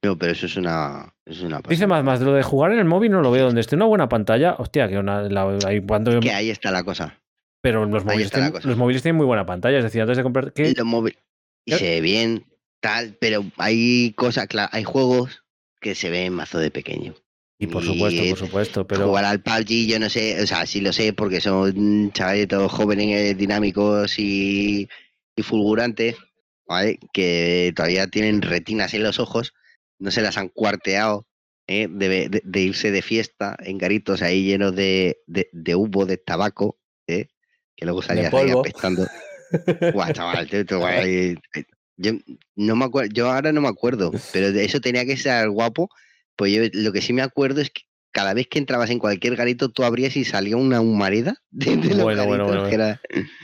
[0.04, 2.80] no, pero eso es una, es una Dice más, más de lo de jugar en
[2.80, 3.46] el móvil no lo veo.
[3.46, 6.84] Donde esté una buena pantalla, hostia, que una, la- ahí cuando- que ahí está la
[6.84, 7.20] cosa.
[7.62, 9.78] pero los móviles, tienen, los móviles tienen muy buena pantalla.
[9.80, 10.52] Es decir, antes de comprar.
[10.54, 10.74] ¿qué?
[10.76, 11.18] Los móviles
[11.66, 11.78] y ¿Qué?
[11.78, 12.46] se ve bien,
[12.80, 15.44] tal, pero hay cosas, cla- hay juegos
[15.80, 17.16] que se ven mazo de pequeño.
[17.58, 19.08] Y por supuesto, por supuesto, pero...
[19.08, 22.72] Jugar al PUBG yo no sé, o sea, sí lo sé porque son chavales todos
[22.72, 24.90] jóvenes, dinámicos y,
[25.36, 26.18] y fulgurantes,
[26.68, 27.00] ¿vale?
[27.14, 29.54] Que todavía tienen retinas en los ojos,
[30.00, 31.28] no se las han cuarteado,
[31.68, 31.88] ¿eh?
[31.90, 36.78] de, de, irse de fiesta en garitos ahí llenos de, de humo, de tabaco,
[37.08, 37.28] ¿eh?
[37.76, 39.08] que luego salías ahí apestando.
[39.94, 40.50] Guau, chaval,
[41.98, 42.14] yo
[42.56, 45.90] no me acuerdo, yo ahora no me acuerdo, pero de eso tenía que ser guapo.
[46.36, 49.36] Pues yo lo que sí me acuerdo es que cada vez que entrabas en cualquier
[49.36, 52.70] garito, tú abrías y salía una humareda de, bueno, bueno, bueno,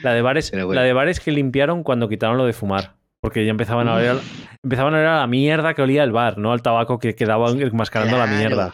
[0.01, 2.95] La de bares, la de bares que limpiaron cuando quitaron lo de fumar.
[3.19, 4.17] Porque ya empezaban a oler,
[4.63, 7.51] empezaban a oler a la mierda que olía el bar, no al tabaco que quedaba
[7.51, 8.73] enmascarando la mierda.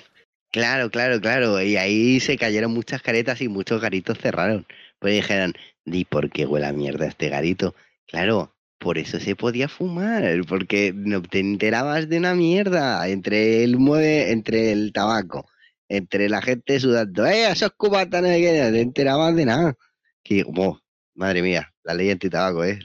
[0.51, 1.61] Claro, claro, claro.
[1.61, 4.65] Y ahí se cayeron muchas caretas y muchos garitos cerraron.
[4.99, 7.75] Pues dijeron, ¿y por qué huele a mierda este garito?
[8.07, 13.75] Claro, por eso se podía fumar, porque no te enterabas de una mierda entre el
[13.75, 15.49] humo entre el tabaco,
[15.89, 19.75] entre la gente sudando, ¡eh, esos cubatas no te enterabas de nada!
[20.23, 20.79] Que, oh,
[21.15, 22.79] madre mía, la ley anti-tabaco, ¿eh?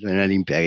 [0.00, 0.58] Suena limpia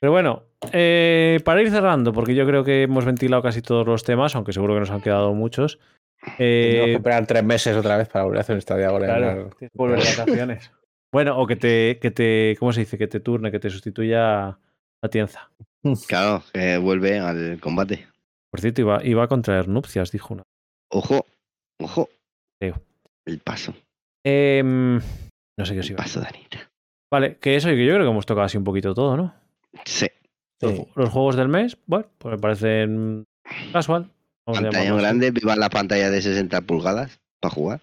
[0.00, 4.04] Pero bueno, eh, para ir cerrando, porque yo creo que hemos ventilado casi todos los
[4.04, 5.78] temas, aunque seguro que nos han quedado muchos.
[6.38, 9.06] Eh, Tenemos que esperar tres meses otra vez para volver a hacer un estadio ahora.
[9.06, 10.70] Claro, volver de vacaciones.
[11.12, 12.98] Bueno, o que te, que te, ¿cómo se dice?
[12.98, 15.50] Que te turne, que te sustituya a Tienza.
[16.08, 18.06] Claro, que vuelve al combate.
[18.50, 20.42] Por cierto, iba, iba a contraer nupcias, dijo una.
[20.92, 21.24] Ojo,
[21.80, 22.10] ojo.
[23.26, 23.74] El paso.
[24.24, 25.98] Em, no sé qué os iba.
[25.98, 26.70] El paso de Anita.
[27.10, 29.34] Vale, que eso, que yo creo que hemos tocado así un poquito todo, ¿no?
[29.84, 30.08] Sí.
[30.60, 33.24] Los, juegos del mes, bueno, pues me parecen
[33.72, 34.10] casual.
[34.44, 37.80] Pantalla grande, viva la pantalla de 60 pulgadas para jugar.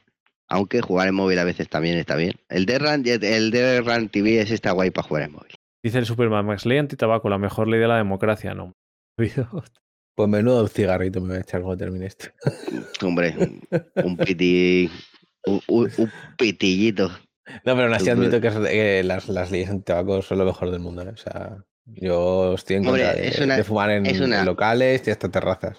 [0.50, 2.36] Aunque jugar en móvil a veces también está bien.
[2.50, 5.56] El de el de TV es está guay para jugar en móvil.
[5.84, 8.74] Dice el Superman Max, ley anti-tabaco, la mejor ley de la democracia, ¿no?
[10.18, 12.30] Pues menudo cigarrito me voy a echar cuando termine esto.
[13.06, 13.36] Hombre,
[14.04, 14.90] un piti,
[15.46, 15.92] un,
[16.36, 17.10] pitillito.
[17.64, 21.04] No, pero aún así admito que, las, las, leyes anti-tabaco son lo mejor del mundo.
[21.04, 21.10] ¿eh?
[21.14, 25.78] O sea, yo estoy en contra de, fumar en, en locales y hasta terrazas.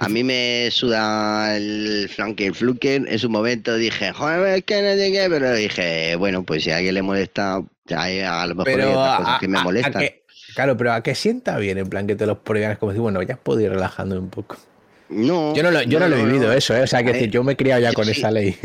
[0.00, 3.04] A mí me suda el flanker fluker.
[3.06, 6.78] En su momento dije, joder, es que no llegué, pero dije, bueno, pues si a
[6.78, 10.04] alguien le molesta, a lo mejor hay otras cosas que me molestan.
[10.54, 13.02] claro, pero a que sienta bien, en plan que te los prohíban, es como decir,
[13.02, 14.56] bueno, ya puedo ir relajando un poco.
[15.10, 15.54] No.
[15.54, 16.80] Yo no lo, yo no, lo he vivido eso, ¿eh?
[16.80, 18.56] O sea, que decir, yo me he criado ya con esa ley.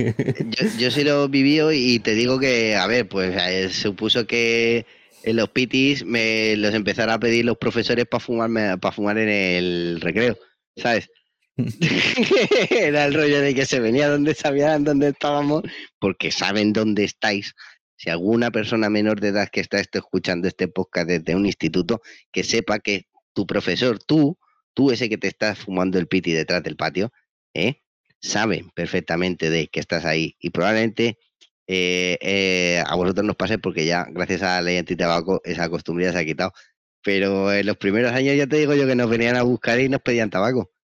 [0.77, 4.85] Yo, sí lo he vivido y te digo que, a ver, pues eh, supuso que
[5.23, 9.27] en los pitis me los empezara a pedir los profesores para fumarme, para fumar en
[9.27, 10.37] el recreo,
[10.77, 11.09] ¿sabes?
[12.69, 15.63] Era el rollo de que se venía donde sabían dónde estábamos,
[15.99, 17.53] porque saben dónde estáis.
[17.97, 22.01] Si alguna persona menor de edad que está escuchando este podcast desde un instituto,
[22.31, 24.37] que sepa que tu profesor, tú,
[24.73, 27.11] tú ese que te estás fumando el piti detrás del patio,
[27.53, 27.81] ¿eh?
[28.21, 30.35] saben perfectamente de que estás ahí.
[30.39, 31.19] Y probablemente
[31.67, 36.05] eh, eh, a vosotros nos pase porque ya, gracias a la ley anti-tabaco, esa costumbre
[36.05, 36.53] ya se ha quitado.
[37.01, 39.89] Pero en los primeros años ya te digo yo que nos venían a buscar y
[39.89, 40.74] nos pedían tabaco.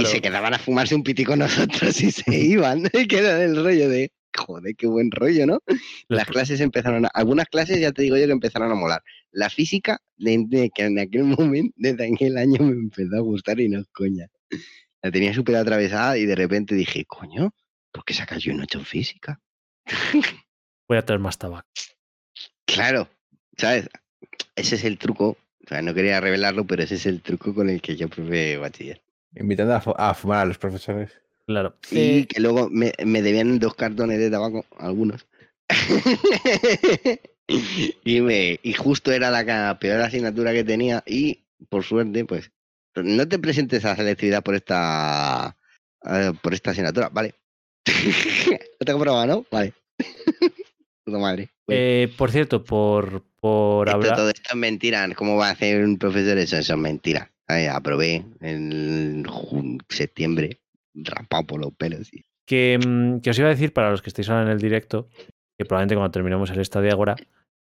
[0.00, 2.82] Y se quedaban a fumarse un piti con nosotros y se iban.
[3.08, 5.62] que era el rollo de, joder, qué buen rollo, ¿no?
[6.08, 9.02] Las clases empezaron a, algunas clases ya te digo yo que empezaron a molar.
[9.30, 13.68] La física, de, que en aquel momento, desde aquel año me empezó a gustar y
[13.68, 14.28] no coña.
[15.02, 17.54] La tenía súper atravesada y de repente dije, coño,
[17.90, 19.40] ¿por qué sacas yo un 8 en física?
[20.88, 21.68] Voy a tener más tabaco.
[22.66, 23.08] Claro,
[23.56, 23.88] ¿sabes?
[24.54, 25.36] Ese es el truco.
[25.64, 28.56] O sea, no quería revelarlo, pero ese es el truco con el que yo probé
[28.56, 29.00] bachiller.
[29.36, 31.10] Invitando a, fumar a los profesores.
[31.46, 31.76] Claro.
[31.82, 35.26] Sí, eh, que luego me, debían dos cartones de tabaco, algunos.
[38.04, 42.50] y, me, y justo era la peor asignatura que tenía y por suerte, pues,
[42.94, 45.56] no te presentes a la selectividad por esta
[46.42, 47.34] por esta asignatura, vale.
[47.86, 49.46] no tengo prueba, ¿no?
[49.50, 49.72] Vale.
[51.04, 51.50] Puta madre.
[51.68, 54.16] Eh, por cierto, por, por hablar.
[54.16, 55.08] Todo esto es mentira.
[55.14, 56.56] ¿Cómo va a hacer un profesor eso?
[56.56, 57.31] Eso es mentira
[57.70, 59.24] aprobé en
[59.88, 60.60] septiembre,
[60.94, 62.10] rapado por los pelos.
[62.46, 65.08] Que, mm, que, os iba a decir para los que estéis ahora en el directo,
[65.58, 67.16] que probablemente cuando terminemos el estadio ahora,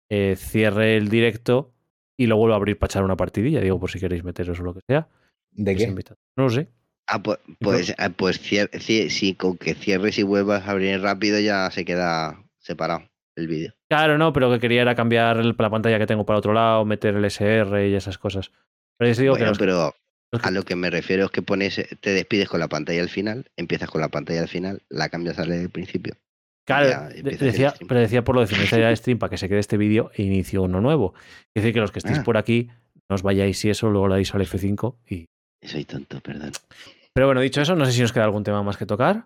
[0.10, 1.74] eh, cierre el directo
[2.18, 4.64] y lo vuelvo a abrir para echar una partidilla, digo, por si queréis meteros o
[4.64, 5.08] lo que sea.
[5.52, 5.88] ¿De qué?
[5.88, 6.68] No lo sé.
[7.08, 11.70] Ah, pues, pues, ah, pues sí, con que cierres y vuelvas a abrir rápido ya
[11.72, 13.74] se queda separado el vídeo.
[13.90, 17.16] Claro, no, pero que quería era cambiar la pantalla que tengo para otro lado, meter
[17.16, 18.52] el SR y esas cosas.
[19.58, 19.96] Pero,
[20.42, 23.50] a lo que me refiero es que pones, te despides con la pantalla al final,
[23.58, 26.16] empiezas con la pantalla al final, la cambias al principio.
[26.66, 29.78] Claro, decía, pero decía por lo de finalizar de stream para que se quede este
[29.78, 31.14] vídeo e inicio uno nuevo.
[31.56, 32.24] Es decir, que los que estéis ah.
[32.24, 32.70] por aquí,
[33.10, 35.26] no os vayáis y eso, luego le dais al F5 y.
[35.64, 36.52] Soy tonto, perdón.
[37.14, 39.26] Pero bueno, dicho eso, no sé si nos queda algún tema más que tocar.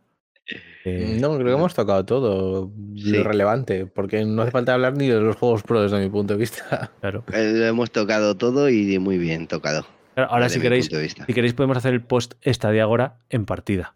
[0.83, 5.07] Eh, no, creo que hemos tocado todo lo relevante, porque no hace falta hablar ni
[5.07, 6.91] de los juegos pro desde mi punto de vista.
[7.01, 7.23] Claro.
[7.33, 9.85] Eh, lo hemos tocado todo y muy bien tocado.
[10.15, 13.95] ahora, si queréis, si queréis, podemos hacer el post Estadia Agora en partida.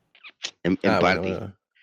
[0.63, 1.33] En, ah, party.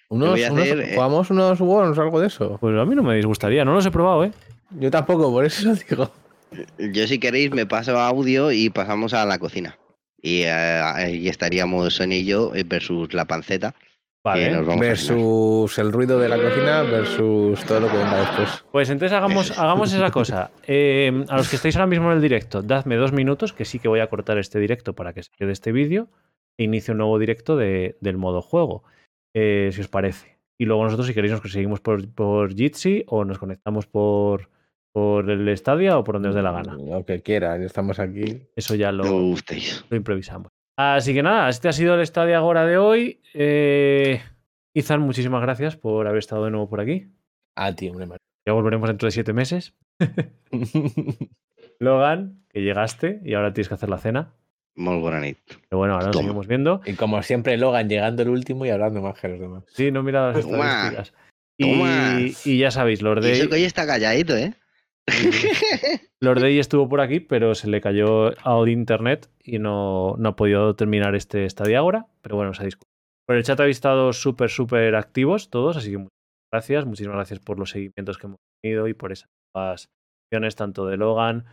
[0.08, 2.58] Unos, eh, ¿Jugamos unos Worms o algo de eso?
[2.60, 4.32] Pues a mí no me disgustaría, no los he probado, ¿eh?
[4.70, 6.12] Yo tampoco, por eso lo digo.
[6.78, 9.78] Yo si queréis me paso audio y pasamos a la cocina.
[10.22, 13.74] Y, y estaríamos y yo versus la panceta
[14.34, 18.64] versus el ruido de la cocina versus todo lo que venga después.
[18.72, 20.50] Pues entonces hagamos, hagamos esa cosa.
[20.68, 23.78] Eh, a los que estáis ahora mismo en el directo, dadme dos minutos, que sí
[23.78, 26.08] que voy a cortar este directo para que se quede este vídeo.
[26.58, 28.82] E inicio un nuevo directo de, del modo juego,
[29.32, 30.38] eh, si os parece.
[30.58, 34.48] Y luego nosotros, si queréis, nos seguimos por, por Jitsi o nos conectamos por,
[34.92, 36.76] por el Stadia o por donde os dé la gana.
[36.76, 38.42] Lo que quiera, estamos aquí.
[38.56, 40.55] Eso ya lo, lo improvisamos.
[40.76, 43.20] Así que nada, este ha sido el Estadio Agora de hoy.
[43.32, 44.20] Eh,
[44.74, 47.06] Izan, muchísimas gracias por haber estado de nuevo por aquí.
[47.56, 48.08] A ti, hombre.
[48.46, 49.74] Ya volveremos dentro de siete meses.
[51.80, 54.34] Logan, que llegaste y ahora tienes que hacer la cena.
[54.74, 56.82] Muy buena Pero bueno, ahora nos seguimos viendo.
[56.84, 59.64] Y como siempre, Logan llegando el último y hablando más que los demás.
[59.68, 61.14] Sí, no mira las estadísticas.
[61.56, 63.32] Y, y, ya sabéis, Lord Day.
[63.32, 64.52] eso que hoy está calladito, ¿eh?
[66.20, 70.36] Lord Day estuvo por aquí, pero se le cayó a internet y no, no ha
[70.36, 72.06] podido terminar este estadio ahora.
[72.22, 72.90] Pero bueno, se ha discutido.
[73.26, 76.10] Por el chat habéis estado súper, súper activos todos, así que muchas
[76.52, 76.86] gracias.
[76.86, 81.44] Muchísimas gracias por los seguimientos que hemos tenido y por esas acciones tanto de Logan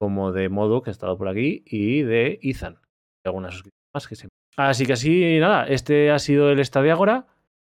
[0.00, 2.80] como de Modo, que ha estado por aquí, y de Ethan.
[3.24, 4.36] Algunas suscripciones más que siempre.
[4.56, 7.26] Así que así, nada, este ha sido el estadio ahora.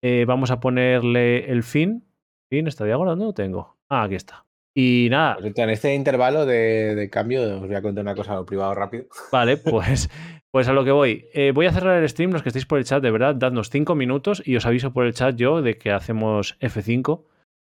[0.04, 2.04] Eh, vamos a ponerle el fin.
[2.52, 2.68] ¿Fin?
[2.68, 3.12] ¿Estadio ahora?
[3.12, 3.78] ¿Dónde lo tengo?
[3.90, 4.47] Ah, aquí está.
[4.80, 5.38] Y nada.
[5.40, 8.76] Pues en este intervalo de, cambio os voy a contar una cosa a lo privado
[8.76, 9.06] rápido.
[9.32, 10.08] Vale, pues,
[10.52, 11.26] pues a lo que voy.
[11.34, 13.72] Eh, voy a cerrar el stream, los que estéis por el chat, de verdad, dadnos
[13.72, 17.24] cinco minutos y os aviso por el chat yo de que hacemos F5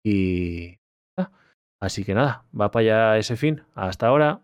[0.06, 0.78] y...
[1.80, 3.62] así que nada, va para allá ese fin.
[3.74, 4.42] Hasta ahora.